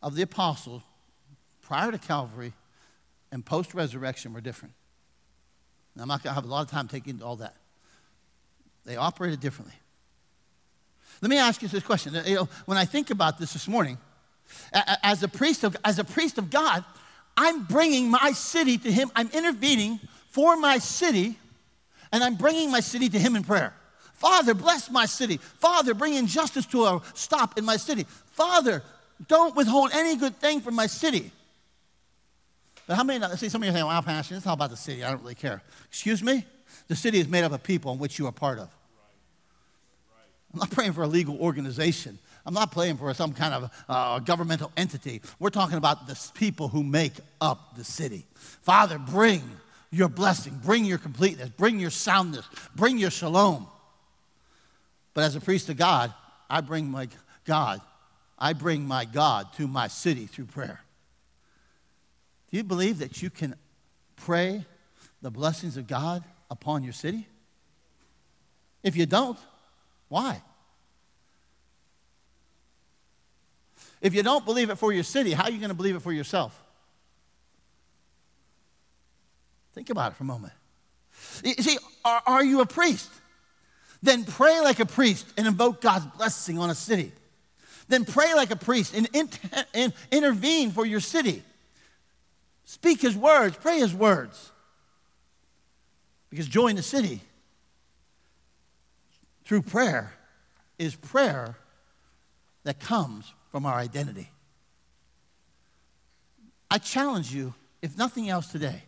of 0.01 0.15
the 0.15 0.23
apostles 0.23 0.81
prior 1.61 1.91
to 1.91 1.97
Calvary 1.97 2.53
and 3.31 3.45
post 3.45 3.73
resurrection 3.73 4.33
were 4.33 4.41
different. 4.41 4.73
Now, 5.95 6.03
I'm 6.03 6.09
not 6.09 6.23
going 6.23 6.31
to 6.31 6.35
have 6.35 6.43
a 6.43 6.47
lot 6.47 6.65
of 6.65 6.69
time 6.69 6.87
taking 6.87 7.21
all 7.21 7.37
that. 7.37 7.55
They 8.85 8.97
operated 8.97 9.39
differently. 9.39 9.75
Let 11.21 11.29
me 11.29 11.37
ask 11.37 11.61
you 11.61 11.67
this 11.67 11.83
question. 11.83 12.13
You 12.25 12.35
know, 12.35 12.49
when 12.65 12.77
I 12.77 12.85
think 12.85 13.09
about 13.09 13.37
this 13.37 13.53
this 13.53 13.67
morning, 13.67 13.97
as 15.03 15.23
a 15.23 15.27
priest 15.27 15.63
of, 15.63 15.77
as 15.85 15.99
a 15.99 16.03
priest 16.03 16.37
of 16.37 16.49
God, 16.49 16.83
I'm 17.37 17.63
bringing 17.63 18.09
my 18.09 18.31
city 18.31 18.77
to 18.79 18.91
Him. 18.91 19.11
I'm 19.15 19.29
intervening 19.33 19.99
for 20.29 20.57
my 20.57 20.77
city, 20.77 21.37
and 22.11 22.23
I'm 22.23 22.35
bringing 22.35 22.71
my 22.71 22.79
city 22.79 23.09
to 23.09 23.19
Him 23.19 23.35
in 23.35 23.43
prayer. 23.43 23.73
Father, 24.13 24.53
bless 24.53 24.89
my 24.91 25.05
city. 25.05 25.37
Father, 25.37 25.93
bring 25.93 26.13
injustice 26.13 26.65
to 26.67 26.85
a 26.85 27.01
stop 27.15 27.57
in 27.57 27.65
my 27.65 27.77
city. 27.77 28.05
Father, 28.33 28.83
don't 29.27 29.55
withhold 29.55 29.91
any 29.93 30.15
good 30.15 30.35
thing 30.37 30.61
from 30.61 30.75
my 30.75 30.87
city. 30.87 31.31
But 32.87 32.97
how 32.97 33.03
many, 33.03 33.25
see, 33.37 33.49
some 33.49 33.61
of 33.61 33.65
you 33.65 33.71
are 33.71 33.73
saying, 33.73 33.85
well, 33.85 34.01
Pastor, 34.01 34.35
it's 34.35 34.45
all 34.45 34.53
about 34.53 34.69
the 34.69 34.77
city. 34.77 35.03
I 35.03 35.11
don't 35.11 35.21
really 35.21 35.35
care. 35.35 35.61
Excuse 35.87 36.21
me? 36.21 36.45
The 36.87 36.95
city 36.95 37.19
is 37.19 37.27
made 37.27 37.43
up 37.43 37.51
of 37.51 37.63
people 37.63 37.93
in 37.93 37.99
which 37.99 38.19
you 38.19 38.27
are 38.27 38.31
part 38.31 38.59
of. 38.59 38.69
I'm 40.53 40.59
not 40.59 40.71
praying 40.71 40.93
for 40.93 41.03
a 41.03 41.07
legal 41.07 41.39
organization. 41.39 42.19
I'm 42.45 42.53
not 42.53 42.71
praying 42.71 42.97
for 42.97 43.13
some 43.13 43.33
kind 43.33 43.53
of 43.53 43.85
uh, 43.87 44.19
governmental 44.19 44.71
entity. 44.75 45.21
We're 45.39 45.51
talking 45.51 45.77
about 45.77 46.07
the 46.07 46.19
people 46.33 46.67
who 46.67 46.83
make 46.83 47.13
up 47.39 47.77
the 47.77 47.83
city. 47.83 48.25
Father, 48.35 48.97
bring 48.97 49.41
your 49.91 50.07
blessing, 50.07 50.59
bring 50.63 50.85
your 50.85 50.97
completeness, 50.97 51.49
bring 51.49 51.79
your 51.79 51.89
soundness, 51.89 52.45
bring 52.75 52.97
your 52.97 53.11
shalom. 53.11 53.67
But 55.13 55.25
as 55.25 55.35
a 55.35 55.41
priest 55.41 55.69
of 55.69 55.77
God, 55.77 56.13
I 56.49 56.61
bring 56.61 56.89
my 56.89 57.09
God, 57.45 57.81
I 58.39 58.53
bring 58.53 58.87
my 58.87 59.05
God 59.05 59.51
to 59.53 59.67
my 59.67 59.87
city 59.87 60.25
through 60.25 60.45
prayer. 60.45 60.81
Do 62.49 62.57
you 62.57 62.63
believe 62.63 62.99
that 62.99 63.21
you 63.21 63.29
can 63.29 63.55
pray 64.15 64.65
the 65.21 65.29
blessings 65.29 65.77
of 65.77 65.87
God 65.87 66.23
upon 66.49 66.83
your 66.83 66.93
city? 66.93 67.27
If 68.83 68.95
you 68.95 69.05
don't, 69.05 69.37
why? 70.07 70.41
If 74.01 74.15
you 74.15 74.23
don't 74.23 74.45
believe 74.45 74.69
it 74.69 74.77
for 74.77 74.91
your 74.91 75.03
city, 75.03 75.33
how 75.33 75.43
are 75.43 75.51
you 75.51 75.59
going 75.59 75.69
to 75.69 75.75
believe 75.75 75.95
it 75.95 76.01
for 76.01 76.11
yourself? 76.11 76.59
Think 79.73 79.89
about 79.89 80.13
it 80.13 80.15
for 80.15 80.23
a 80.23 80.27
moment. 80.27 80.53
You 81.43 81.53
see, 81.55 81.77
are, 82.03 82.21
are 82.25 82.43
you 82.43 82.61
a 82.61 82.65
priest? 82.65 83.09
Then 84.03 84.25
pray 84.25 84.59
like 84.61 84.79
a 84.79 84.85
priest 84.85 85.27
and 85.37 85.47
invoke 85.47 85.81
God's 85.81 86.05
blessing 86.17 86.57
on 86.57 86.69
a 86.69 86.75
city. 86.75 87.11
Then 87.87 88.05
pray 88.05 88.33
like 88.33 88.51
a 88.51 88.55
priest 88.55 88.95
and, 88.95 89.07
and 89.73 89.93
intervene 90.11 90.71
for 90.71 90.85
your 90.85 90.99
city. 90.99 91.43
Speak 92.63 93.01
his 93.01 93.15
words, 93.15 93.57
pray 93.57 93.79
his 93.79 93.93
words. 93.93 94.51
Because 96.29 96.47
joy 96.47 96.67
in 96.67 96.77
the 96.77 96.81
city 96.81 97.21
through 99.43 99.61
prayer 99.63 100.13
is 100.79 100.95
prayer 100.95 101.57
that 102.63 102.79
comes 102.79 103.31
from 103.51 103.65
our 103.65 103.75
identity. 103.75 104.29
I 106.69 106.77
challenge 106.77 107.33
you, 107.33 107.53
if 107.81 107.97
nothing 107.97 108.29
else 108.29 108.47
today, 108.47 108.83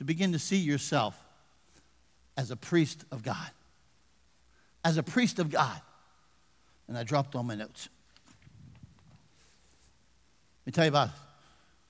to 0.00 0.04
begin 0.04 0.32
to 0.32 0.38
see 0.38 0.56
yourself 0.56 1.14
as 2.34 2.50
a 2.50 2.56
priest 2.56 3.04
of 3.12 3.22
God. 3.22 3.50
As 4.82 4.96
a 4.96 5.02
priest 5.02 5.38
of 5.38 5.50
God. 5.50 5.78
And 6.88 6.96
I 6.96 7.02
dropped 7.02 7.34
all 7.34 7.42
my 7.42 7.54
notes. 7.54 7.90
Let 10.64 10.66
me 10.68 10.72
tell 10.72 10.84
you 10.86 10.88
about 10.88 11.10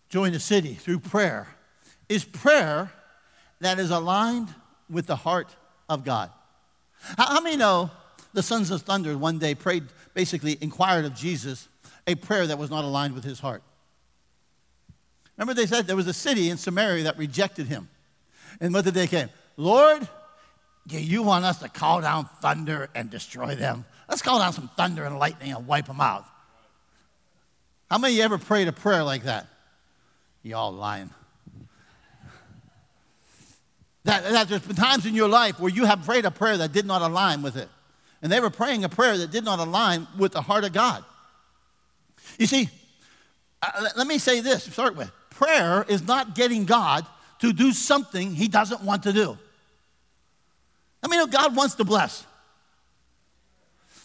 joy 0.09 0.25
in 0.25 0.33
the 0.33 0.40
city 0.40 0.75
through 0.75 0.99
prayer. 0.99 1.46
Is 2.09 2.25
prayer 2.25 2.90
that 3.61 3.79
is 3.79 3.92
aligned 3.92 4.49
with 4.90 5.07
the 5.07 5.14
heart 5.14 5.55
of 5.88 6.03
God. 6.03 6.33
How, 7.16 7.40
many 7.40 7.57
know 7.57 7.92
the 8.33 8.42
sons 8.42 8.73
of 8.73 8.83
thunder 8.83 9.16
one 9.16 9.38
day 9.38 9.55
prayed, 9.55 9.85
basically 10.14 10.59
inquired 10.61 11.05
of 11.05 11.14
Jesus 11.14 11.68
a 12.09 12.16
prayer 12.16 12.49
that 12.49 12.59
was 12.59 12.70
not 12.70 12.83
aligned 12.83 13.14
with 13.14 13.23
his 13.23 13.38
heart? 13.38 13.62
Remember, 15.37 15.55
they 15.55 15.66
said 15.66 15.87
there 15.87 15.94
was 15.94 16.09
a 16.09 16.12
city 16.12 16.51
in 16.51 16.57
Samaria 16.57 17.05
that 17.05 17.16
rejected 17.16 17.68
him. 17.68 17.88
And 18.61 18.73
what 18.75 18.85
did 18.85 18.95
they 18.95 19.07
say? 19.07 19.29
Lord, 19.57 20.09
do 20.87 21.01
you 21.01 21.23
want 21.23 21.45
us 21.45 21.59
to 21.59 21.69
call 21.69 22.01
down 22.01 22.27
thunder 22.41 22.89
and 22.95 23.11
destroy 23.11 23.55
them? 23.55 23.85
Let's 24.09 24.23
call 24.23 24.39
down 24.39 24.53
some 24.53 24.71
thunder 24.77 25.05
and 25.05 25.19
lightning 25.19 25.53
and 25.53 25.67
wipe 25.67 25.87
them 25.87 26.01
out. 26.01 26.25
How 27.91 27.99
many 27.99 28.15
of 28.15 28.19
you 28.19 28.25
ever 28.25 28.39
prayed 28.39 28.69
a 28.69 28.73
prayer 28.73 29.03
like 29.03 29.25
that? 29.25 29.47
You 30.43 30.57
all 30.57 30.73
lying. 30.73 31.11
That, 34.05 34.25
that 34.25 34.49
there's 34.49 34.63
been 34.63 34.77
times 34.77 35.07
in 35.07 35.15
your 35.15 35.29
life 35.29 35.61
where 35.61 35.71
you 35.71 35.85
have 35.85 36.05
prayed 36.05 36.25
a 36.25 36.31
prayer 36.31 36.57
that 36.57 36.73
did 36.73 36.87
not 36.87 37.03
align 37.03 37.43
with 37.43 37.57
it. 37.57 37.69
And 38.23 38.33
they 38.33 38.41
were 38.41 38.51
praying 38.51 38.85
a 38.85 38.89
prayer 38.89 39.17
that 39.19 39.31
did 39.31 39.45
not 39.45 39.59
align 39.59 40.07
with 40.19 40.33
the 40.33 40.43
heart 40.43 40.65
of 40.65 40.73
God. 40.73 41.05
You 42.39 42.47
see, 42.47 42.69
uh, 43.63 43.89
let 43.97 44.07
me 44.07 44.19
say 44.19 44.41
this 44.41 44.65
to 44.65 44.71
start 44.71 44.97
with 44.97 45.11
prayer 45.31 45.85
is 45.89 46.07
not 46.07 46.35
getting 46.35 46.65
God 46.65 47.07
to 47.40 47.53
do 47.53 47.72
something 47.72 48.35
he 48.35 48.48
doesn't 48.48 48.83
want 48.83 49.03
to 49.05 49.12
do. 49.12 49.38
I 51.03 51.09
mean, 51.09 51.26
God 51.31 51.57
wants 51.57 51.74
to 51.76 51.85
bless. 51.85 52.26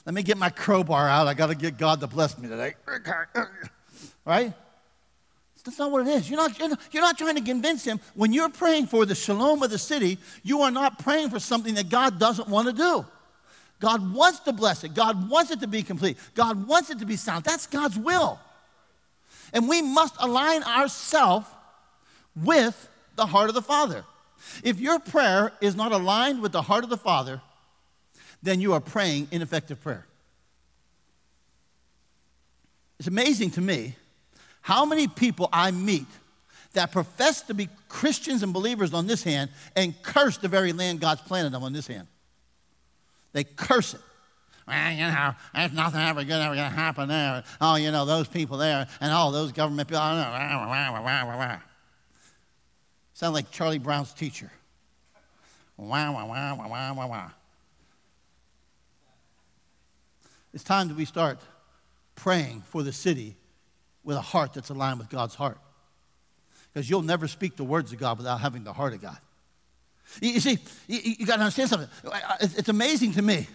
Let 0.05 0.13
me 0.13 0.23
get 0.23 0.37
my 0.37 0.49
crowbar 0.49 1.09
out. 1.09 1.27
I 1.27 1.33
got 1.33 1.47
to 1.47 1.55
get 1.55 1.77
God 1.77 1.99
to 2.01 2.07
bless 2.07 2.37
me 2.37 2.47
today. 2.47 2.75
Right? 4.25 4.53
That's 5.65 5.79
not 5.79 5.91
what 5.91 6.07
it 6.07 6.09
is. 6.09 6.29
You're 6.29 6.37
not, 6.37 6.57
you're 6.59 6.69
not, 6.69 6.79
you're 6.91 7.01
not 7.01 7.17
trying 7.17 7.35
to 7.35 7.41
convince 7.41 7.83
him. 7.83 7.99
When 8.13 8.33
you're 8.33 8.49
praying 8.49 8.85
for 8.85 9.05
the 9.05 9.15
shalom 9.15 9.63
of 9.63 9.71
the 9.71 9.79
city, 9.79 10.19
you 10.43 10.61
are 10.61 10.71
not 10.71 10.99
praying 10.99 11.31
for 11.31 11.39
something 11.39 11.73
that 11.75 11.89
God 11.89 12.19
doesn't 12.19 12.47
want 12.47 12.67
to 12.67 12.73
do. 12.73 13.05
God 13.79 14.13
wants 14.13 14.39
to 14.41 14.53
bless 14.53 14.83
it. 14.83 14.93
God 14.93 15.29
wants 15.29 15.51
it 15.51 15.59
to 15.61 15.67
be 15.67 15.81
complete. 15.81 16.17
God 16.35 16.67
wants 16.67 16.91
it 16.91 16.99
to 16.99 17.05
be 17.05 17.15
sound. 17.15 17.45
That's 17.45 17.67
God's 17.67 17.97
will. 17.97 18.39
And 19.53 19.67
we 19.67 19.81
must 19.81 20.15
align 20.19 20.63
ourselves 20.63 21.47
with 22.35 22.89
the 23.15 23.25
heart 23.25 23.49
of 23.49 23.56
the 23.56 23.62
Father. 23.62 24.04
If 24.63 24.80
your 24.80 24.99
prayer 24.99 25.51
is 25.62 25.75
not 25.75 25.91
aligned 25.91 26.41
with 26.41 26.51
the 26.51 26.62
heart 26.62 26.84
of 26.84 26.89
the 26.89 26.97
Father, 26.97 27.41
then 28.43 28.62
you 28.62 28.73
are 28.73 28.80
praying 28.80 29.28
ineffective 29.32 29.82
prayer. 29.82 30.06
It's 32.99 33.08
amazing 33.08 33.51
to 33.51 33.62
me 33.62 33.95
how 34.62 34.86
many 34.86 35.08
people 35.08 35.49
I 35.51 35.71
meet 35.71 36.08
that 36.73 36.91
profess 36.91 37.41
to 37.43 37.54
be 37.54 37.69
Christians 37.88 38.43
and 38.43 38.54
believers 38.54 38.93
on 38.93 39.08
this 39.08 39.23
hand 39.23 39.49
and 39.75 39.93
curse 40.01 40.38
the 40.38 40.47
very 40.47 40.73
land 40.73 40.99
God's 40.99 41.21
planted 41.21 41.51
them 41.51 41.63
on 41.63 41.73
this 41.73 41.88
hand. 41.88 42.08
They 43.34 43.43
curse 43.43 43.93
it. 43.93 44.01
Well, 44.67 44.91
you 44.91 45.01
know, 45.01 45.34
there's 45.54 45.73
nothing 45.73 46.01
ever 46.01 46.23
good 46.23 46.41
ever 46.41 46.56
going 46.56 46.69
to 46.69 46.75
happen 46.75 47.08
there. 47.10 47.43
Oh, 47.62 47.75
you 47.75 47.91
know, 47.91 48.06
those 48.06 48.28
people 48.28 48.58
there 48.58 48.88
and 48.99 49.12
all 49.12 49.32
those 49.32 49.51
government 49.51 49.88
people. 49.88 50.04
Sound 53.15 53.34
like 53.34 53.49
Charlie 53.49 53.80
Brown's 53.80 54.13
teacher. 54.13 54.51
It's 60.54 60.63
time 60.65 60.89
that 60.89 60.97
we 60.97 61.06
start 61.06 61.39
praying 62.15 62.63
for 62.67 62.84
the 62.84 62.91
city 62.91 63.38
with 64.04 64.17
a 64.17 64.21
heart 64.21 64.54
that's 64.54 64.69
aligned 64.69 64.99
with 64.99 65.10
God's 65.10 65.34
heart. 65.34 65.58
Because 66.73 66.89
you'll 66.89 67.04
never 67.04 67.30
speak 67.30 67.56
the 67.56 67.63
words 67.63 67.93
of 67.93 67.99
God 67.99 68.17
without 68.17 68.41
having 68.41 68.65
the 68.65 68.73
heart 68.73 68.93
of 68.93 69.01
God. 69.01 69.17
You, 70.19 70.32
you 70.32 70.39
see, 70.41 70.58
you, 70.86 71.15
you 71.19 71.25
got 71.25 71.38
to 71.38 71.43
understand 71.43 71.69
something. 71.69 71.89
It's 72.41 72.67
amazing 72.67 73.13
to 73.13 73.21
me 73.21 73.47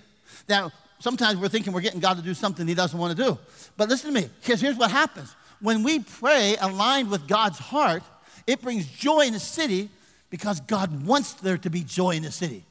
that 0.47 0.73
sometimes 1.01 1.39
we're 1.39 1.49
thinking 1.49 1.75
we're 1.75 1.83
getting 1.83 2.01
God 2.01 2.17
to 2.17 2.23
do 2.23 2.33
something 2.33 2.67
He 2.67 2.75
doesn't 2.75 2.99
want 2.99 3.15
to 3.15 3.23
do. 3.23 3.39
But 3.77 3.91
listen 3.91 4.15
to 4.15 4.21
me, 4.23 4.31
because 4.41 4.63
here's 4.63 4.77
what 4.77 4.91
happens. 4.91 5.37
When 5.61 5.83
we 5.83 5.99
pray 5.99 6.57
aligned 6.59 7.11
with 7.11 7.29
God's 7.29 7.59
heart, 7.59 8.03
it 8.47 8.61
brings 8.61 8.87
joy 8.87 9.23
in 9.23 9.33
the 9.33 9.41
city 9.41 9.89
because 10.31 10.61
God 10.61 11.05
wants 11.05 11.35
there 11.35 11.59
to 11.59 11.71
be 11.71 11.83
joy 11.83 12.11
in 12.11 12.23
the 12.23 12.31
city. 12.31 12.65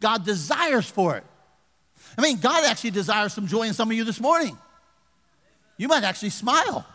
God 0.00 0.24
desires 0.24 0.88
for 0.88 1.16
it. 1.16 1.24
I 2.16 2.22
mean, 2.22 2.38
God 2.38 2.64
actually 2.64 2.90
desires 2.90 3.32
some 3.32 3.46
joy 3.46 3.62
in 3.62 3.74
some 3.74 3.90
of 3.90 3.96
you 3.96 4.04
this 4.04 4.20
morning. 4.20 4.56
You 5.76 5.88
might 5.88 6.04
actually 6.04 6.30
smile. 6.30 6.86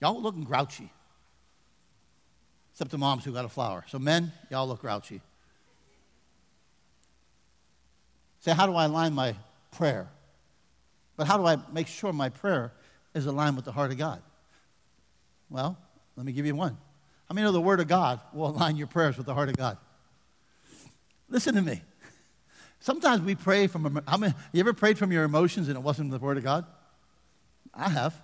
Y'all 0.00 0.20
looking 0.20 0.44
grouchy. 0.44 0.90
Except 2.72 2.90
the 2.90 2.98
moms 2.98 3.24
who 3.24 3.32
got 3.32 3.44
a 3.44 3.48
flower. 3.48 3.84
So, 3.88 3.98
men, 3.98 4.32
y'all 4.50 4.68
look 4.68 4.82
grouchy. 4.82 5.20
Say, 8.40 8.52
how 8.52 8.66
do 8.66 8.74
I 8.74 8.84
align 8.84 9.12
my 9.14 9.34
prayer? 9.72 10.08
But 11.16 11.26
how 11.26 11.38
do 11.38 11.46
I 11.46 11.56
make 11.72 11.86
sure 11.86 12.12
my 12.12 12.28
prayer 12.28 12.72
is 13.14 13.26
aligned 13.26 13.56
with 13.56 13.64
the 13.64 13.72
heart 13.72 13.90
of 13.90 13.98
God? 13.98 14.20
Well, 15.50 15.78
let 16.16 16.26
me 16.26 16.32
give 16.32 16.46
you 16.46 16.54
one. 16.54 16.76
How 17.28 17.34
many 17.34 17.44
know 17.44 17.52
the 17.52 17.60
Word 17.60 17.80
of 17.80 17.88
God 17.88 18.20
will 18.32 18.48
align 18.48 18.76
your 18.76 18.86
prayers 18.86 19.16
with 19.16 19.26
the 19.26 19.34
heart 19.34 19.48
of 19.48 19.56
God? 19.56 19.78
Listen 21.28 21.54
to 21.54 21.62
me. 21.62 21.82
Sometimes 22.80 23.20
we 23.22 23.34
pray 23.34 23.66
from, 23.66 24.00
how 24.06 24.16
many, 24.16 24.34
you 24.52 24.60
ever 24.60 24.72
prayed 24.72 24.96
from 24.98 25.10
your 25.10 25.24
emotions 25.24 25.68
and 25.68 25.76
it 25.76 25.82
wasn't 25.82 26.10
the 26.10 26.18
Word 26.18 26.36
of 26.36 26.44
God? 26.44 26.66
I 27.74 27.88
have. 27.88 28.20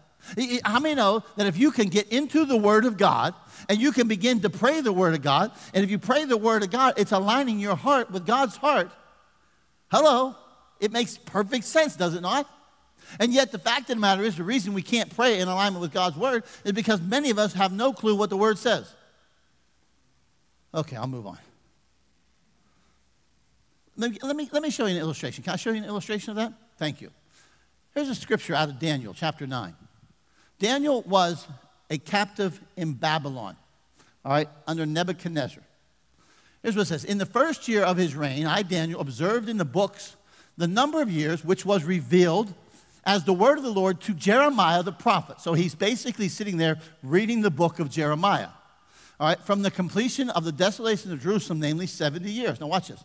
How 0.65 0.79
many 0.79 0.95
know 0.95 1.25
that 1.37 1.49
if 1.49 1.59
you 1.59 1.73
can 1.73 1.89
get 1.89 2.13
into 2.13 2.45
the 2.45 2.57
Word 2.57 2.85
of 2.85 2.97
God 2.97 3.35
and 3.69 3.81
you 3.81 3.91
can 3.91 4.07
begin 4.07 4.41
to 4.43 4.51
pray 4.51 4.81
the 4.81 4.93
Word 4.93 5.15
of 5.15 5.23
God, 5.23 5.51
and 5.75 5.83
if 5.83 5.91
you 5.91 5.99
pray 5.99 6.25
the 6.25 6.37
Word 6.37 6.63
of 6.63 6.71
God, 6.71 6.95
it's 6.97 7.11
aligning 7.11 7.59
your 7.59 7.75
heart 7.75 8.11
with 8.11 8.25
God's 8.25 8.57
heart? 8.57 8.91
Hello? 9.91 10.37
It 10.79 10.93
makes 10.93 11.19
perfect 11.19 11.65
sense, 11.65 11.97
does 11.97 12.15
it 12.15 12.21
not? 12.21 12.49
And 13.19 13.33
yet, 13.33 13.53
the 13.53 13.59
fact 13.59 13.91
of 13.91 13.97
the 13.97 14.01
matter 14.01 14.23
is, 14.23 14.37
the 14.37 14.45
reason 14.45 14.75
we 14.75 14.83
can't 14.83 15.15
pray 15.15 15.41
in 15.41 15.49
alignment 15.49 15.81
with 15.81 15.93
God's 15.93 16.17
word 16.17 16.45
is 16.65 16.73
because 16.73 17.01
many 17.01 17.31
of 17.31 17.39
us 17.39 17.53
have 17.55 17.73
no 17.73 17.93
clue 17.93 18.15
what 18.15 18.31
the 18.31 18.37
word 18.37 18.59
says. 18.59 18.93
Okay, 20.75 20.97
I'll 20.97 21.07
move 21.07 21.27
on. 21.27 21.39
Let 23.97 24.11
me, 24.11 24.19
let 24.23 24.37
me, 24.37 24.49
let 24.53 24.63
me 24.63 24.71
show 24.71 24.87
you 24.87 24.97
an 24.97 25.01
illustration. 25.01 25.45
Can 25.45 25.53
I 25.53 25.57
show 25.57 25.71
you 25.71 25.77
an 25.77 25.85
illustration 25.85 26.31
of 26.31 26.37
that? 26.37 26.53
Thank 26.79 27.01
you. 27.01 27.11
Here's 27.95 28.09
a 28.09 28.15
scripture 28.15 28.55
out 28.55 28.71
of 28.71 28.79
Daniel, 28.79 29.13
chapter 29.13 29.47
9. 29.47 29.75
Daniel 30.59 31.03
was 31.03 31.47
a 31.91 31.99
captive 31.99 32.59
in 32.77 32.95
Babylon, 32.95 33.57
all 34.25 34.33
right, 34.33 34.49
under 34.67 34.87
Nebuchadnezzar. 34.87 35.63
Here's 36.63 36.77
what 36.77 36.83
it 36.83 36.87
says 36.87 37.05
In 37.05 37.19
the 37.19 37.27
first 37.27 37.69
year 37.69 37.83
of 37.83 37.97
his 37.97 38.15
reign, 38.15 38.47
I, 38.47 38.63
Daniel, 38.63 39.01
observed 39.01 39.49
in 39.49 39.59
the 39.59 39.65
books 39.65 40.17
the 40.57 40.69
number 40.69 41.03
of 41.03 41.11
years 41.11 41.45
which 41.45 41.67
was 41.67 41.85
revealed 41.85 42.55
as 43.05 43.25
the 43.25 43.33
word 43.33 43.59
of 43.59 43.65
the 43.65 43.73
Lord 43.73 44.01
to 44.03 44.15
Jeremiah 44.15 44.83
the 44.83 44.93
prophet. 44.93 45.41
So 45.41 45.55
he's 45.55 45.75
basically 45.75 46.29
sitting 46.29 46.57
there 46.57 46.79
reading 47.03 47.43
the 47.43 47.51
book 47.51 47.79
of 47.79 47.91
Jeremiah. 47.91 48.49
All 49.19 49.29
right, 49.29 49.41
from 49.41 49.63
the 49.63 49.71
completion 49.71 50.31
of 50.31 50.45
the 50.45 50.53
desolation 50.53 51.13
of 51.13 51.23
Jerusalem, 51.23 51.61
namely 51.61 51.87
70 51.87 52.31
years. 52.31 52.61
Now, 52.61 52.67
watch 52.67 52.89
this. 52.89 53.05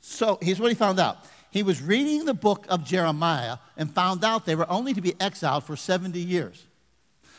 So 0.00 0.38
here's 0.42 0.60
what 0.60 0.68
he 0.68 0.74
found 0.74 0.98
out. 0.98 1.18
He 1.50 1.62
was 1.62 1.82
reading 1.82 2.24
the 2.24 2.34
book 2.34 2.66
of 2.68 2.84
Jeremiah 2.84 3.58
and 3.76 3.92
found 3.92 4.24
out 4.24 4.46
they 4.46 4.54
were 4.54 4.70
only 4.70 4.94
to 4.94 5.00
be 5.00 5.14
exiled 5.20 5.64
for 5.64 5.76
70 5.76 6.18
years. 6.18 6.66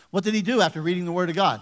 What 0.10 0.23
did 0.23 0.34
he 0.34 0.41
do 0.41 0.62
after 0.62 0.82
reading 0.82 1.06
the 1.06 1.12
word 1.12 1.30
of 1.30 1.36
God? 1.36 1.62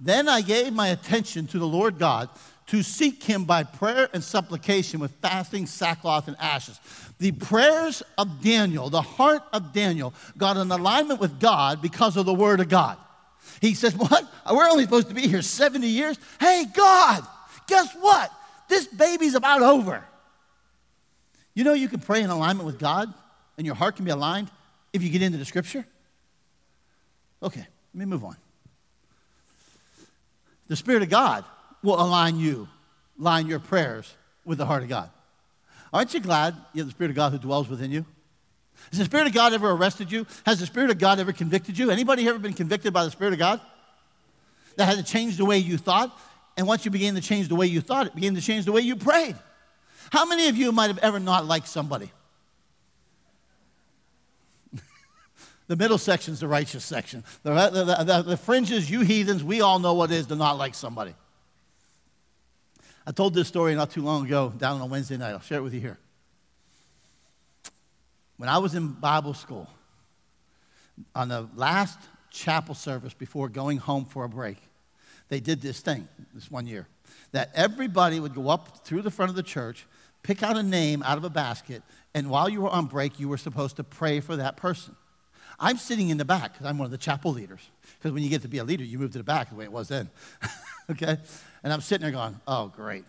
Then 0.00 0.28
I 0.28 0.40
gave 0.40 0.72
my 0.72 0.88
attention 0.88 1.46
to 1.48 1.58
the 1.58 1.66
Lord 1.66 1.98
God 1.98 2.28
to 2.68 2.82
seek 2.82 3.22
him 3.22 3.44
by 3.44 3.64
prayer 3.64 4.08
and 4.12 4.22
supplication 4.22 5.00
with 5.00 5.12
fasting, 5.22 5.66
sackcloth, 5.66 6.28
and 6.28 6.36
ashes. 6.38 6.78
The 7.18 7.32
prayers 7.32 8.02
of 8.16 8.42
Daniel, 8.42 8.88
the 8.90 9.02
heart 9.02 9.42
of 9.52 9.72
Daniel, 9.72 10.14
got 10.36 10.56
an 10.56 10.70
alignment 10.70 11.20
with 11.20 11.38
God 11.38 11.82
because 11.82 12.16
of 12.16 12.26
the 12.26 12.34
word 12.34 12.60
of 12.60 12.68
God. 12.68 12.96
He 13.60 13.74
says, 13.74 13.94
What? 13.96 14.24
We're 14.50 14.68
only 14.68 14.84
supposed 14.84 15.08
to 15.08 15.14
be 15.14 15.28
here 15.28 15.42
70 15.42 15.86
years? 15.86 16.18
Hey, 16.40 16.64
God, 16.72 17.26
guess 17.66 17.94
what? 18.00 18.30
This 18.68 18.86
baby's 18.86 19.34
about 19.34 19.62
over. 19.62 20.04
You 21.54 21.64
know, 21.64 21.74
you 21.74 21.88
can 21.88 22.00
pray 22.00 22.22
in 22.22 22.30
alignment 22.30 22.66
with 22.66 22.78
God 22.78 23.12
and 23.58 23.66
your 23.66 23.74
heart 23.74 23.96
can 23.96 24.04
be 24.04 24.10
aligned 24.10 24.50
if 24.92 25.02
you 25.02 25.10
get 25.10 25.22
into 25.22 25.38
the 25.38 25.44
scripture? 25.44 25.84
Okay, 27.42 27.60
let 27.60 27.98
me 27.98 28.04
move 28.04 28.24
on. 28.24 28.36
The 30.68 30.76
Spirit 30.76 31.02
of 31.02 31.10
God 31.10 31.44
will 31.82 32.00
align 32.00 32.38
you, 32.38 32.68
align 33.18 33.46
your 33.46 33.58
prayers 33.58 34.12
with 34.44 34.58
the 34.58 34.66
heart 34.66 34.82
of 34.82 34.88
God. 34.88 35.10
Aren't 35.92 36.14
you 36.14 36.20
glad 36.20 36.56
you 36.72 36.80
have 36.80 36.88
the 36.88 36.92
Spirit 36.92 37.10
of 37.10 37.16
God 37.16 37.32
who 37.32 37.38
dwells 37.38 37.68
within 37.68 37.90
you? 37.90 38.06
Has 38.90 38.98
the 38.98 39.04
Spirit 39.04 39.26
of 39.26 39.34
God 39.34 39.52
ever 39.52 39.70
arrested 39.70 40.10
you? 40.10 40.26
Has 40.46 40.60
the 40.60 40.66
Spirit 40.66 40.90
of 40.90 40.98
God 40.98 41.20
ever 41.20 41.32
convicted 41.32 41.78
you? 41.78 41.90
Anybody 41.90 42.26
ever 42.28 42.38
been 42.38 42.54
convicted 42.54 42.92
by 42.92 43.04
the 43.04 43.10
Spirit 43.10 43.32
of 43.34 43.38
God? 43.38 43.60
That 44.76 44.86
had 44.86 44.96
to 44.96 45.04
change 45.04 45.36
the 45.36 45.44
way 45.44 45.58
you 45.58 45.76
thought? 45.76 46.18
And 46.56 46.66
once 46.66 46.84
you 46.84 46.90
began 46.90 47.14
to 47.14 47.20
change 47.20 47.48
the 47.48 47.54
way 47.54 47.66
you 47.66 47.80
thought, 47.80 48.06
it 48.06 48.14
began 48.14 48.34
to 48.34 48.40
change 48.40 48.64
the 48.64 48.72
way 48.72 48.80
you 48.80 48.96
prayed. 48.96 49.36
How 50.10 50.24
many 50.26 50.48
of 50.48 50.56
you 50.56 50.72
might 50.72 50.88
have 50.88 50.98
ever 50.98 51.20
not 51.20 51.46
liked 51.46 51.68
somebody? 51.68 52.10
the 55.68 55.76
middle 55.76 55.98
section's 55.98 56.40
the 56.40 56.48
righteous 56.48 56.84
section. 56.84 57.24
The, 57.42 57.70
the, 57.70 58.04
the, 58.04 58.22
the, 58.22 58.36
fringes, 58.36 58.90
you 58.90 59.00
heathens, 59.00 59.44
we 59.44 59.60
all 59.60 59.78
know 59.78 59.94
what 59.94 60.10
it 60.10 60.16
is 60.16 60.26
to 60.26 60.36
not 60.36 60.58
like 60.58 60.74
somebody. 60.74 61.14
I 63.06 63.12
told 63.12 63.34
this 63.34 63.48
story 63.48 63.74
not 63.74 63.90
too 63.90 64.02
long 64.02 64.26
ago 64.26 64.52
down 64.56 64.76
on 64.76 64.82
a 64.82 64.86
Wednesday 64.86 65.16
night. 65.16 65.30
I'll 65.30 65.40
share 65.40 65.58
it 65.58 65.62
with 65.62 65.74
you 65.74 65.80
here. 65.80 65.98
When 68.36 68.48
I 68.48 68.58
was 68.58 68.74
in 68.74 68.88
Bible 68.88 69.34
school, 69.34 69.68
on 71.14 71.28
the 71.28 71.48
last 71.54 71.98
chapel 72.30 72.74
service 72.74 73.14
before 73.14 73.48
going 73.48 73.78
home 73.78 74.04
for 74.04 74.24
a 74.24 74.28
break, 74.28 74.58
they 75.28 75.40
did 75.40 75.60
this 75.60 75.80
thing 75.80 76.08
this 76.34 76.50
one 76.50 76.66
year 76.66 76.86
that 77.32 77.50
everybody 77.54 78.20
would 78.20 78.34
go 78.34 78.48
up 78.48 78.84
through 78.84 79.02
the 79.02 79.10
front 79.10 79.30
of 79.30 79.36
the 79.36 79.42
church, 79.42 79.86
pick 80.22 80.42
out 80.42 80.56
a 80.56 80.62
name 80.62 81.02
out 81.02 81.18
of 81.18 81.24
a 81.24 81.30
basket, 81.30 81.82
and 82.14 82.28
while 82.28 82.48
you 82.48 82.60
were 82.60 82.70
on 82.70 82.86
break, 82.86 83.18
you 83.18 83.28
were 83.28 83.38
supposed 83.38 83.76
to 83.76 83.84
pray 83.84 84.20
for 84.20 84.36
that 84.36 84.56
person. 84.56 84.94
I'm 85.58 85.76
sitting 85.76 86.10
in 86.10 86.18
the 86.18 86.24
back 86.24 86.52
because 86.52 86.66
I'm 86.66 86.78
one 86.78 86.86
of 86.86 86.90
the 86.90 86.98
chapel 86.98 87.32
leaders. 87.32 87.60
Because 87.98 88.12
when 88.12 88.22
you 88.22 88.28
get 88.28 88.42
to 88.42 88.48
be 88.48 88.58
a 88.58 88.64
leader, 88.64 88.84
you 88.84 88.98
move 88.98 89.12
to 89.12 89.18
the 89.18 89.24
back 89.24 89.50
the 89.50 89.54
way 89.54 89.64
it 89.64 89.72
was 89.72 89.88
then. 89.88 90.10
okay? 90.90 91.18
And 91.62 91.72
I'm 91.72 91.80
sitting 91.80 92.02
there 92.02 92.12
going, 92.12 92.40
oh, 92.46 92.72
great. 92.74 93.04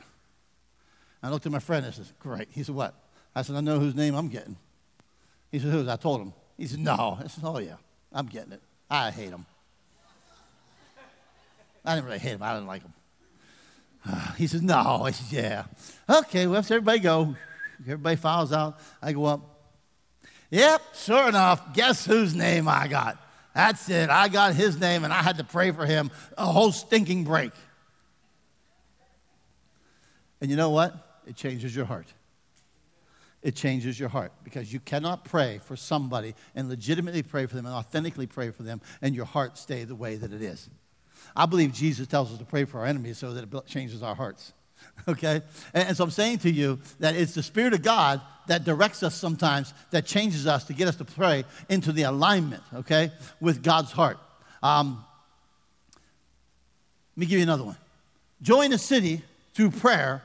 I 1.22 1.30
looked 1.30 1.46
at 1.46 1.52
my 1.52 1.60
friend 1.60 1.86
and 1.86 1.94
I 1.94 1.98
said, 1.98 2.06
great. 2.20 2.48
He 2.52 2.64
said, 2.64 2.76
what? 2.76 2.94
I 3.36 3.42
said, 3.42 3.56
I 3.56 3.62
know 3.62 3.80
whose 3.80 3.96
name 3.96 4.16
I'm 4.16 4.28
getting. 4.28 4.58
He 5.52 5.60
said, 5.60 5.72
whose? 5.72 5.88
I 5.88 5.96
told 5.96 6.22
him. 6.22 6.34
He 6.58 6.68
said, 6.68 6.80
no. 6.80 7.18
I 7.24 7.28
said, 7.28 7.44
oh, 7.46 7.58
yeah, 7.60 7.76
I'm 8.12 8.28
getting 8.28 8.54
it. 8.54 8.62
I 8.90 9.12
hate 9.12 9.30
him. 9.30 9.46
I 11.86 11.96
didn't 11.96 12.06
really 12.06 12.20
hate 12.20 12.34
him. 12.34 12.44
I 12.44 12.54
didn't 12.54 12.68
like 12.68 12.82
him. 12.84 12.94
He 14.38 14.48
says, 14.48 14.62
no. 14.62 15.04
I 15.04 15.12
said, 15.12 15.32
yeah. 15.32 15.64
Okay, 16.10 16.46
well, 16.46 16.56
let's 16.56 16.70
everybody 16.70 17.00
go. 17.00 17.36
Everybody 17.82 18.16
files 18.16 18.54
out. 18.54 18.80
I 19.02 19.14
go 19.14 19.26
up. 19.26 19.42
Yep, 20.52 20.82
sure 20.94 21.30
enough, 21.30 21.74
guess 21.74 22.06
whose 22.06 22.36
name 22.36 22.68
I 22.68 22.88
got? 22.88 23.18
That's 23.56 23.90
it. 23.90 24.10
I 24.10 24.28
got 24.28 24.54
his 24.54 24.80
name, 24.80 25.04
and 25.04 25.12
I 25.12 25.24
had 25.24 25.38
to 25.38 25.44
pray 25.44 25.72
for 25.72 25.86
him 25.86 26.12
a 26.38 26.46
whole 26.46 26.72
stinking 26.72 27.24
break. 27.24 27.52
And 30.44 30.52
you 30.52 30.58
know 30.58 30.72
what? 30.72 31.22
It 31.26 31.38
changes 31.38 31.74
your 31.74 31.86
heart. 31.86 32.14
It 33.42 33.56
changes 33.56 33.98
your 33.98 34.10
heart 34.10 34.34
because 34.44 34.74
you 34.74 34.82
cannot 34.82 35.24
pray 35.24 35.62
for 35.64 35.78
somebody 35.78 36.36
and 36.54 36.68
legitimately 36.68 37.24
pray 37.24 37.46
for 37.46 37.56
them 37.56 37.66
and 37.66 37.74
authentically 37.74 38.28
pray 38.28 38.52
for 38.52 38.64
them 38.64 38.82
and 39.02 39.16
your 39.16 39.24
heart 39.24 39.58
stay 39.58 39.86
the 39.86 39.96
way 39.96 40.18
that 40.18 40.34
it 40.34 40.42
is. 40.42 40.70
I 41.34 41.46
believe 41.46 41.72
Jesus 41.72 42.08
tells 42.08 42.30
us 42.30 42.40
to 42.40 42.44
pray 42.44 42.66
for 42.66 42.80
our 42.80 42.86
enemies 42.86 43.20
so 43.20 43.34
that 43.34 43.46
it 43.46 43.66
changes 43.68 44.04
our 44.04 44.16
hearts. 44.16 44.52
Okay? 45.08 45.42
And, 45.74 45.88
and 45.88 45.98
so 45.98 46.04
I'm 46.04 46.12
saying 46.12 46.40
to 46.40 46.52
you 46.52 46.78
that 47.00 47.16
it's 47.16 47.34
the 47.34 47.44
Spirit 47.44 47.74
of 47.74 47.82
God 47.82 48.20
that 48.48 48.66
directs 48.66 49.02
us 49.02 49.16
sometimes, 49.16 49.74
that 49.92 50.06
changes 50.06 50.46
us 50.46 50.66
to 50.66 50.74
get 50.74 50.90
us 50.90 50.98
to 50.98 51.06
pray 51.06 51.46
into 51.70 51.94
the 51.94 52.04
alignment, 52.04 52.64
okay, 52.76 53.14
with 53.40 53.64
God's 53.64 53.94
heart. 53.94 54.18
Um, 54.62 55.06
let 57.16 57.22
me 57.22 57.26
give 57.28 57.38
you 57.38 57.44
another 57.44 57.64
one. 57.64 57.78
Join 58.42 58.74
a 58.74 58.78
city 58.78 59.22
through 59.54 59.72
prayer 59.72 60.22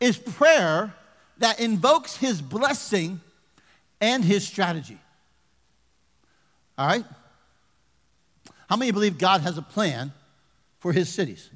is 0.00 0.16
prayer 0.16 0.94
that 1.38 1.60
invokes 1.60 2.16
his 2.16 2.40
blessing 2.40 3.20
and 4.00 4.24
his 4.24 4.46
strategy. 4.46 4.98
All 6.76 6.86
right? 6.86 7.04
How 8.68 8.76
many 8.76 8.90
believe 8.90 9.18
God 9.18 9.40
has 9.40 9.58
a 9.58 9.62
plan 9.62 10.12
for 10.78 10.92
his 10.92 11.08
cities? 11.08 11.50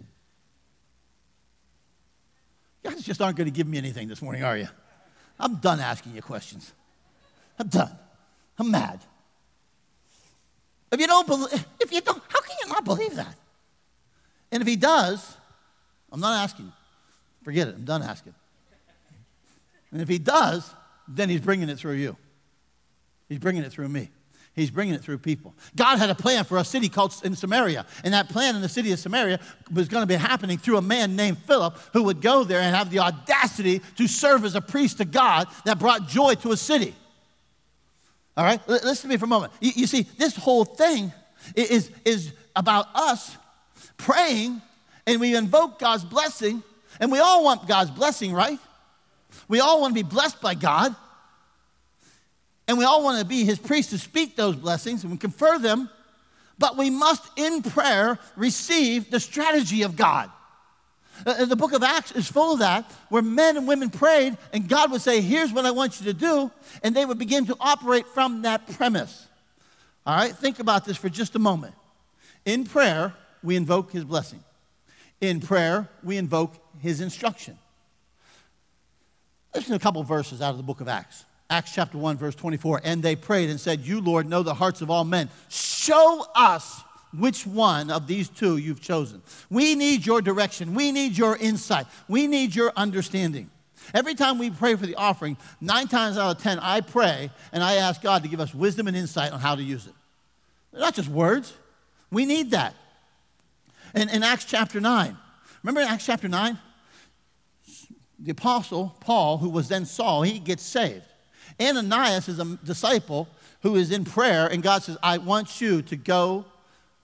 You 2.83 2.91
guys 2.91 3.03
just 3.03 3.21
aren't 3.21 3.37
going 3.37 3.47
to 3.47 3.53
give 3.55 3.69
me 3.69 3.79
anything 3.79 4.09
this 4.09 4.21
morning, 4.21 4.43
are 4.43 4.57
you? 4.57 4.69
I'm 5.39 5.57
done 5.57 5.79
asking 5.81 6.15
you 6.15 6.23
questions. 6.23 6.73
I'm 7.59 7.69
done. 7.69 7.93
I'm 8.59 8.71
mad. 8.71 9.01
If 10.91 11.01
you 11.01 11.07
don't 11.07 11.27
believe, 11.27 11.67
if 11.81 11.93
you 11.93 12.01
don't, 12.01 12.23
how 12.29 12.41
can 12.41 12.57
you 12.63 12.69
not 12.69 12.85
believe 12.85 13.15
that? 13.15 13.35
And 14.51 14.61
if 14.61 14.69
he 14.69 14.77
does, 14.77 15.37
I'm 16.11 16.21
not 16.21 16.43
asking. 16.43 16.73
Forget 17.45 17.69
it. 17.69 17.75
I'm 17.75 17.85
done 17.85 18.03
asking. 18.03 18.35
And 19.91 20.01
if 20.01 20.09
he 20.09 20.19
does, 20.19 20.73
then 21.09 21.29
he's 21.29 21.41
bringing 21.41 21.69
it 21.69 21.79
through 21.79 21.95
you. 21.95 22.17
He's 23.29 23.39
bringing 23.39 23.63
it 23.63 23.73
through 23.73 23.89
me. 23.89 24.11
He's 24.55 24.71
bringing 24.71 24.95
it 24.95 25.01
through 25.01 25.19
people. 25.19 25.55
God 25.77 25.99
had 25.99 26.11
a 26.11 26.15
plan 26.15 26.45
for 26.45 26.59
a 26.59 26.65
city 26.65 26.91
called 26.91 27.15
in 27.25 27.35
Samaria, 27.35 27.87
and 28.05 28.13
that 28.13 28.29
plan 28.29 28.55
in 28.55 28.61
the 28.61 28.69
city 28.69 28.93
of 28.93 28.99
Samaria 28.99 29.41
was 29.73 29.89
going 29.89 30.03
to 30.03 30.07
be 30.07 30.15
happening 30.15 30.59
through 30.59 30.77
a 30.77 30.83
man 30.83 31.17
named 31.17 31.39
Philip 31.39 31.79
who 31.95 32.03
would 32.03 32.21
go 32.21 32.45
there 32.45 32.61
and 32.61 32.77
have 32.77 32.91
the 32.91 32.99
audacity 32.99 33.81
to 33.97 34.07
serve 34.07 34.45
as 34.45 34.55
a 34.55 34.61
priest 34.61 34.99
to 34.99 35.07
God 35.07 35.49
that 35.65 35.79
brought 35.79 36.07
joy 36.07 36.35
to 36.37 36.53
a 36.53 36.57
city. 36.57 36.95
All 38.37 38.45
right, 38.45 38.61
L- 38.69 38.81
listen 38.85 39.09
to 39.09 39.15
me 39.15 39.17
for 39.17 39.25
a 39.25 39.29
moment. 39.29 39.55
You, 39.61 39.73
you 39.75 39.87
see, 39.87 40.03
this 40.19 40.37
whole 40.37 40.67
thing 40.67 41.13
is, 41.57 41.91
is 42.05 42.33
about 42.55 42.89
us 42.95 43.37
praying, 43.97 44.61
and 45.07 45.19
we 45.19 45.35
invoke 45.35 45.79
God's 45.79 46.05
blessing, 46.05 46.63
and 47.01 47.11
we 47.11 47.19
all 47.19 47.45
want 47.45 47.67
God's 47.67 47.91
blessing, 47.91 48.33
right? 48.33 48.59
We 49.49 49.61
all 49.61 49.81
want 49.81 49.95
to 49.97 50.03
be 50.03 50.09
blessed 50.09 50.41
by 50.41 50.55
God. 50.55 50.95
And 52.69 52.79
we 52.79 52.85
all 52.85 53.03
want 53.03 53.19
to 53.19 53.25
be 53.25 53.45
his 53.45 53.59
priest 53.59 53.91
to 53.91 53.99
speak 53.99 54.37
those 54.37 54.57
blessings 54.57 55.05
and 55.05 55.21
confer 55.21 55.59
them, 55.59 55.91
but 56.59 56.77
we 56.77 56.91
must, 56.91 57.23
in 57.37 57.63
prayer, 57.63 58.19
receive 58.37 59.11
the 59.11 59.19
strategy 59.19 59.83
of 59.83 59.97
God. 59.97 60.31
Uh, 61.27 61.45
the 61.45 61.57
book 61.57 61.73
of 61.73 61.83
Acts 61.83 62.13
is 62.13 62.29
full 62.29 62.55
of 62.55 62.61
that, 62.61 62.91
where 63.09 63.23
men 63.23 63.57
and 63.57 63.67
women 63.67 63.91
prayed, 63.91 64.37
and 64.53 64.69
God 64.69 64.91
would 64.91 65.03
say, 65.03 65.21
Here's 65.21 65.53
what 65.53 65.67
I 65.67 65.71
want 65.71 66.01
you 66.01 66.07
to 66.07 66.15
do, 66.15 66.51
and 66.83 66.95
they 66.95 67.05
would 67.05 67.19
begin 67.19 67.47
to 67.47 67.57
operate 67.61 68.07
from 68.09 68.43
that 68.43 68.67
premise. 68.67 69.29
All 70.07 70.17
right, 70.17 70.35
think 70.35 70.59
about 70.59 70.85
this 70.85 70.97
for 70.97 71.09
just 71.09 71.35
a 71.37 71.39
moment. 71.39 71.75
In 72.45 72.65
prayer, 72.65 73.15
we 73.43 73.57
invoke 73.57 73.93
his 73.93 74.05
blessing. 74.05 74.43
In 75.21 75.41
prayer, 75.41 75.89
we 76.03 76.17
invoke 76.17 76.55
his 76.83 77.01
instruction. 77.01 77.59
Listen 79.55 79.71
to 79.71 79.77
a 79.77 79.81
couple 79.81 80.03
verses 80.03 80.43
out 80.43 80.51
of 80.51 80.57
the 80.57 80.63
book 80.63 80.81
of 80.81 80.89
Acts. 80.89 81.25
Acts 81.49 81.75
chapter 81.75 81.99
1, 81.99 82.17
verse 82.17 82.35
24. 82.35 82.81
And 82.85 83.03
they 83.03 83.15
prayed 83.15 83.51
and 83.51 83.61
said, 83.61 83.81
You, 83.81 84.01
Lord, 84.01 84.29
know 84.29 84.43
the 84.43 84.55
hearts 84.55 84.81
of 84.81 84.91
all 84.91 85.05
men. 85.05 85.29
Show 85.49 86.25
us 86.35 86.83
which 87.17 87.47
one 87.47 87.91
of 87.91 88.07
these 88.07 88.29
two 88.29 88.57
you've 88.57 88.81
chosen. 88.81 89.23
We 89.51 89.75
need 89.75 90.07
your 90.07 90.23
direction. 90.23 90.75
We 90.75 90.93
need 90.93 91.17
your 91.17 91.37
insight. 91.37 91.87
We 92.09 92.27
need 92.27 92.55
your 92.55 92.73
understanding. 92.75 93.51
Every 93.93 94.15
time 94.15 94.39
we 94.39 94.51
pray 94.51 94.75
for 94.77 94.87
the 94.87 94.95
offering, 94.95 95.37
nine 95.61 95.89
times 95.89 96.17
out 96.17 96.37
of 96.37 96.43
ten, 96.43 96.59
I 96.59 96.81
pray 96.81 97.31
and 97.53 97.63
I 97.63 97.75
ask 97.75 98.01
God 98.01 98.23
to 98.23 98.29
give 98.29 98.41
us 98.41 98.55
wisdom 98.55 98.89
and 98.89 98.97
insight 98.97 99.33
on 99.33 99.41
how 99.41 99.55
to 99.55 99.63
use 99.63 99.87
it. 99.87 99.93
They're 100.73 100.81
not 100.81 100.95
just 100.95 101.09
words, 101.09 101.53
we 102.11 102.25
need 102.25 102.53
that. 102.53 102.75
And 103.95 104.11
in 104.11 104.23
Acts 104.23 104.47
chapter 104.47 104.81
9, 104.81 105.17
remember 105.63 105.83
in 105.83 105.89
Acts 105.89 106.07
chapter 106.07 106.29
9? 106.29 106.59
The 108.23 108.31
apostle 108.31 108.97
Paul, 109.01 109.39
who 109.39 109.49
was 109.51 109.69
then 109.69 109.85
Saul, 109.85 110.23
he 110.23 110.39
gets 110.39 110.63
saved. 110.63 111.05
Ananias 111.61 112.29
is 112.29 112.39
a 112.39 112.45
disciple 112.65 113.29
who 113.63 113.77
is 113.77 113.91
in 113.91 114.05
prayer, 114.05 114.47
and 114.47 114.63
God 114.63 114.83
says, 114.83 114.97
I 115.03 115.19
want 115.19 115.61
you 115.61 115.83
to 115.83 115.97
go 115.97 116.45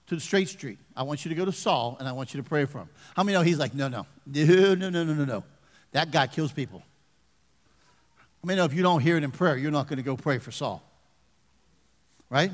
to 0.07 0.15
the 0.15 0.21
straight 0.21 0.49
street. 0.49 0.79
I 0.97 1.03
want 1.03 1.25
you 1.25 1.29
to 1.29 1.35
go 1.35 1.45
to 1.45 1.53
Saul, 1.53 1.97
and 1.99 2.09
I 2.09 2.13
want 2.13 2.35
you 2.35 2.43
to 2.43 2.49
pray 2.49 2.65
for 2.65 2.79
him. 2.79 2.89
How 3.15 3.23
many 3.23 3.35
know 3.35 3.43
he's 3.43 3.59
like, 3.59 3.75
no, 3.75 3.89
no, 3.89 4.07
no, 4.27 4.45
no, 4.45 4.75
no, 4.75 5.05
no, 5.05 5.15
no, 5.15 5.25
no. 5.25 5.45
That 5.93 6.11
guy 6.11 6.27
kills 6.27 6.53
people. 6.53 6.83
I 8.43 8.47
mean, 8.47 8.57
know 8.57 8.65
if 8.65 8.73
you 8.73 8.83
don't 8.83 9.01
hear 9.01 9.17
it 9.17 9.25
in 9.25 9.31
prayer, 9.31 9.57
you're 9.57 9.71
not 9.71 9.89
going 9.89 9.97
to 9.97 10.03
go 10.03 10.17
pray 10.17 10.39
for 10.39 10.51
Saul. 10.51 10.83
Right? 12.31 12.53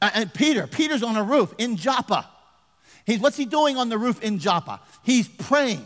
And 0.00 0.32
Peter, 0.32 0.66
Peter's 0.66 1.02
on 1.02 1.16
a 1.16 1.22
roof 1.22 1.54
in 1.58 1.76
Joppa. 1.76 2.28
He's, 3.04 3.20
what's 3.20 3.36
he 3.36 3.44
doing 3.44 3.76
on 3.76 3.88
the 3.88 3.98
roof 3.98 4.22
in 4.22 4.38
Joppa? 4.38 4.80
He's 5.02 5.28
praying. 5.28 5.84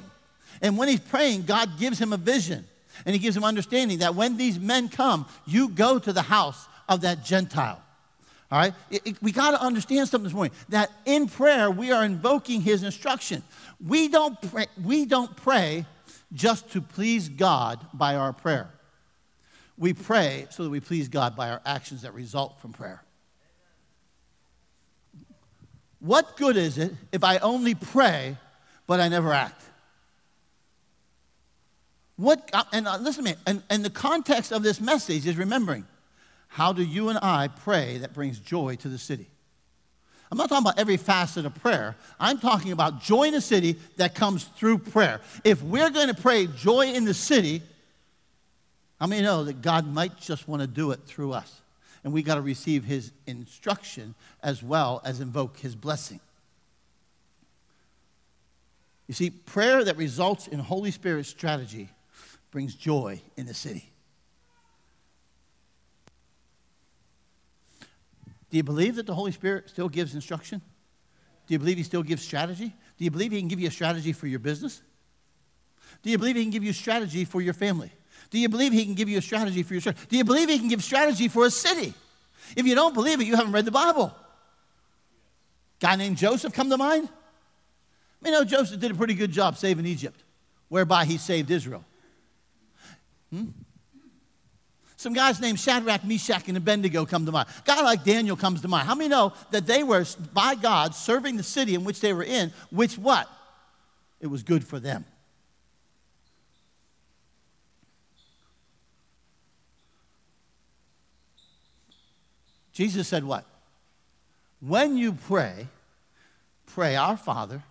And 0.63 0.79
when 0.79 0.89
he's 0.89 1.01
praying, 1.01 1.43
God 1.43 1.79
gives 1.79 2.01
him 2.01 2.13
a 2.13 2.17
vision. 2.17 2.65
And 3.05 3.15
he 3.15 3.19
gives 3.19 3.37
him 3.37 3.43
understanding 3.43 3.99
that 3.99 4.15
when 4.15 4.37
these 4.37 4.59
men 4.59 4.89
come, 4.89 5.27
you 5.45 5.69
go 5.69 5.99
to 5.99 6.13
the 6.13 6.23
house 6.23 6.67
of 6.89 7.01
that 7.01 7.25
Gentile. 7.25 7.83
All 8.51 8.59
right? 8.59 8.75
It, 8.91 9.03
it, 9.07 9.23
we 9.23 9.33
got 9.33 9.53
to 9.53 9.63
understand 9.63 10.09
something 10.09 10.25
this 10.25 10.35
morning 10.35 10.53
that 10.69 10.91
in 11.05 11.27
prayer, 11.27 11.71
we 11.71 11.91
are 11.91 12.05
invoking 12.05 12.61
his 12.61 12.83
instruction. 12.83 13.43
We 13.85 14.09
don't, 14.09 14.41
pray, 14.51 14.67
we 14.83 15.05
don't 15.05 15.35
pray 15.37 15.85
just 16.33 16.71
to 16.73 16.81
please 16.81 17.29
God 17.29 17.85
by 17.93 18.15
our 18.15 18.33
prayer. 18.33 18.71
We 19.79 19.95
pray 19.95 20.47
so 20.51 20.65
that 20.65 20.71
we 20.71 20.81
please 20.81 21.09
God 21.09 21.35
by 21.35 21.51
our 21.51 21.61
actions 21.67 22.03
that 22.03 22.15
result 22.15 22.61
from 22.61 22.73
prayer. 22.73 23.03
What 25.99 26.37
good 26.37 26.57
is 26.57 26.79
it 26.79 26.93
if 27.11 27.25
I 27.25 27.39
only 27.39 27.75
pray 27.75 28.37
but 28.87 29.01
I 29.01 29.09
never 29.09 29.33
act? 29.33 29.63
What, 32.23 32.51
uh, 32.53 32.63
and 32.73 32.87
uh, 32.87 32.99
listen 32.99 33.25
to 33.25 33.33
me, 33.33 33.37
and, 33.49 33.65
and 33.69 33.85
the 33.85 33.91
context 33.91 34.53
of 34.53 34.63
this 34.63 34.81
message 34.81 35.27
is 35.27 35.37
remembering 35.37 35.85
how 36.47 36.73
do 36.73 36.85
you 36.85 37.09
and 37.09 37.19
I 37.21 37.49
pray 37.49 37.99
that 37.99 38.15
brings 38.15 38.39
joy 38.39 38.77
to 38.77 38.89
the 38.89 38.97
city? 38.97 39.27
I'm 40.31 40.39
not 40.39 40.49
talking 40.49 40.65
about 40.65 40.79
every 40.79 40.99
facet 40.99 41.47
of 41.47 41.55
prayer. 41.57 41.97
I'm 42.21 42.39
talking 42.39 42.71
about 42.71 43.03
joy 43.03 43.25
in 43.25 43.33
the 43.33 43.41
city 43.41 43.77
that 43.97 44.15
comes 44.15 44.45
through 44.45 44.79
prayer. 44.79 45.21
If 45.43 45.65
we're 45.65 45.91
going 45.91 46.07
to 46.07 46.15
pray 46.15 46.47
joy 46.47 46.93
in 46.93 47.05
the 47.07 47.13
city, 47.13 47.61
how 49.01 49.09
many 49.09 49.23
know 49.23 49.43
that 49.43 49.61
God 49.61 49.93
might 49.93 50.17
just 50.21 50.47
want 50.47 50.63
to 50.63 50.69
do 50.69 50.93
it 50.93 51.01
through 51.05 51.33
us? 51.33 51.61
And 52.05 52.13
we 52.13 52.23
got 52.23 52.37
to 52.37 52.41
receive 52.41 52.85
his 52.85 53.11
instruction 53.27 54.15
as 54.45 54.63
well 54.63 55.03
as 55.05 55.19
invoke 55.19 55.59
his 55.59 55.75
blessing. 55.75 56.21
You 59.09 59.15
see, 59.15 59.31
prayer 59.31 59.83
that 59.83 59.97
results 59.97 60.47
in 60.47 60.61
Holy 60.61 60.93
Spirit 60.93 61.27
strategy 61.27 61.89
brings 62.53 62.77
joy 62.77 63.21
in 63.37 63.47
the 63.47 63.55
city. 63.55 63.91
Do 68.51 68.59
you 68.59 68.63
believe 68.63 68.97
that 68.97 69.07
the 69.07 69.15
Holy 69.15 69.33
Spirit 69.33 69.71
still 69.71 69.89
gives 69.89 70.15
instruction? 70.15 70.61
Do 71.49 71.55
you 71.55 71.59
believe 71.59 71.79
He 71.79 71.83
still 71.83 72.03
gives 72.03 72.23
strategy? 72.23 72.75
Do 72.99 73.05
you 73.05 73.11
believe 73.11 73.33
He 73.33 73.41
can 73.41 73.49
give 73.49 73.59
you 73.59 73.69
a 73.69 73.73
strategy 73.73 74.13
for 74.13 74.27
your 74.27 74.39
business? 74.39 74.83
Do 76.03 76.11
you 76.11 76.19
believe 76.19 76.37
He 76.37 76.43
can 76.43 76.51
give 76.51 76.63
you 76.63 76.75
strategy 76.75 77.25
for 77.25 77.41
your 77.41 77.55
family? 77.55 77.91
Do 78.31 78.39
you 78.39 78.51
believe 78.51 78.73
He 78.73 78.85
can 78.85 78.95
give 78.95 79.09
you 79.09 79.19
a 79.19 79.23
strategy 79.23 79.63
for 79.63 79.73
your 79.73 79.81
church? 79.81 79.97
Do 80.09 80.17
you 80.19 80.25
believe 80.25 80.51
He 80.51 80.59
can 80.59 80.69
give 80.69 80.85
strategy 80.85 81.29
for 81.29 81.47
a 81.47 81.51
city? 81.51 81.95
If 82.55 82.67
you 82.67 82.75
don't 82.75 82.93
believe 82.93 83.21
it, 83.21 83.25
you 83.25 83.37
haven't 83.37 83.53
read 83.53 83.65
the 83.65 83.71
Bible. 83.71 84.15
Guy 85.81 85.97
named 85.97 86.19
Joseph 86.19 86.53
come 86.53 86.69
to 86.69 86.77
mind? 86.77 87.09
You 88.23 88.31
know 88.31 88.45
Joseph 88.45 88.79
did 88.79 88.91
a 88.91 88.95
pretty 88.95 89.15
good 89.15 89.33
job 89.33 89.57
saving 89.57 89.87
Egypt, 89.87 90.23
whereby 90.69 91.07
he 91.07 91.17
saved 91.17 91.51
Israel. 91.51 91.85
Hmm? 93.33 93.47
Some 94.97 95.15
guys 95.15 95.41
named 95.41 95.59
Shadrach, 95.59 96.05
Meshach, 96.05 96.47
and 96.47 96.57
Abednego 96.57 97.05
come 97.07 97.27
to 97.27 97.33
mind. 97.33 97.49
A 97.59 97.63
guy 97.67 97.83
like 97.83 98.05
Daniel 98.05 98.37
comes 98.37 98.61
to 98.61 98.69
mind. 98.69 98.87
How 98.87 98.95
many 98.95 99.09
know 99.09 99.33
that 99.51 99.67
they 99.67 99.83
were, 99.83 100.07
by 100.33 100.55
God, 100.55 100.95
serving 100.95 101.37
the 101.37 101.43
city 101.43 101.75
in 101.75 101.83
which 101.83 102.01
they 102.01 102.13
were 102.13 102.23
in, 102.23 102.53
which 102.71 102.97
what? 102.97 103.29
It 104.21 104.29
was 104.29 104.45
good 104.45 104.65
for 104.65 104.79
them. 104.79 105.05
Jesus 112.73 113.09
said 113.09 113.25
what? 113.25 113.45
When 114.61 114.97
you 114.97 115.15
pray, 115.15 115.67
pray, 116.67 116.95
Our 116.95 117.17
Father, 117.17 117.65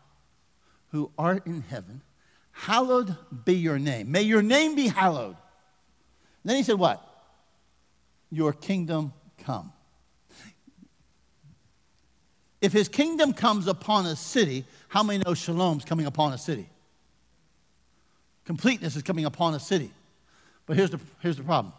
who 0.90 1.12
art 1.18 1.48
in 1.48 1.62
heaven, 1.62 2.02
hallowed 2.52 3.16
be 3.46 3.56
your 3.56 3.80
name. 3.80 4.12
May 4.12 4.24
your 4.24 4.42
name 4.42 4.76
be 4.76 4.90
hallowed. 4.90 5.38
Then 6.44 6.56
he 6.56 6.64
said, 6.64 6.80
What? 6.80 7.06
Your 8.32 8.54
kingdom 8.54 9.14
come. 9.44 9.72
If 12.62 12.74
his 12.74 12.88
kingdom 12.88 13.34
comes 13.34 13.68
upon 13.68 14.06
a 14.06 14.16
city, 14.16 14.66
how 14.88 15.02
many 15.04 15.24
know 15.26 15.34
shalom's 15.34 15.84
coming 15.84 16.06
upon 16.06 16.34
a 16.34 16.38
city? 16.38 16.70
Completeness 18.46 18.96
is 18.96 19.04
coming 19.04 19.26
upon 19.26 19.56
a 19.56 19.60
city. 19.60 19.92
But 20.66 20.78
here's 20.78 20.92
the, 20.92 21.00
here's 21.20 21.38
the 21.38 21.44
problem 21.44 21.74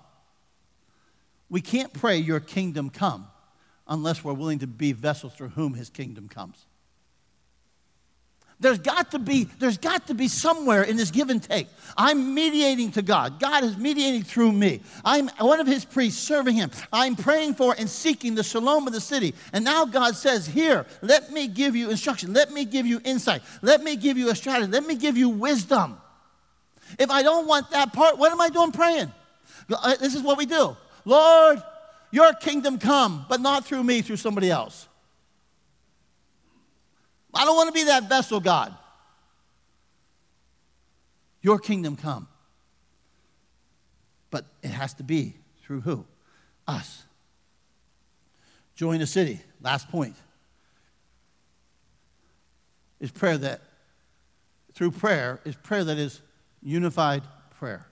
we 1.48 1.60
can't 1.60 1.92
pray, 1.92 2.16
Your 2.16 2.40
kingdom 2.40 2.90
come, 2.90 3.28
unless 3.86 4.24
we're 4.24 4.32
willing 4.32 4.58
to 4.60 4.66
be 4.66 4.92
vessels 4.92 5.34
through 5.34 5.50
whom 5.50 5.74
his 5.74 5.90
kingdom 5.90 6.28
comes. 6.28 6.64
There's 8.62 8.78
got 8.78 9.10
to 9.10 9.18
be, 9.18 9.48
there's 9.58 9.76
got 9.76 10.06
to 10.06 10.14
be 10.14 10.28
somewhere 10.28 10.84
in 10.84 10.96
this 10.96 11.10
give 11.10 11.30
and 11.30 11.42
take. 11.42 11.66
I'm 11.96 12.32
mediating 12.32 12.92
to 12.92 13.02
God. 13.02 13.40
God 13.40 13.64
is 13.64 13.76
mediating 13.76 14.22
through 14.22 14.52
me. 14.52 14.80
I'm 15.04 15.28
one 15.38 15.58
of 15.58 15.66
his 15.66 15.84
priests 15.84 16.22
serving 16.22 16.54
him. 16.54 16.70
I'm 16.92 17.16
praying 17.16 17.54
for 17.54 17.74
and 17.76 17.90
seeking 17.90 18.36
the 18.36 18.44
shalom 18.44 18.86
of 18.86 18.92
the 18.92 19.00
city. 19.00 19.34
And 19.52 19.64
now 19.64 19.84
God 19.84 20.14
says, 20.14 20.46
Here, 20.46 20.86
let 21.02 21.32
me 21.32 21.48
give 21.48 21.74
you 21.74 21.90
instruction. 21.90 22.32
Let 22.32 22.52
me 22.52 22.64
give 22.64 22.86
you 22.86 23.00
insight. 23.04 23.42
Let 23.62 23.82
me 23.82 23.96
give 23.96 24.16
you 24.16 24.30
a 24.30 24.34
strategy. 24.36 24.70
Let 24.70 24.86
me 24.86 24.94
give 24.94 25.16
you 25.16 25.28
wisdom. 25.28 26.00
If 27.00 27.10
I 27.10 27.22
don't 27.22 27.48
want 27.48 27.70
that 27.72 27.92
part, 27.92 28.16
what 28.16 28.30
am 28.30 28.40
I 28.40 28.48
doing 28.48 28.70
praying? 28.70 29.12
Uh, 29.68 29.96
this 29.96 30.14
is 30.14 30.22
what 30.22 30.38
we 30.38 30.46
do. 30.46 30.76
Lord, 31.04 31.60
your 32.12 32.32
kingdom 32.34 32.78
come, 32.78 33.26
but 33.28 33.40
not 33.40 33.64
through 33.64 33.82
me, 33.82 34.02
through 34.02 34.18
somebody 34.18 34.50
else. 34.50 34.86
I 37.34 37.44
don't 37.44 37.56
want 37.56 37.68
to 37.68 37.72
be 37.72 37.84
that 37.84 38.08
vessel, 38.08 38.40
God. 38.40 38.74
Your 41.40 41.58
kingdom 41.58 41.96
come. 41.96 42.28
But 44.30 44.46
it 44.62 44.68
has 44.68 44.94
to 44.94 45.02
be 45.02 45.34
through 45.62 45.80
who? 45.82 46.06
Us. 46.66 47.04
Join 48.74 48.98
the 49.00 49.06
city. 49.06 49.40
Last 49.60 49.88
point. 49.88 50.16
Is 53.00 53.10
prayer 53.10 53.36
that, 53.38 53.60
through 54.74 54.92
prayer, 54.92 55.40
is 55.44 55.56
prayer 55.56 55.84
that 55.84 55.98
is 55.98 56.20
unified 56.62 57.22
prayer. 57.58 57.86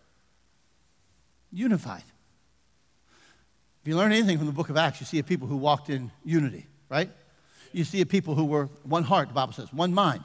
Unified. 1.53 2.05
If 3.83 3.89
you 3.89 3.97
learn 3.97 4.13
anything 4.13 4.37
from 4.37 4.47
the 4.47 4.53
book 4.53 4.69
of 4.69 4.77
Acts, 4.77 5.01
you 5.01 5.07
see 5.07 5.19
a 5.19 5.25
people 5.25 5.49
who 5.49 5.57
walked 5.57 5.91
in 5.91 6.11
unity, 6.25 6.67
right? 6.89 7.11
You 7.73 7.85
see 7.85 8.01
a 8.01 8.07
people 8.07 8.35
who 8.35 8.45
were 8.45 8.69
one 8.85 9.05
heart, 9.05 9.29
the 9.29 9.35
Bible 9.35 9.53
says, 9.53 9.73
one 9.73 9.95
mind. 9.95 10.25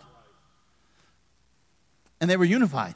And 2.22 2.30
they 2.30 2.38
were 2.38 2.46
unified. 2.46 2.96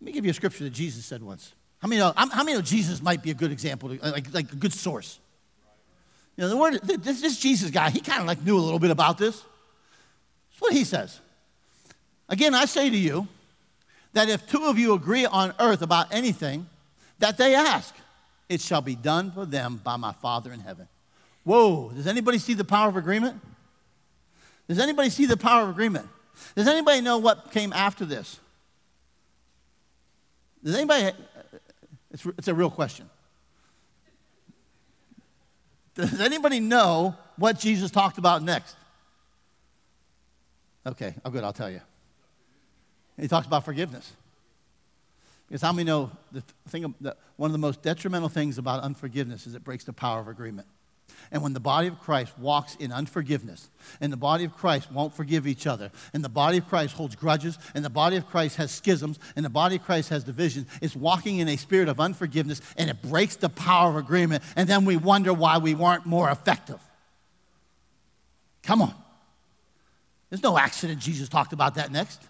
Let 0.00 0.06
me 0.06 0.12
give 0.12 0.24
you 0.24 0.30
a 0.30 0.34
scripture 0.34 0.64
that 0.64 0.70
Jesus 0.70 1.04
said 1.04 1.22
once. 1.22 1.52
How 1.80 1.88
many 1.88 2.00
know, 2.00 2.12
how 2.16 2.44
many 2.44 2.54
know 2.54 2.62
Jesus 2.62 3.02
might 3.02 3.22
be 3.22 3.30
a 3.30 3.34
good 3.34 3.52
example, 3.52 3.96
like, 4.02 4.32
like 4.32 4.52
a 4.52 4.56
good 4.56 4.72
source? 4.72 5.18
You 6.36 6.42
know, 6.42 6.48
the 6.48 6.56
word, 6.56 6.80
this, 6.82 7.20
this 7.20 7.38
Jesus 7.38 7.70
guy, 7.70 7.90
he 7.90 8.00
kind 8.00 8.20
of 8.20 8.26
like 8.26 8.42
knew 8.42 8.56
a 8.56 8.60
little 8.60 8.78
bit 8.78 8.90
about 8.90 9.18
this. 9.18 9.36
That's 9.36 10.60
what 10.60 10.72
he 10.72 10.84
says. 10.84 11.20
Again, 12.28 12.54
I 12.54 12.64
say 12.64 12.88
to 12.88 12.96
you 12.96 13.28
that 14.12 14.28
if 14.28 14.46
two 14.48 14.64
of 14.64 14.78
you 14.78 14.94
agree 14.94 15.26
on 15.26 15.54
earth 15.58 15.82
about 15.82 16.14
anything 16.14 16.66
that 17.18 17.36
they 17.36 17.54
ask, 17.54 17.94
it 18.48 18.60
shall 18.60 18.80
be 18.80 18.94
done 18.94 19.30
for 19.30 19.44
them 19.44 19.80
by 19.82 19.96
my 19.96 20.12
Father 20.12 20.52
in 20.52 20.60
heaven. 20.60 20.88
Whoa, 21.50 21.90
does 21.90 22.06
anybody 22.06 22.38
see 22.38 22.54
the 22.54 22.62
power 22.62 22.88
of 22.88 22.96
agreement? 22.96 23.40
Does 24.68 24.78
anybody 24.78 25.10
see 25.10 25.26
the 25.26 25.36
power 25.36 25.64
of 25.64 25.70
agreement? 25.70 26.06
Does 26.54 26.68
anybody 26.68 27.00
know 27.00 27.18
what 27.18 27.50
came 27.50 27.72
after 27.72 28.04
this? 28.04 28.38
Does 30.62 30.76
anybody? 30.76 31.10
It's, 32.12 32.24
it's 32.38 32.46
a 32.46 32.54
real 32.54 32.70
question. 32.70 33.10
Does 35.96 36.20
anybody 36.20 36.60
know 36.60 37.16
what 37.34 37.58
Jesus 37.58 37.90
talked 37.90 38.18
about 38.18 38.44
next? 38.44 38.76
Okay, 40.86 41.16
oh 41.24 41.30
good, 41.30 41.42
I'll 41.42 41.52
tell 41.52 41.68
you. 41.68 41.80
He 43.18 43.26
talks 43.26 43.48
about 43.48 43.64
forgiveness. 43.64 44.12
Because 45.48 45.62
how 45.62 45.72
many 45.72 45.82
know 45.82 46.12
the 46.30 46.44
thing, 46.68 46.94
the, 47.00 47.16
one 47.34 47.48
of 47.48 47.52
the 47.52 47.58
most 47.58 47.82
detrimental 47.82 48.28
things 48.28 48.56
about 48.56 48.84
unforgiveness 48.84 49.48
is 49.48 49.56
it 49.56 49.64
breaks 49.64 49.82
the 49.82 49.92
power 49.92 50.20
of 50.20 50.28
agreement. 50.28 50.68
And 51.30 51.42
when 51.42 51.52
the 51.52 51.60
body 51.60 51.88
of 51.88 52.00
Christ 52.00 52.36
walks 52.38 52.74
in 52.76 52.92
unforgiveness, 52.92 53.70
and 54.00 54.12
the 54.12 54.16
body 54.16 54.44
of 54.44 54.56
Christ 54.56 54.90
won't 54.90 55.14
forgive 55.14 55.46
each 55.46 55.66
other, 55.66 55.90
and 56.12 56.24
the 56.24 56.28
body 56.28 56.58
of 56.58 56.68
Christ 56.68 56.94
holds 56.94 57.14
grudges, 57.14 57.58
and 57.74 57.84
the 57.84 57.90
body 57.90 58.16
of 58.16 58.28
Christ 58.28 58.56
has 58.56 58.70
schisms, 58.70 59.18
and 59.36 59.44
the 59.44 59.50
body 59.50 59.76
of 59.76 59.84
Christ 59.84 60.08
has 60.10 60.24
division, 60.24 60.66
it's 60.80 60.96
walking 60.96 61.38
in 61.38 61.48
a 61.48 61.56
spirit 61.56 61.88
of 61.88 62.00
unforgiveness, 62.00 62.60
and 62.76 62.90
it 62.90 63.00
breaks 63.02 63.36
the 63.36 63.48
power 63.48 63.90
of 63.90 63.96
agreement, 63.96 64.42
and 64.56 64.68
then 64.68 64.84
we 64.84 64.96
wonder 64.96 65.32
why 65.32 65.58
we 65.58 65.74
weren't 65.74 66.06
more 66.06 66.30
effective. 66.30 66.80
Come 68.62 68.82
on. 68.82 68.94
There's 70.28 70.42
no 70.42 70.56
accident 70.56 71.00
Jesus 71.00 71.28
talked 71.28 71.52
about 71.52 71.74
that 71.74 71.90
next. 71.90 72.22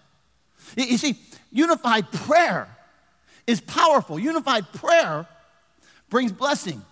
You 0.75 0.97
see, 0.97 1.19
unified 1.51 2.11
prayer 2.11 2.67
is 3.47 3.61
powerful. 3.61 4.19
Unified 4.19 4.71
prayer 4.73 5.27
brings 6.09 6.31
blessing. 6.31 6.83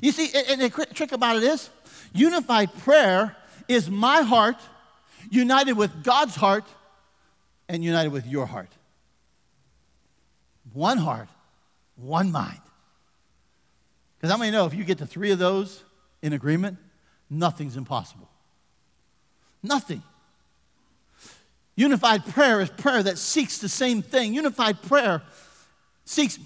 You 0.00 0.12
see, 0.12 0.30
and 0.48 0.60
the 0.60 0.70
trick 0.94 1.12
about 1.12 1.36
it 1.36 1.42
is 1.42 1.70
unified 2.12 2.72
prayer 2.78 3.36
is 3.68 3.90
my 3.90 4.22
heart 4.22 4.56
united 5.30 5.74
with 5.74 6.02
God's 6.02 6.34
heart 6.34 6.64
and 7.68 7.84
united 7.84 8.10
with 8.10 8.26
your 8.26 8.46
heart. 8.46 8.70
One 10.72 10.98
heart, 10.98 11.28
one 11.96 12.32
mind. 12.32 12.60
Because 14.16 14.30
how 14.30 14.38
many 14.38 14.50
know 14.50 14.66
if 14.66 14.74
you 14.74 14.84
get 14.84 14.98
to 14.98 15.06
three 15.06 15.30
of 15.30 15.38
those 15.38 15.82
in 16.22 16.32
agreement, 16.32 16.78
nothing's 17.28 17.76
impossible? 17.76 18.28
Nothing. 19.62 20.02
Unified 21.76 22.26
prayer 22.26 22.60
is 22.60 22.70
prayer 22.70 23.02
that 23.02 23.18
seeks 23.18 23.58
the 23.58 23.68
same 23.68 24.02
thing. 24.02 24.34
Unified 24.34 24.82
prayer 24.82 25.22
seeks 26.04 26.38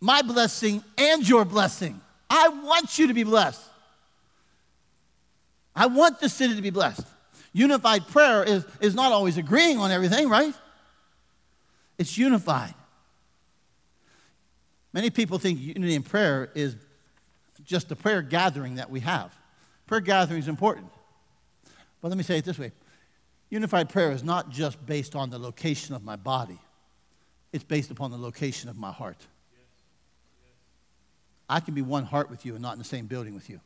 my 0.00 0.22
blessing 0.22 0.82
and 0.98 1.28
your 1.28 1.44
blessing. 1.44 2.00
I 2.34 2.48
want 2.48 2.98
you 2.98 3.08
to 3.08 3.14
be 3.14 3.24
blessed. 3.24 3.62
I 5.76 5.84
want 5.84 6.18
the 6.18 6.30
city 6.30 6.56
to 6.56 6.62
be 6.62 6.70
blessed. 6.70 7.06
Unified 7.52 8.08
prayer 8.08 8.42
is, 8.42 8.64
is 8.80 8.94
not 8.94 9.12
always 9.12 9.36
agreeing 9.36 9.78
on 9.78 9.90
everything, 9.90 10.30
right? 10.30 10.54
It's 11.98 12.16
unified. 12.16 12.72
Many 14.94 15.10
people 15.10 15.38
think 15.38 15.60
unity 15.60 15.94
in 15.94 16.02
prayer 16.02 16.50
is 16.54 16.74
just 17.64 17.90
the 17.90 17.96
prayer 17.96 18.22
gathering 18.22 18.76
that 18.76 18.88
we 18.88 19.00
have. 19.00 19.34
Prayer 19.86 20.00
gathering 20.00 20.40
is 20.40 20.48
important. 20.48 20.88
But 22.00 22.08
let 22.08 22.16
me 22.16 22.24
say 22.24 22.38
it 22.38 22.46
this 22.46 22.58
way 22.58 22.72
unified 23.50 23.90
prayer 23.90 24.10
is 24.10 24.24
not 24.24 24.48
just 24.48 24.84
based 24.86 25.14
on 25.14 25.28
the 25.28 25.38
location 25.38 25.94
of 25.94 26.02
my 26.02 26.16
body, 26.16 26.58
it's 27.52 27.64
based 27.64 27.90
upon 27.90 28.10
the 28.10 28.16
location 28.16 28.70
of 28.70 28.78
my 28.78 28.90
heart. 28.90 29.26
I 31.52 31.60
can 31.60 31.74
be 31.74 31.82
one 31.82 32.04
heart 32.04 32.30
with 32.30 32.46
you 32.46 32.54
and 32.54 32.62
not 32.62 32.72
in 32.72 32.78
the 32.78 32.84
same 32.84 33.04
building 33.04 33.34
with 33.34 33.50
you. 33.50 33.60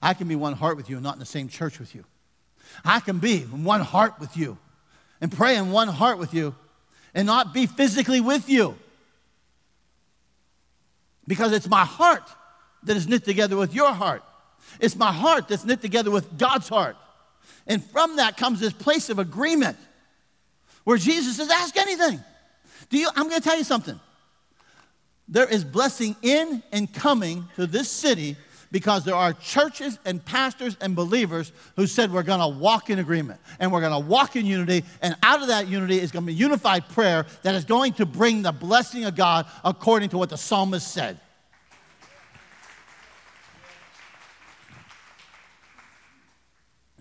I 0.00 0.14
can 0.14 0.28
be 0.28 0.34
one 0.34 0.54
heart 0.54 0.78
with 0.78 0.88
you 0.88 0.96
and 0.96 1.04
not 1.04 1.12
in 1.12 1.18
the 1.18 1.26
same 1.26 1.46
church 1.46 1.78
with 1.78 1.94
you. 1.94 2.04
I 2.86 3.00
can 3.00 3.18
be 3.18 3.40
one 3.40 3.82
heart 3.82 4.18
with 4.18 4.34
you 4.34 4.56
and 5.20 5.30
pray 5.30 5.56
in 5.56 5.72
one 5.72 5.88
heart 5.88 6.16
with 6.16 6.32
you 6.32 6.54
and 7.14 7.26
not 7.26 7.52
be 7.52 7.66
physically 7.66 8.22
with 8.22 8.48
you. 8.48 8.78
Because 11.28 11.52
it's 11.52 11.68
my 11.68 11.84
heart 11.84 12.22
that 12.84 12.96
is 12.96 13.06
knit 13.06 13.26
together 13.26 13.58
with 13.58 13.74
your 13.74 13.92
heart. 13.92 14.22
It's 14.80 14.96
my 14.96 15.12
heart 15.12 15.48
that's 15.48 15.66
knit 15.66 15.82
together 15.82 16.10
with 16.10 16.38
God's 16.38 16.66
heart. 16.66 16.96
And 17.66 17.84
from 17.84 18.16
that 18.16 18.38
comes 18.38 18.58
this 18.58 18.72
place 18.72 19.10
of 19.10 19.18
agreement 19.18 19.76
where 20.84 20.96
Jesus 20.96 21.36
says, 21.36 21.50
Ask 21.50 21.76
anything. 21.76 22.24
Do 22.88 22.96
you, 22.96 23.10
I'm 23.14 23.28
going 23.28 23.42
to 23.42 23.46
tell 23.46 23.58
you 23.58 23.64
something. 23.64 24.00
There 25.28 25.48
is 25.48 25.64
blessing 25.64 26.14
in 26.22 26.62
and 26.72 26.92
coming 26.92 27.48
to 27.56 27.66
this 27.66 27.90
city 27.90 28.36
because 28.70 29.04
there 29.04 29.14
are 29.14 29.32
churches 29.32 29.98
and 30.04 30.24
pastors 30.24 30.76
and 30.80 30.94
believers 30.94 31.52
who 31.76 31.86
said 31.86 32.12
we're 32.12 32.22
going 32.22 32.40
to 32.40 32.58
walk 32.60 32.90
in 32.90 32.98
agreement 32.98 33.40
and 33.58 33.72
we're 33.72 33.80
going 33.80 33.92
to 33.92 34.06
walk 34.06 34.36
in 34.36 34.46
unity. 34.46 34.84
And 35.02 35.16
out 35.22 35.42
of 35.42 35.48
that 35.48 35.68
unity 35.68 35.98
is 35.98 36.10
going 36.10 36.24
to 36.24 36.26
be 36.26 36.34
unified 36.34 36.88
prayer 36.88 37.26
that 37.42 37.54
is 37.54 37.64
going 37.64 37.94
to 37.94 38.06
bring 38.06 38.42
the 38.42 38.52
blessing 38.52 39.04
of 39.04 39.16
God 39.16 39.46
according 39.64 40.10
to 40.10 40.18
what 40.18 40.30
the 40.30 40.36
psalmist 40.36 40.92
said. 40.92 41.20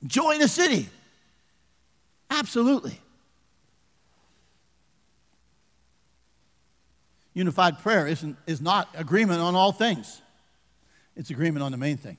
Join 0.06 0.39
the 0.39 0.47
city. 0.47 0.88
Absolutely. 2.30 2.99
Unified 7.36 7.78
prayer 7.80 8.08
isn't, 8.08 8.38
is 8.48 8.62
not 8.62 8.90
agreement 8.96 9.42
on 9.42 9.54
all 9.54 9.72
things, 9.72 10.22
it's 11.16 11.30
agreement 11.30 11.62
on 11.62 11.72
the 11.72 11.78
main 11.78 11.98
thing. 11.98 12.18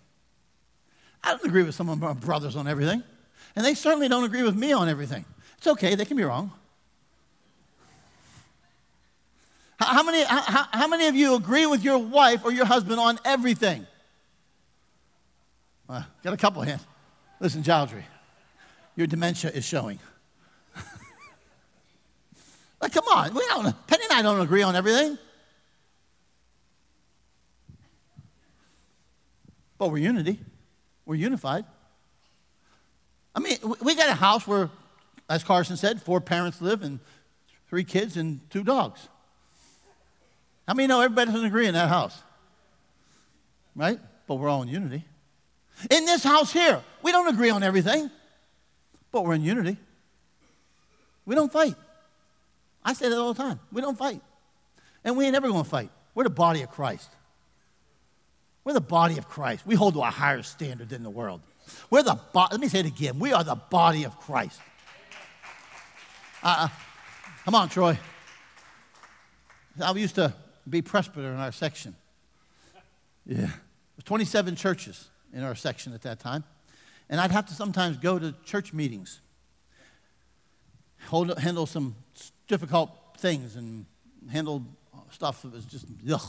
I 1.25 1.31
don't 1.31 1.45
agree 1.45 1.65
with 1.65 1.75
some 1.75 1.89
of 1.89 1.99
my 1.99 2.13
brothers 2.13 2.55
on 2.55 2.69
everything, 2.69 3.03
and 3.57 3.65
they 3.65 3.75
certainly 3.75 4.09
don't 4.09 4.23
agree 4.23 4.45
with 4.45 4.55
me 4.55 4.73
on 4.73 4.89
everything. 4.89 5.25
It's 5.59 5.67
okay, 5.67 5.97
they 5.97 6.05
can 6.05 6.17
be 6.17 6.23
wrong. 6.23 6.53
How 9.79 10.03
many, 10.03 10.23
how, 10.25 10.69
how 10.71 10.87
many 10.87 11.07
of 11.07 11.17
you 11.17 11.35
agree 11.35 11.67
with 11.67 11.83
your 11.83 11.99
wife 11.99 12.45
or 12.45 12.53
your 12.53 12.65
husband 12.65 13.01
on 13.01 13.19
everything? 13.25 13.87
Uh, 15.89 16.03
got 16.23 16.33
a 16.33 16.37
couple 16.37 16.63
hands. 16.63 16.85
Listen, 17.41 17.63
Jaldry, 17.63 18.03
your 18.97 19.07
dementia 19.07 19.51
is 19.51 19.65
showing. 19.65 19.99
Like, 22.81 22.93
come 22.93 23.05
on, 23.09 23.35
we 23.35 23.41
don't, 23.49 23.87
Penny 23.87 24.05
and 24.05 24.13
I 24.13 24.23
don't 24.23 24.41
agree 24.41 24.63
on 24.63 24.77
everything. 24.77 25.19
but 29.79 29.91
we're 29.91 29.99
unity. 29.99 30.39
We're 31.05 31.17
unified. 31.17 31.65
I 33.35 33.41
mean, 33.41 33.59
we 33.83 33.95
got 33.95 34.09
a 34.09 34.15
house 34.15 34.47
where, 34.47 34.71
as 35.29 35.45
Carson 35.45 35.77
said, 35.77 36.01
four 36.03 36.21
parents 36.21 36.61
live 36.63 36.83
and 36.83 36.99
three 37.69 37.85
kids 37.85 38.17
and 38.17 38.41
two 38.51 38.65
dogs. 38.65 39.09
How 40.67 40.75
many 40.75 40.89
know 40.89 41.01
everybody 41.01 41.31
doesn't 41.31 41.47
agree 41.47 41.67
in 41.67 41.75
that 41.75 41.89
house? 41.89 42.21
Right? 43.75 44.01
But 44.27 44.37
we're 44.37 44.49
all 44.49 44.63
in 44.63 44.69
unity. 44.69 45.05
In 45.91 46.07
this 46.07 46.25
house 46.25 46.53
here, 46.53 46.83
we 47.03 47.13
don't 47.13 47.29
agree 47.29 47.51
on 47.51 47.63
everything, 47.63 48.11
but 49.13 49.25
we're 49.25 49.35
in 49.35 49.43
unity. 49.43 49.77
We 51.27 51.35
don't 51.35 51.53
fight. 51.53 51.75
I 52.87 52.93
say 52.93 53.09
that 53.09 53.19
all 53.19 53.35
the 53.35 53.43
time. 53.43 53.59
We 53.73 53.81
don't 53.83 53.99
fight. 53.99 54.23
And 55.05 55.17
we 55.17 55.27
ain't 55.27 55.35
ever 55.35 55.49
going 55.49 55.65
to 55.65 55.69
fight. 55.69 55.91
We're 56.15 56.23
the 56.23 56.31
body 56.31 56.63
of 56.63 56.71
Christ. 56.71 57.11
We're 58.63 58.75
the 58.75 58.81
body 58.81 59.19
of 59.19 59.29
Christ. 59.29 59.67
We 59.67 59.75
hold 59.75 59.95
to 59.95 60.01
a 60.01 60.05
higher 60.05 60.43
standard 60.43 60.89
than 60.89 61.03
the 61.03 61.11
world. 61.11 61.41
We're 61.91 62.05
the 62.05 62.19
body. 62.33 62.53
Let 62.53 62.61
me 62.61 62.69
say 62.69 62.81
it 62.81 62.87
again. 62.87 63.19
We 63.19 63.33
are 63.33 63.43
the 63.43 63.57
body 63.57 64.05
of 64.05 64.19
Christ. 64.21 64.61
Uh, 66.45 66.69
come 67.45 67.57
on, 67.57 67.69
Troy. 67.69 67.99
I 69.83 69.91
used 69.93 70.15
to 70.15 70.33
be 70.69 70.81
presbyter 70.81 71.33
in 71.33 71.39
our 71.39 71.53
section. 71.53 71.97
Yeah. 73.27 73.37
There's 73.37 74.05
27 74.05 74.55
churches 74.55 75.11
in 75.33 75.43
our 75.43 75.57
section 75.57 75.93
at 75.93 76.03
that 76.03 76.21
time. 76.21 76.45
And 77.09 77.21
I'd 77.21 77.33
have 77.33 77.47
to 77.47 77.55
sometimes 77.55 77.97
go 77.97 78.19
to 78.19 78.33
church 78.45 78.73
meetings, 78.73 79.21
hold, 81.07 81.37
handle 81.39 81.67
some 81.67 81.97
difficult 82.49 82.91
things, 83.19 83.57
and 83.57 83.87
handle 84.31 84.63
stuff 85.11 85.43
that 85.43 85.53
was 85.53 85.65
just 85.65 85.87
ugh. 86.11 86.29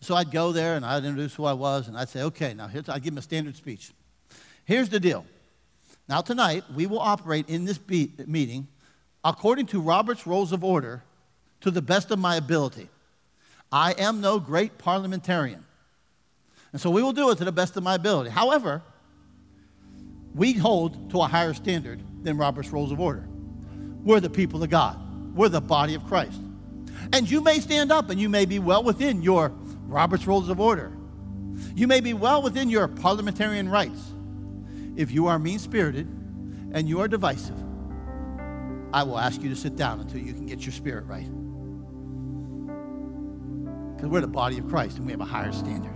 So 0.00 0.14
I'd 0.14 0.30
go 0.30 0.52
there 0.52 0.76
and 0.76 0.84
I'd 0.84 1.04
introduce 1.04 1.34
who 1.34 1.44
I 1.44 1.54
was, 1.54 1.88
and 1.88 1.96
I'd 1.96 2.08
say, 2.08 2.22
okay, 2.22 2.54
now 2.54 2.68
here's, 2.68 2.88
I'd 2.88 3.02
give 3.02 3.12
him 3.12 3.18
a 3.18 3.22
standard 3.22 3.56
speech. 3.56 3.92
Here's 4.64 4.88
the 4.88 5.00
deal. 5.00 5.24
Now, 6.08 6.20
tonight, 6.20 6.64
we 6.74 6.86
will 6.86 7.00
operate 7.00 7.48
in 7.48 7.64
this 7.64 7.78
be- 7.78 8.12
meeting 8.26 8.68
according 9.24 9.66
to 9.66 9.80
Robert's 9.80 10.26
Rules 10.26 10.52
of 10.52 10.62
Order 10.62 11.02
to 11.60 11.70
the 11.70 11.82
best 11.82 12.10
of 12.10 12.18
my 12.18 12.36
ability. 12.36 12.88
I 13.70 13.92
am 13.92 14.20
no 14.20 14.38
great 14.38 14.78
parliamentarian. 14.78 15.64
And 16.72 16.80
so 16.80 16.90
we 16.90 17.02
will 17.02 17.12
do 17.12 17.30
it 17.30 17.38
to 17.38 17.44
the 17.44 17.52
best 17.52 17.76
of 17.76 17.82
my 17.82 17.94
ability. 17.94 18.30
However, 18.30 18.82
we 20.34 20.52
hold 20.52 21.10
to 21.10 21.20
a 21.20 21.26
higher 21.26 21.54
standard 21.54 22.00
than 22.22 22.36
Robert's 22.36 22.70
Rules 22.70 22.92
of 22.92 23.00
Order. 23.00 23.28
We're 24.04 24.20
the 24.20 24.30
people 24.30 24.62
of 24.62 24.70
God, 24.70 24.98
we're 25.34 25.48
the 25.48 25.60
body 25.60 25.94
of 25.94 26.04
Christ. 26.06 26.40
And 27.12 27.30
you 27.30 27.40
may 27.40 27.60
stand 27.60 27.92
up 27.92 28.10
and 28.10 28.20
you 28.20 28.28
may 28.28 28.44
be 28.44 28.58
well 28.58 28.82
within 28.82 29.22
your 29.22 29.52
Robert's 29.86 30.26
Rules 30.26 30.48
of 30.48 30.60
Order. 30.60 30.92
You 31.74 31.86
may 31.86 32.00
be 32.00 32.12
well 32.12 32.42
within 32.42 32.70
your 32.70 32.88
parliamentarian 32.88 33.68
rights. 33.68 34.14
If 34.96 35.12
you 35.12 35.26
are 35.28 35.38
mean 35.38 35.58
spirited 35.58 36.06
and 36.72 36.88
you 36.88 37.00
are 37.00 37.08
divisive, 37.08 37.58
I 38.92 39.02
will 39.02 39.18
ask 39.18 39.42
you 39.42 39.48
to 39.50 39.56
sit 39.56 39.76
down 39.76 40.00
until 40.00 40.20
you 40.20 40.32
can 40.32 40.46
get 40.46 40.64
your 40.64 40.72
spirit 40.72 41.04
right. 41.06 41.28
Because 43.96 44.10
we're 44.10 44.20
the 44.20 44.28
body 44.28 44.58
of 44.58 44.68
Christ 44.68 44.98
and 44.98 45.06
we 45.06 45.12
have 45.12 45.20
a 45.20 45.24
higher 45.24 45.52
standard. 45.52 45.94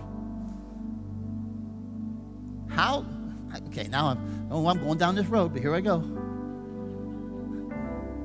How? 2.69 3.05
Okay, 3.67 3.87
now 3.87 4.07
I'm, 4.07 4.47
oh, 4.51 4.67
I'm 4.67 4.79
going 4.79 4.97
down 4.97 5.15
this 5.15 5.27
road, 5.27 5.53
but 5.53 5.61
here 5.61 5.75
I 5.75 5.81
go. 5.81 6.01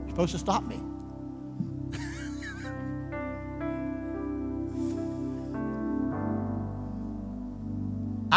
You're 0.00 0.08
supposed 0.08 0.32
to 0.32 0.38
stop 0.38 0.64
me. 0.64 0.80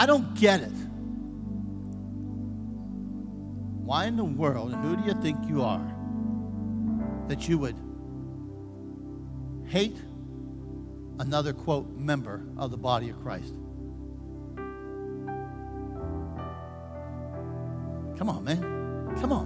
I 0.02 0.08
don't 0.08 0.34
get 0.34 0.62
it. 0.62 0.74
Why 3.86 4.06
in 4.06 4.18
the 4.18 4.24
world, 4.24 4.74
and 4.74 4.84
who 4.84 4.96
do 4.96 5.04
you 5.04 5.14
think 5.22 5.38
you 5.48 5.62
are, 5.62 5.96
that 7.28 7.48
you 7.48 7.60
would 7.60 7.76
hate 9.68 9.96
another, 11.20 11.54
quote, 11.54 11.88
member 11.96 12.44
of 12.58 12.72
the 12.72 12.78
body 12.78 13.10
of 13.10 13.22
Christ? 13.22 13.54
Come 18.18 18.28
on, 18.28 18.44
man. 18.44 19.16
Come 19.22 19.32
on. 19.32 19.46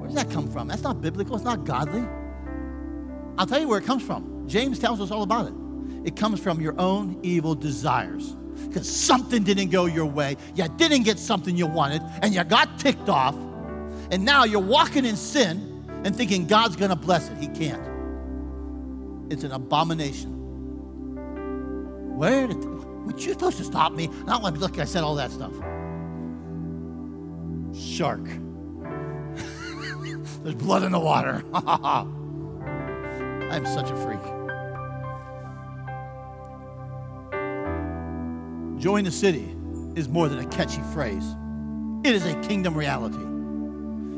Where 0.00 0.08
does 0.08 0.16
that 0.16 0.28
come 0.32 0.50
from? 0.50 0.66
That's 0.66 0.82
not 0.82 1.00
biblical. 1.00 1.36
It's 1.36 1.44
not 1.44 1.64
godly. 1.64 2.04
I'll 3.38 3.46
tell 3.46 3.60
you 3.60 3.68
where 3.68 3.78
it 3.78 3.84
comes 3.84 4.02
from. 4.02 4.48
James 4.48 4.80
tells 4.80 5.00
us 5.00 5.12
all 5.12 5.22
about 5.22 5.46
it. 5.46 5.54
It 6.04 6.16
comes 6.16 6.40
from 6.40 6.60
your 6.60 6.74
own 6.80 7.20
evil 7.22 7.54
desires 7.54 8.34
because 8.68 8.88
something 8.88 9.42
didn't 9.42 9.70
go 9.70 9.86
your 9.86 10.06
way. 10.06 10.36
You 10.54 10.68
didn't 10.76 11.02
get 11.02 11.18
something 11.18 11.56
you 11.56 11.66
wanted, 11.66 12.02
and 12.22 12.34
you 12.34 12.42
got 12.44 12.78
ticked 12.78 13.08
off. 13.08 13.34
And 14.10 14.24
now 14.24 14.44
you're 14.44 14.60
walking 14.60 15.04
in 15.04 15.16
sin 15.16 15.84
and 16.04 16.14
thinking 16.14 16.46
God's 16.46 16.76
going 16.76 16.90
to 16.90 16.96
bless 16.96 17.28
it. 17.28 17.38
He 17.38 17.48
can't. 17.48 17.82
It's 19.30 19.44
an 19.44 19.52
abomination. 19.52 20.36
Where 22.16 22.46
did, 22.46 22.62
what 23.06 23.24
you 23.24 23.32
supposed 23.32 23.58
to 23.58 23.64
stop 23.64 23.92
me? 23.92 24.08
I 24.08 24.30
don't 24.30 24.42
want 24.42 24.56
to 24.56 24.60
look, 24.60 24.78
I 24.78 24.84
said 24.84 25.04
all 25.04 25.14
that 25.16 25.30
stuff. 25.30 25.52
Shark. 27.74 28.24
There's 30.42 30.56
blood 30.56 30.82
in 30.82 30.92
the 30.92 31.00
water. 31.00 31.44
I'm 33.50 33.66
such 33.66 33.90
a 33.90 33.96
freak. 33.96 34.39
Join 38.80 39.04
the 39.04 39.10
city 39.10 39.54
is 39.94 40.08
more 40.08 40.28
than 40.28 40.38
a 40.38 40.46
catchy 40.46 40.80
phrase. 40.94 41.36
It 42.02 42.14
is 42.14 42.24
a 42.24 42.34
kingdom 42.40 42.74
reality. 42.74 43.18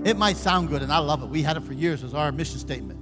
It 0.08 0.16
might 0.16 0.36
sound 0.36 0.68
good, 0.68 0.82
and 0.82 0.92
I 0.92 0.98
love 0.98 1.20
it. 1.24 1.26
We 1.26 1.42
had 1.42 1.56
it 1.56 1.64
for 1.64 1.72
years 1.72 2.04
as 2.04 2.14
our 2.14 2.30
mission 2.30 2.60
statement. 2.60 3.00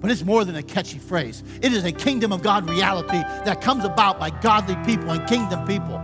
But 0.00 0.10
it's 0.10 0.24
more 0.24 0.46
than 0.46 0.56
a 0.56 0.62
catchy 0.62 0.98
phrase. 0.98 1.42
It 1.60 1.74
is 1.74 1.84
a 1.84 1.92
kingdom 1.92 2.32
of 2.32 2.42
God 2.42 2.70
reality 2.70 3.18
that 3.44 3.60
comes 3.60 3.84
about 3.84 4.18
by 4.18 4.30
godly 4.30 4.76
people 4.86 5.10
and 5.10 5.28
kingdom 5.28 5.66
people. 5.66 5.98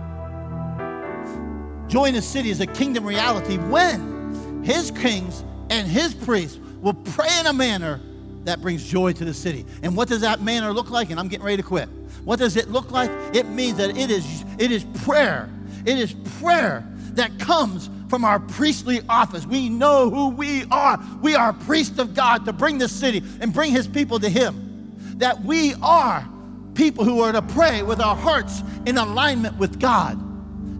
Join 1.87 2.13
the 2.13 2.21
city 2.21 2.51
is 2.51 2.61
a 2.61 2.67
kingdom 2.67 3.05
reality 3.05 3.57
when 3.57 4.63
his 4.63 4.91
kings 4.91 5.43
and 5.71 5.87
his 5.87 6.13
priests 6.13 6.59
will 6.81 6.93
pray 6.93 7.39
in 7.39 7.47
a 7.47 7.53
manner 7.53 7.99
that 8.45 8.61
brings 8.61 8.83
joy 8.83 9.11
to 9.13 9.25
the 9.25 9.33
city. 9.33 9.65
And 9.83 9.95
what 9.95 10.07
does 10.07 10.21
that 10.21 10.41
manner 10.41 10.71
look 10.71 10.89
like? 10.89 11.09
And 11.09 11.19
I'm 11.19 11.27
getting 11.27 11.45
ready 11.45 11.57
to 11.57 11.67
quit. 11.67 11.89
What 12.23 12.39
does 12.39 12.55
it 12.55 12.69
look 12.69 12.91
like? 12.91 13.11
It 13.35 13.47
means 13.49 13.77
that 13.77 13.97
it 13.97 14.09
is, 14.09 14.45
it 14.57 14.71
is 14.71 14.83
prayer. 15.03 15.49
It 15.85 15.97
is 15.97 16.13
prayer 16.39 16.87
that 17.13 17.37
comes 17.39 17.89
from 18.07 18.23
our 18.23 18.39
priestly 18.39 19.01
office. 19.09 19.45
We 19.45 19.69
know 19.69 20.09
who 20.09 20.29
we 20.29 20.63
are. 20.65 20.99
We 21.21 21.35
are 21.35 21.53
priests 21.53 21.99
of 21.99 22.13
God 22.13 22.45
to 22.45 22.53
bring 22.53 22.77
the 22.77 22.87
city 22.87 23.23
and 23.41 23.53
bring 23.53 23.71
his 23.71 23.87
people 23.87 24.19
to 24.19 24.29
him. 24.29 24.93
That 25.17 25.43
we 25.43 25.73
are 25.81 26.27
people 26.75 27.03
who 27.03 27.21
are 27.21 27.31
to 27.31 27.41
pray 27.41 27.83
with 27.83 27.99
our 27.99 28.15
hearts 28.15 28.61
in 28.85 28.97
alignment 28.97 29.57
with 29.57 29.79
God, 29.79 30.13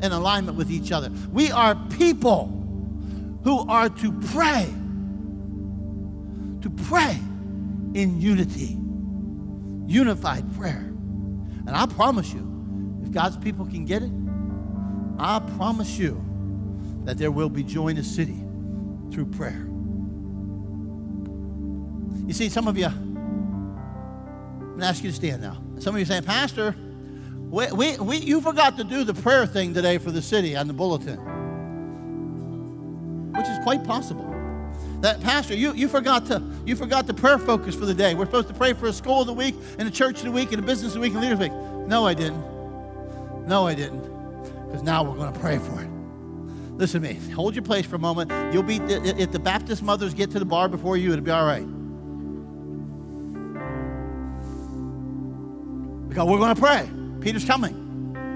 in 0.03 0.11
alignment 0.11 0.57
with 0.57 0.69
each 0.69 0.91
other. 0.91 1.09
We 1.31 1.51
are 1.51 1.75
people 1.97 2.47
who 3.43 3.59
are 3.69 3.89
to 3.89 4.11
pray, 4.11 4.65
to 6.61 6.69
pray 6.69 7.17
in 7.95 8.19
unity, 8.19 8.77
unified 9.87 10.43
prayer. 10.57 10.91
And 11.65 11.71
I 11.71 11.85
promise 11.87 12.31
you, 12.33 13.01
if 13.03 13.11
God's 13.11 13.37
people 13.37 13.65
can 13.65 13.85
get 13.85 14.03
it, 14.03 14.11
I 15.17 15.39
promise 15.55 15.97
you 15.97 16.23
that 17.05 17.17
there 17.17 17.31
will 17.31 17.49
be 17.49 17.63
joy 17.63 17.87
in 17.87 17.95
the 17.95 18.03
city 18.03 18.43
through 19.11 19.27
prayer. 19.27 19.65
You 22.27 22.33
see, 22.33 22.49
some 22.49 22.67
of 22.67 22.77
you, 22.77 22.87
I'm 22.87 23.13
going 24.59 24.79
to 24.81 24.85
ask 24.85 25.01
you 25.01 25.09
to 25.09 25.15
stand 25.15 25.41
now. 25.41 25.63
Some 25.79 25.95
of 25.95 25.99
you 25.99 26.05
saying, 26.05 26.23
Pastor, 26.23 26.75
we, 27.49 27.71
we, 27.71 27.97
we, 27.97 28.17
you 28.17 28.41
forgot 28.41 28.75
to 28.77 28.83
do 28.83 29.05
the 29.05 29.13
prayer 29.13 29.45
thing 29.45 29.73
today 29.73 29.99
for 29.99 30.11
the 30.11 30.21
city 30.21 30.57
on 30.57 30.67
the 30.67 30.73
bulletin, 30.73 31.17
which 33.31 33.47
is 33.47 33.57
quite 33.63 33.85
possible. 33.85 34.34
That 35.01 35.21
pastor, 35.21 35.55
you, 35.55 35.73
you 35.73 35.87
forgot 35.87 36.25
to 36.27 36.41
you 36.65 36.75
forgot 36.75 37.07
the 37.07 37.13
prayer 37.13 37.37
focus 37.37 37.75
for 37.75 37.85
the 37.85 37.93
day. 37.93 38.15
We're 38.15 38.25
supposed 38.25 38.47
to 38.47 38.53
pray 38.53 38.73
for 38.73 38.87
a 38.87 38.93
school 38.93 39.21
of 39.21 39.27
the 39.27 39.33
week 39.33 39.55
and 39.77 39.87
a 39.87 39.91
church 39.91 40.19
of 40.19 40.25
the 40.25 40.31
week 40.31 40.51
and 40.51 40.59
a 40.63 40.65
business 40.65 40.95
of 40.95 40.95
the 40.95 40.99
week 41.01 41.13
and 41.13 41.21
leaders 41.21 41.39
the 41.39 41.45
week. 41.45 41.87
No, 41.87 42.05
I 42.05 42.13
didn't. 42.13 42.43
No, 43.47 43.67
I 43.67 43.75
didn't. 43.75 44.01
Because 44.65 44.83
now 44.83 45.03
we're 45.03 45.15
going 45.15 45.31
to 45.31 45.39
pray 45.39 45.57
for 45.57 45.81
it. 45.81 45.89
Listen 46.77 47.01
to 47.01 47.07
me. 47.07 47.19
Hold 47.33 47.55
your 47.55 47.63
place 47.63 47.85
for 47.85 47.95
a 47.95 47.99
moment. 47.99 48.31
You'll 48.53 48.63
be 48.63 48.77
if 48.77 49.31
the 49.31 49.39
Baptist 49.39 49.81
mothers 49.83 50.13
get 50.13 50.31
to 50.31 50.39
the 50.39 50.45
bar 50.45 50.67
before 50.67 50.97
you, 50.97 51.13
it'll 51.13 51.23
be 51.23 51.31
all 51.31 51.45
right. 51.45 51.65
Because 56.09 56.27
we're 56.27 56.37
going 56.37 56.55
to 56.55 56.61
pray. 56.61 56.89
Peter's 57.21 57.45
coming. 57.45 57.84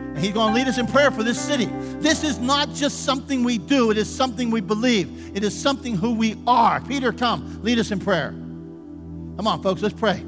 And 0.09 0.17
he's 0.17 0.33
going 0.33 0.53
to 0.53 0.59
lead 0.59 0.67
us 0.67 0.77
in 0.77 0.87
prayer 0.87 1.11
for 1.11 1.23
this 1.23 1.39
city. 1.39 1.65
This 1.99 2.23
is 2.23 2.39
not 2.39 2.73
just 2.73 3.05
something 3.05 3.43
we 3.43 3.57
do, 3.57 3.91
it 3.91 3.97
is 3.97 4.13
something 4.13 4.51
we 4.51 4.61
believe. 4.61 5.35
It 5.35 5.43
is 5.43 5.59
something 5.59 5.95
who 5.95 6.13
we 6.13 6.35
are. 6.47 6.81
Peter, 6.81 7.13
come, 7.13 7.61
lead 7.63 7.79
us 7.79 7.91
in 7.91 7.99
prayer. 7.99 8.31
Come 8.31 9.47
on, 9.47 9.63
folks, 9.63 9.81
let's 9.81 9.93
pray. 9.93 10.23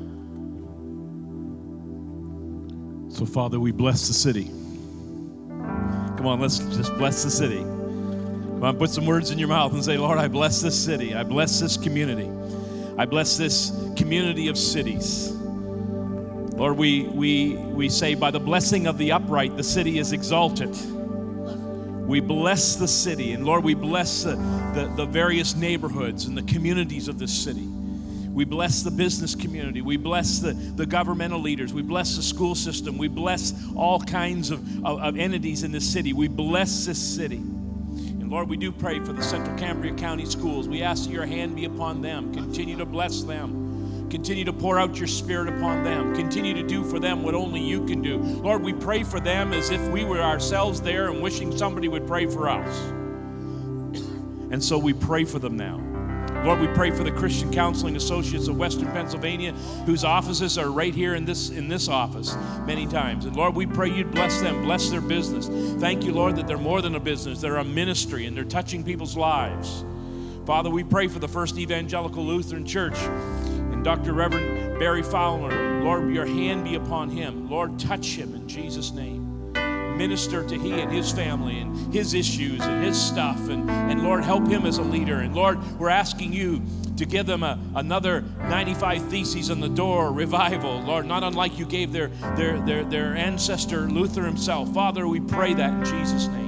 So, 3.09 3.25
Father, 3.25 3.59
we 3.59 3.71
bless 3.71 4.07
the 4.07 4.13
city. 4.13 4.45
Come 6.17 6.27
on, 6.27 6.39
let's 6.39 6.59
just 6.59 6.95
bless 6.97 7.23
the 7.23 7.31
city. 7.31 7.59
Come 8.61 8.63
on, 8.63 8.77
put 8.77 8.91
some 8.91 9.05
words 9.05 9.31
in 9.31 9.39
your 9.39 9.47
mouth 9.47 9.73
and 9.73 9.83
say, 9.83 9.97
Lord, 9.97 10.17
I 10.17 10.27
bless 10.27 10.61
this 10.61 10.81
city. 10.81 11.15
I 11.15 11.23
bless 11.23 11.59
this 11.59 11.77
community. 11.77 12.29
I 12.97 13.05
bless 13.05 13.37
this 13.37 13.71
community 13.97 14.47
of 14.47 14.57
cities. 14.57 15.35
Lord, 16.61 16.77
we, 16.77 17.01
we, 17.05 17.55
we 17.55 17.89
say, 17.89 18.13
by 18.13 18.29
the 18.29 18.39
blessing 18.39 18.85
of 18.85 18.99
the 18.99 19.13
upright, 19.13 19.57
the 19.57 19.63
city 19.63 19.97
is 19.97 20.11
exalted. 20.11 20.69
We 22.07 22.19
bless 22.19 22.75
the 22.75 22.87
city. 22.87 23.33
And 23.33 23.47
Lord, 23.47 23.63
we 23.63 23.73
bless 23.73 24.25
the, 24.25 24.35
the, 24.75 24.93
the 24.95 25.05
various 25.07 25.55
neighborhoods 25.55 26.25
and 26.25 26.37
the 26.37 26.43
communities 26.43 27.07
of 27.07 27.17
this 27.17 27.33
city. 27.33 27.65
We 27.65 28.45
bless 28.45 28.83
the 28.83 28.91
business 28.91 29.33
community. 29.33 29.81
We 29.81 29.97
bless 29.97 30.37
the, 30.37 30.53
the 30.53 30.85
governmental 30.85 31.41
leaders. 31.41 31.73
We 31.73 31.81
bless 31.81 32.15
the 32.15 32.21
school 32.21 32.53
system. 32.53 32.95
We 32.95 33.07
bless 33.07 33.55
all 33.75 33.99
kinds 33.99 34.51
of, 34.51 34.85
of, 34.85 35.01
of 35.01 35.17
entities 35.17 35.63
in 35.63 35.71
this 35.71 35.91
city. 35.91 36.13
We 36.13 36.27
bless 36.27 36.85
this 36.85 36.99
city. 36.99 37.37
And 37.37 38.29
Lord, 38.29 38.47
we 38.49 38.57
do 38.57 38.71
pray 38.71 38.99
for 38.99 39.13
the 39.13 39.23
Central 39.23 39.57
Cambria 39.57 39.95
County 39.95 40.27
schools. 40.27 40.67
We 40.67 40.83
ask 40.83 41.05
that 41.05 41.11
your 41.11 41.25
hand 41.25 41.55
be 41.55 41.65
upon 41.65 42.03
them. 42.03 42.31
Continue 42.35 42.77
to 42.77 42.85
bless 42.85 43.23
them. 43.23 43.70
Continue 44.11 44.43
to 44.43 44.51
pour 44.51 44.77
out 44.77 44.97
your 44.97 45.07
spirit 45.07 45.47
upon 45.47 45.85
them. 45.85 46.13
Continue 46.13 46.53
to 46.53 46.63
do 46.63 46.83
for 46.83 46.99
them 46.99 47.23
what 47.23 47.33
only 47.33 47.61
you 47.61 47.85
can 47.85 48.01
do. 48.01 48.17
Lord, 48.17 48.61
we 48.61 48.73
pray 48.73 49.03
for 49.03 49.21
them 49.21 49.53
as 49.53 49.69
if 49.69 49.81
we 49.87 50.03
were 50.03 50.19
ourselves 50.19 50.81
there 50.81 51.09
and 51.09 51.21
wishing 51.21 51.57
somebody 51.57 51.87
would 51.87 52.05
pray 52.05 52.25
for 52.25 52.49
us. 52.49 52.91
And 54.51 54.61
so 54.61 54.77
we 54.77 54.91
pray 54.91 55.23
for 55.23 55.39
them 55.39 55.55
now. 55.55 55.77
Lord, 56.43 56.59
we 56.59 56.67
pray 56.67 56.91
for 56.91 57.05
the 57.05 57.11
Christian 57.11 57.53
Counseling 57.53 57.95
Associates 57.95 58.49
of 58.49 58.57
Western 58.57 58.87
Pennsylvania, 58.87 59.53
whose 59.85 60.03
offices 60.03 60.57
are 60.57 60.69
right 60.69 60.93
here 60.93 61.15
in 61.15 61.23
this 61.23 61.49
in 61.49 61.69
this 61.69 61.87
office 61.87 62.35
many 62.67 62.85
times. 62.85 63.23
And 63.23 63.33
Lord, 63.33 63.55
we 63.55 63.65
pray 63.65 63.89
you'd 63.89 64.11
bless 64.11 64.41
them, 64.41 64.61
bless 64.63 64.89
their 64.89 64.99
business. 64.99 65.47
Thank 65.79 66.03
you, 66.03 66.11
Lord, 66.11 66.35
that 66.35 66.47
they're 66.47 66.57
more 66.57 66.81
than 66.81 66.95
a 66.95 66.99
business; 66.99 67.39
they're 67.39 67.57
a 67.57 67.63
ministry, 67.63 68.25
and 68.25 68.35
they're 68.35 68.43
touching 68.43 68.83
people's 68.83 69.15
lives. 69.15 69.85
Father, 70.45 70.69
we 70.69 70.83
pray 70.83 71.07
for 71.07 71.19
the 71.19 71.29
First 71.29 71.57
Evangelical 71.57 72.25
Lutheran 72.25 72.65
Church 72.65 72.97
and 73.81 73.85
Dr. 73.85 74.13
Reverend 74.13 74.77
Barry 74.77 75.01
Fowler. 75.01 75.81
Lord, 75.81 76.13
your 76.13 76.27
hand 76.27 76.65
be 76.65 76.75
upon 76.75 77.09
him. 77.09 77.49
Lord, 77.49 77.79
touch 77.79 78.15
him 78.15 78.35
in 78.35 78.47
Jesus' 78.47 78.91
name 78.91 79.27
minister 79.97 80.47
to 80.47 80.57
he 80.57 80.71
and 80.79 80.91
his 80.91 81.11
family 81.11 81.59
and 81.59 81.93
his 81.93 82.15
issues 82.15 82.61
and 82.61 82.83
his 82.83 82.99
stuff. 82.99 83.37
And, 83.49 83.69
and 83.69 84.03
Lord, 84.03 84.23
help 84.23 84.47
him 84.47 84.65
as 84.65 84.79
a 84.79 84.81
leader. 84.81 85.17
And 85.17 85.35
Lord, 85.35 85.61
we're 85.77 85.89
asking 85.89 86.33
you 86.33 86.63
to 86.97 87.05
give 87.05 87.27
them 87.27 87.43
a, 87.43 87.59
another 87.75 88.21
95 88.21 89.09
Theses 89.09 89.51
on 89.51 89.59
the 89.59 89.69
door 89.69 90.11
revival, 90.11 90.79
Lord, 90.81 91.05
not 91.05 91.23
unlike 91.23 91.59
you 91.59 91.65
gave 91.65 91.91
their, 91.91 92.07
their, 92.35 92.59
their, 92.61 92.83
their 92.83 93.15
ancestor 93.15 93.81
Luther 93.81 94.23
himself. 94.23 94.73
Father, 94.73 95.07
we 95.07 95.19
pray 95.19 95.53
that 95.53 95.71
in 95.71 95.85
Jesus' 95.85 96.27
name. 96.27 96.40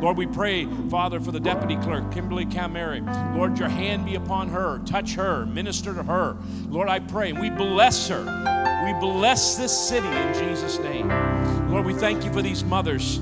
Lord, 0.00 0.16
we 0.16 0.26
pray, 0.26 0.66
Father, 0.88 1.20
for 1.20 1.30
the 1.30 1.40
deputy 1.40 1.76
clerk, 1.76 2.10
Kimberly 2.10 2.46
Camary. 2.46 3.02
Lord, 3.34 3.58
your 3.58 3.68
hand 3.68 4.06
be 4.06 4.14
upon 4.14 4.48
her. 4.48 4.78
Touch 4.86 5.14
her. 5.14 5.44
Minister 5.44 5.92
to 5.94 6.02
her. 6.02 6.36
Lord, 6.68 6.88
I 6.88 7.00
pray. 7.00 7.30
And 7.30 7.38
we 7.38 7.50
bless 7.50 8.08
her. 8.08 8.24
We 8.86 8.98
bless 8.98 9.56
this 9.56 9.76
city 9.76 10.08
in 10.08 10.32
Jesus' 10.34 10.78
name. 10.78 11.08
Lord, 11.70 11.84
we 11.84 11.92
thank 11.92 12.24
you 12.24 12.32
for 12.32 12.40
these 12.40 12.64
mothers, 12.64 13.20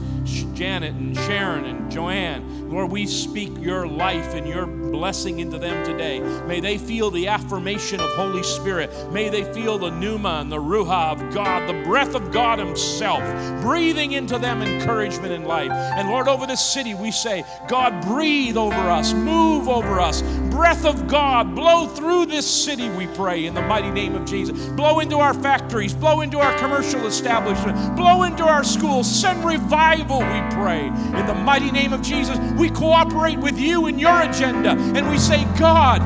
Janet 0.54 0.94
and 0.94 1.16
Sharon 1.16 1.64
and 1.64 1.90
Joanne. 1.90 2.70
Lord, 2.70 2.92
we 2.92 3.06
speak 3.06 3.50
your 3.58 3.86
life 3.86 4.34
and 4.34 4.46
your 4.46 4.66
blessing 4.90 5.38
into 5.40 5.58
them 5.58 5.84
today. 5.84 6.20
May 6.46 6.60
they 6.60 6.78
feel 6.78 7.10
the 7.10 7.28
affirmation 7.28 8.00
of 8.00 8.10
Holy 8.10 8.42
Spirit. 8.42 8.90
May 9.12 9.28
they 9.28 9.44
feel 9.52 9.78
the 9.78 9.90
pneuma 9.90 10.38
and 10.40 10.50
the 10.50 10.56
ruach 10.56 11.12
of 11.12 11.34
God, 11.34 11.68
the 11.68 11.82
breath 11.84 12.14
of 12.14 12.32
God 12.32 12.58
Himself, 12.58 13.22
breathing 13.62 14.12
into 14.12 14.38
them 14.38 14.62
encouragement 14.62 15.32
and 15.32 15.46
life. 15.46 15.70
And 15.70 16.08
Lord, 16.08 16.28
over 16.28 16.46
this 16.46 16.60
city, 16.60 16.94
we 16.94 17.10
say, 17.10 17.44
God, 17.68 18.02
breathe 18.02 18.56
over 18.56 18.74
us, 18.74 19.12
move 19.12 19.68
over 19.68 20.00
us. 20.00 20.22
Breath 20.58 20.84
of 20.84 21.06
God, 21.06 21.54
blow 21.54 21.86
through 21.86 22.26
this 22.26 22.44
city, 22.44 22.90
we 22.90 23.06
pray, 23.06 23.46
in 23.46 23.54
the 23.54 23.62
mighty 23.62 23.92
name 23.92 24.16
of 24.16 24.24
Jesus. 24.24 24.66
Blow 24.70 24.98
into 24.98 25.18
our 25.18 25.32
factories, 25.32 25.94
blow 25.94 26.20
into 26.20 26.40
our 26.40 26.52
commercial 26.58 27.06
establishment, 27.06 27.94
blow 27.94 28.24
into 28.24 28.42
our 28.42 28.64
schools. 28.64 29.08
Send 29.08 29.44
revival, 29.44 30.18
we 30.18 30.40
pray. 30.56 30.88
In 30.88 31.26
the 31.26 31.34
mighty 31.44 31.70
name 31.70 31.92
of 31.92 32.02
Jesus, 32.02 32.40
we 32.58 32.70
cooperate 32.70 33.38
with 33.38 33.56
you 33.56 33.86
in 33.86 34.00
your 34.00 34.20
agenda 34.22 34.70
and 34.70 35.08
we 35.08 35.16
say, 35.16 35.44
God, 35.60 36.00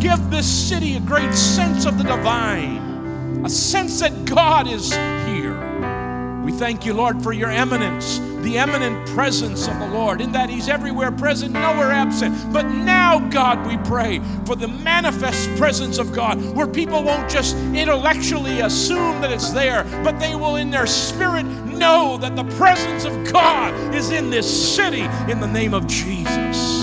give 0.00 0.30
this 0.30 0.46
city 0.46 0.94
a 0.94 1.00
great 1.00 1.34
sense 1.34 1.84
of 1.84 1.98
the 1.98 2.04
divine, 2.04 3.42
a 3.44 3.50
sense 3.50 3.98
that 3.98 4.24
God 4.24 4.68
is 4.68 4.92
here. 4.92 6.42
We 6.44 6.52
thank 6.52 6.86
you, 6.86 6.94
Lord, 6.94 7.20
for 7.24 7.32
your 7.32 7.50
immanence, 7.50 8.20
the 8.42 8.56
immanent 8.56 9.06
presence 9.08 9.68
of 9.68 9.78
the 9.78 9.88
Lord, 9.88 10.20
in 10.20 10.32
that 10.32 10.50
He's 10.50 10.68
everywhere 10.68 11.12
present, 11.12 11.52
nowhere 11.52 11.90
absent. 11.90 12.52
But 12.52 12.66
now, 12.66 13.18
God, 13.30 13.66
we 13.66 13.76
pray 13.88 14.20
for 14.46 14.56
the 14.56 14.68
manifest 14.68 15.48
presence 15.56 15.98
of 15.98 16.12
God, 16.12 16.40
where 16.54 16.66
people 16.66 17.02
won't 17.02 17.30
just 17.30 17.56
intellectually 17.74 18.60
assume 18.60 19.20
that 19.20 19.32
it's 19.32 19.50
there, 19.50 19.84
but 20.04 20.18
they 20.18 20.34
will, 20.34 20.56
in 20.56 20.70
their 20.70 20.86
spirit, 20.86 21.44
know 21.44 22.18
that 22.18 22.36
the 22.36 22.44
presence 22.56 23.04
of 23.04 23.32
God 23.32 23.94
is 23.94 24.10
in 24.10 24.30
this 24.30 24.74
city 24.76 25.02
in 25.30 25.40
the 25.40 25.46
name 25.46 25.74
of 25.74 25.86
Jesus 25.86 26.82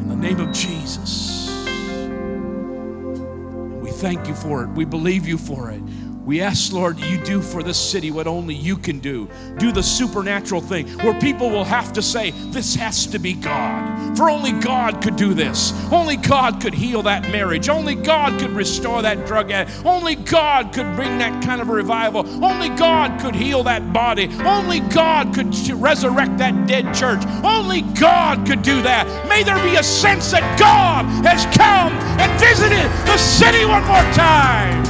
In 0.00 0.08
the 0.08 0.16
name 0.16 0.40
of 0.40 0.52
Jesus. 0.52 1.48
We 3.80 3.90
thank 3.90 4.26
you 4.26 4.34
for 4.34 4.64
it. 4.64 4.68
We 4.70 4.84
believe 4.84 5.26
you 5.28 5.38
for 5.38 5.70
it. 5.70 5.82
We 6.30 6.40
ask, 6.40 6.72
Lord, 6.72 7.00
you 7.00 7.18
do 7.24 7.42
for 7.42 7.60
this 7.60 7.76
city 7.76 8.12
what 8.12 8.28
only 8.28 8.54
you 8.54 8.76
can 8.76 9.00
do. 9.00 9.28
Do 9.58 9.72
the 9.72 9.82
supernatural 9.82 10.60
thing 10.60 10.86
where 11.00 11.18
people 11.18 11.50
will 11.50 11.64
have 11.64 11.92
to 11.94 12.02
say, 12.02 12.30
This 12.52 12.76
has 12.76 13.04
to 13.08 13.18
be 13.18 13.32
God. 13.32 14.16
For 14.16 14.30
only 14.30 14.52
God 14.52 15.02
could 15.02 15.16
do 15.16 15.34
this. 15.34 15.72
Only 15.90 16.16
God 16.16 16.60
could 16.60 16.72
heal 16.72 17.02
that 17.02 17.24
marriage. 17.32 17.68
Only 17.68 17.96
God 17.96 18.38
could 18.38 18.52
restore 18.52 19.02
that 19.02 19.26
drug 19.26 19.50
addict. 19.50 19.84
Only 19.84 20.14
God 20.14 20.72
could 20.72 20.94
bring 20.94 21.18
that 21.18 21.42
kind 21.42 21.60
of 21.60 21.68
revival. 21.68 22.20
Only 22.44 22.68
God 22.68 23.20
could 23.20 23.34
heal 23.34 23.64
that 23.64 23.92
body. 23.92 24.28
Only 24.44 24.78
God 24.78 25.34
could 25.34 25.52
resurrect 25.70 26.38
that 26.38 26.68
dead 26.68 26.94
church. 26.94 27.24
Only 27.42 27.82
God 27.98 28.46
could 28.46 28.62
do 28.62 28.82
that. 28.82 29.28
May 29.28 29.42
there 29.42 29.60
be 29.64 29.74
a 29.74 29.82
sense 29.82 30.30
that 30.30 30.56
God 30.60 31.06
has 31.26 31.44
come 31.56 31.92
and 32.20 32.40
visited 32.40 32.88
the 33.04 33.18
city 33.18 33.64
one 33.64 33.84
more 33.84 34.14
time. 34.14 34.89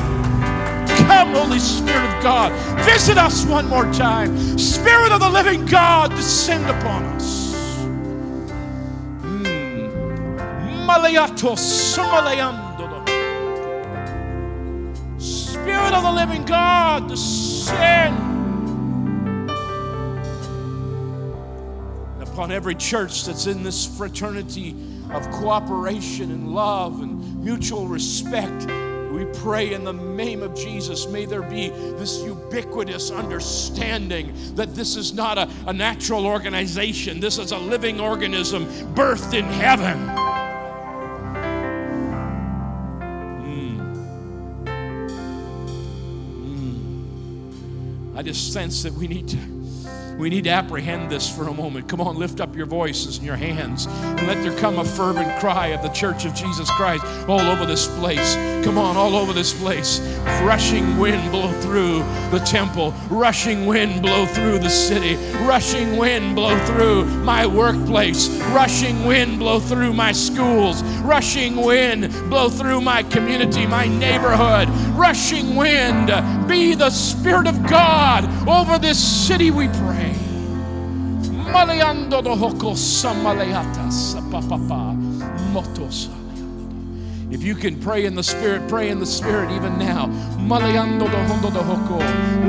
Come, 0.96 1.34
Holy 1.34 1.58
Spirit 1.58 2.16
of 2.16 2.22
God, 2.22 2.52
visit 2.84 3.18
us 3.18 3.44
one 3.46 3.68
more 3.68 3.90
time. 3.92 4.58
Spirit 4.58 5.12
of 5.12 5.20
the 5.20 5.30
living 5.30 5.66
God, 5.66 6.10
descend 6.10 6.64
upon 6.68 7.04
us. 7.04 7.84
Hmm. 9.22 10.86
Spirit 15.18 15.94
of 15.94 16.02
the 16.02 16.12
living 16.12 16.44
God, 16.44 17.08
descend 17.08 18.30
upon 22.20 22.50
every 22.50 22.74
church 22.74 23.24
that's 23.24 23.46
in 23.46 23.62
this 23.62 23.86
fraternity 23.98 24.74
of 25.12 25.30
cooperation 25.30 26.30
and 26.30 26.54
love 26.54 27.02
and 27.02 27.44
mutual 27.44 27.86
respect 27.86 28.66
pray 29.34 29.72
in 29.72 29.84
the 29.84 29.92
name 29.92 30.42
of 30.42 30.54
Jesus, 30.54 31.06
may 31.06 31.24
there 31.24 31.42
be 31.42 31.68
this 31.68 32.22
ubiquitous 32.22 33.10
understanding 33.10 34.32
that 34.54 34.74
this 34.74 34.96
is 34.96 35.12
not 35.12 35.38
a, 35.38 35.48
a 35.66 35.72
natural 35.72 36.26
organization, 36.26 37.20
this 37.20 37.38
is 37.38 37.52
a 37.52 37.58
living 37.58 38.00
organism 38.00 38.66
birthed 38.94 39.34
in 39.34 39.44
heaven. 39.44 39.98
Mm. 43.44 43.80
Mm. 48.12 48.16
I 48.16 48.22
just 48.22 48.52
sense 48.52 48.82
that 48.82 48.92
we 48.94 49.08
need 49.08 49.28
to 49.28 49.59
we 50.20 50.28
need 50.28 50.44
to 50.44 50.50
apprehend 50.50 51.10
this 51.10 51.34
for 51.34 51.48
a 51.48 51.54
moment. 51.54 51.88
Come 51.88 52.00
on, 52.00 52.16
lift 52.16 52.40
up 52.40 52.54
your 52.54 52.66
voices 52.66 53.16
and 53.16 53.26
your 53.26 53.36
hands 53.36 53.86
and 53.86 54.26
let 54.26 54.42
there 54.42 54.56
come 54.58 54.78
a 54.78 54.84
fervent 54.84 55.40
cry 55.40 55.68
of 55.68 55.82
the 55.82 55.88
church 55.88 56.26
of 56.26 56.34
Jesus 56.34 56.70
Christ 56.72 57.04
all 57.26 57.40
over 57.40 57.64
this 57.64 57.88
place. 57.98 58.34
Come 58.62 58.76
on, 58.76 58.98
all 58.98 59.16
over 59.16 59.32
this 59.32 59.58
place. 59.58 60.00
Rushing 60.42 60.98
wind 60.98 61.30
blow 61.30 61.50
through 61.62 62.00
the 62.30 62.42
temple, 62.44 62.92
rushing 63.08 63.66
wind 63.66 64.02
blow 64.02 64.26
through 64.26 64.58
the 64.58 64.68
city, 64.68 65.16
rushing 65.46 65.96
wind 65.96 66.34
blow 66.34 66.58
through 66.66 67.06
my 67.24 67.46
workplace, 67.46 68.28
rushing 68.52 69.06
wind 69.06 69.38
blow 69.38 69.58
through 69.58 69.94
my 69.94 70.12
schools, 70.12 70.82
rushing 71.00 71.56
wind 71.56 72.12
blow 72.28 72.50
through 72.50 72.82
my 72.82 73.02
community, 73.04 73.66
my 73.66 73.86
neighborhood, 73.86 74.68
rushing 74.98 75.56
wind 75.56 76.08
be 76.46 76.74
the 76.74 76.90
Spirit 76.90 77.46
of 77.46 77.66
God 77.66 78.26
over 78.46 78.78
this 78.78 78.98
city, 78.98 79.50
we 79.50 79.68
pray. 79.68 80.09
Maleando 81.52 82.22
do 82.22 82.36
hoko 82.36 82.74
samaleatas 82.74 84.16
papapa 84.30 84.94
motos. 85.52 86.08
If 87.30 87.42
you 87.42 87.54
can 87.54 87.78
pray 87.80 88.06
in 88.06 88.14
the 88.14 88.22
Spirit, 88.22 88.68
pray 88.68 88.88
in 88.90 88.98
the 88.98 89.06
Spirit 89.06 89.50
even 89.50 89.78
now. 89.78 90.06
Maleando 90.38 91.10
do 91.10 91.16
hondo 91.28 91.50
do 91.50 91.60
hoko, 91.60 91.98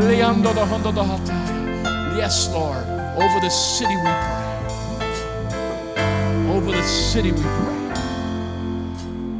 leando 0.01 0.53
do 0.53 0.65
hondo 0.65 0.91
do 0.91 1.01
hata. 1.01 1.33
Yes, 2.15 2.49
Lord. 2.53 2.85
Over 3.17 3.39
the 3.39 3.49
city 3.49 3.95
we 3.95 4.01
pray. 4.01 4.47
Over 6.49 6.71
the 6.71 6.83
city 6.83 7.31
we 7.31 7.41
pray. 7.41 7.81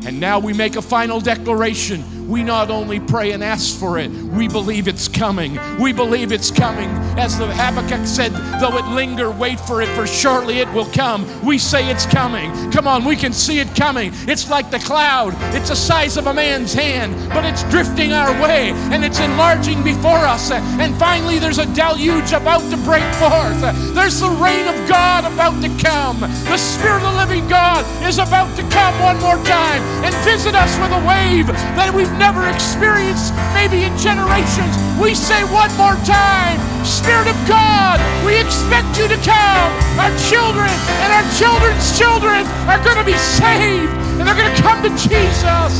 And 0.07 0.19
now 0.19 0.39
we 0.39 0.53
make 0.53 0.75
a 0.75 0.81
final 0.81 1.19
declaration. 1.19 2.03
We 2.31 2.43
not 2.43 2.71
only 2.71 3.01
pray 3.01 3.33
and 3.33 3.43
ask 3.43 3.77
for 3.77 3.99
it, 3.99 4.09
we 4.09 4.47
believe 4.47 4.87
it's 4.87 5.09
coming. 5.09 5.59
We 5.77 5.91
believe 5.91 6.31
it's 6.31 6.49
coming. 6.49 6.87
As 7.19 7.37
the 7.37 7.45
Habakkuk 7.45 8.07
said, 8.07 8.31
though 8.61 8.77
it 8.77 8.85
linger, 8.85 9.29
wait 9.29 9.59
for 9.59 9.81
it, 9.81 9.89
for 9.89 10.07
shortly 10.07 10.59
it 10.59 10.71
will 10.71 10.85
come. 10.93 11.27
We 11.45 11.57
say 11.57 11.91
it's 11.91 12.05
coming. 12.05 12.71
Come 12.71 12.87
on, 12.87 13.03
we 13.03 13.17
can 13.17 13.33
see 13.33 13.59
it 13.59 13.75
coming. 13.75 14.13
It's 14.29 14.49
like 14.49 14.71
the 14.71 14.79
cloud, 14.79 15.33
it's 15.53 15.67
the 15.67 15.75
size 15.75 16.15
of 16.15 16.27
a 16.27 16.33
man's 16.33 16.73
hand, 16.73 17.13
but 17.33 17.43
it's 17.43 17.63
drifting 17.63 18.13
our 18.13 18.31
way 18.41 18.71
and 18.93 19.03
it's 19.03 19.19
enlarging 19.19 19.83
before 19.83 20.23
us. 20.23 20.51
And 20.51 20.95
finally, 20.95 21.37
there's 21.37 21.59
a 21.59 21.65
deluge 21.73 22.31
about 22.31 22.63
to 22.71 22.77
break 22.87 23.03
forth. 23.15 23.59
There's 23.93 24.21
the 24.21 24.29
rain 24.29 24.69
of 24.69 24.87
God 24.87 25.25
about 25.25 25.61
to 25.63 25.83
come. 25.83 26.21
The 26.21 26.55
Spirit 26.55 27.03
of 27.03 27.11
the 27.11 27.17
living 27.17 27.45
God 27.49 27.83
is 28.07 28.19
about 28.19 28.55
to 28.55 28.63
come 28.69 28.97
one 29.01 29.19
more 29.19 29.43
time 29.43 29.81
and 30.05 30.15
visit 30.23 30.55
us 30.55 30.71
with 30.79 30.93
a 30.93 31.05
wave 31.05 31.47
that 31.75 31.93
we've 31.93 32.20
never 32.21 32.45
experienced, 32.53 33.33
maybe 33.57 33.81
in 33.81 33.97
generations. 33.97 34.77
We 35.01 35.17
say 35.17 35.41
one 35.49 35.73
more 35.73 35.97
time, 36.05 36.61
Spirit 36.85 37.25
of 37.25 37.35
God, 37.49 37.97
we 38.23 38.37
expect 38.37 38.93
you 39.01 39.09
to 39.09 39.17
come. 39.25 39.69
Our 39.97 40.13
children 40.29 40.69
and 41.01 41.09
our 41.09 41.25
children's 41.41 41.97
children 41.97 42.45
are 42.69 42.77
going 42.85 43.01
to 43.01 43.03
be 43.03 43.17
saved 43.17 43.89
and 44.21 44.21
they're 44.21 44.37
going 44.37 44.53
to 44.53 44.61
come 44.61 44.85
to 44.85 44.93
Jesus. 45.01 45.73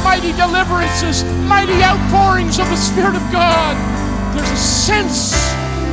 Mighty 0.00 0.32
deliverances, 0.40 1.22
mighty 1.44 1.76
outpourings 1.84 2.58
of 2.58 2.70
the 2.72 2.80
Spirit 2.80 3.14
of 3.14 3.22
God. 3.30 3.76
There's 4.34 4.50
a 4.50 4.56
sense, 4.56 5.36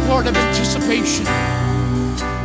Lord, 0.08 0.28
of 0.28 0.38
anticipation. 0.38 1.28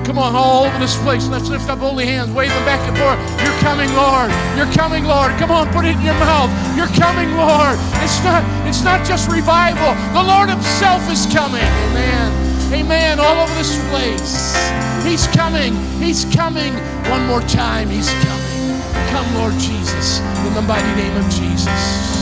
Come 0.04 0.18
on, 0.18 0.34
all 0.34 0.64
over 0.64 0.78
this 0.78 0.96
place. 1.02 1.28
Let's 1.28 1.48
lift 1.48 1.68
up 1.70 1.78
holy 1.78 2.06
hands, 2.06 2.32
wave 2.32 2.50
them 2.50 2.64
back 2.64 2.82
and 2.88 2.96
forth. 2.98 3.18
You're 3.40 3.58
coming, 3.62 3.88
Lord. 3.94 4.30
You're 4.58 4.70
coming, 4.74 5.04
Lord. 5.04 5.30
Come 5.38 5.50
on, 5.50 5.70
put 5.72 5.84
it 5.84 5.94
in 5.94 6.02
your 6.02 6.18
mouth. 6.18 6.50
You're 6.76 6.90
coming, 6.98 7.30
Lord. 7.36 7.78
It's 8.02 8.22
not, 8.24 8.42
it's 8.66 8.82
not 8.82 9.06
just 9.06 9.30
revival. 9.30 9.94
The 10.12 10.22
Lord 10.26 10.50
Himself 10.50 11.08
is 11.10 11.26
coming. 11.32 11.62
Amen. 11.62 12.74
Amen. 12.74 13.20
All 13.20 13.38
over 13.38 13.54
this 13.54 13.78
place. 13.90 14.56
He's 15.04 15.26
coming. 15.28 15.74
He's 16.00 16.24
coming. 16.34 16.74
One 17.10 17.26
more 17.26 17.42
time. 17.42 17.88
He's 17.88 18.10
coming. 18.24 18.80
Come, 19.10 19.34
Lord 19.36 19.54
Jesus, 19.54 20.20
in 20.46 20.54
the 20.54 20.62
mighty 20.62 20.94
name 20.96 21.16
of 21.16 21.30
Jesus. 21.30 22.21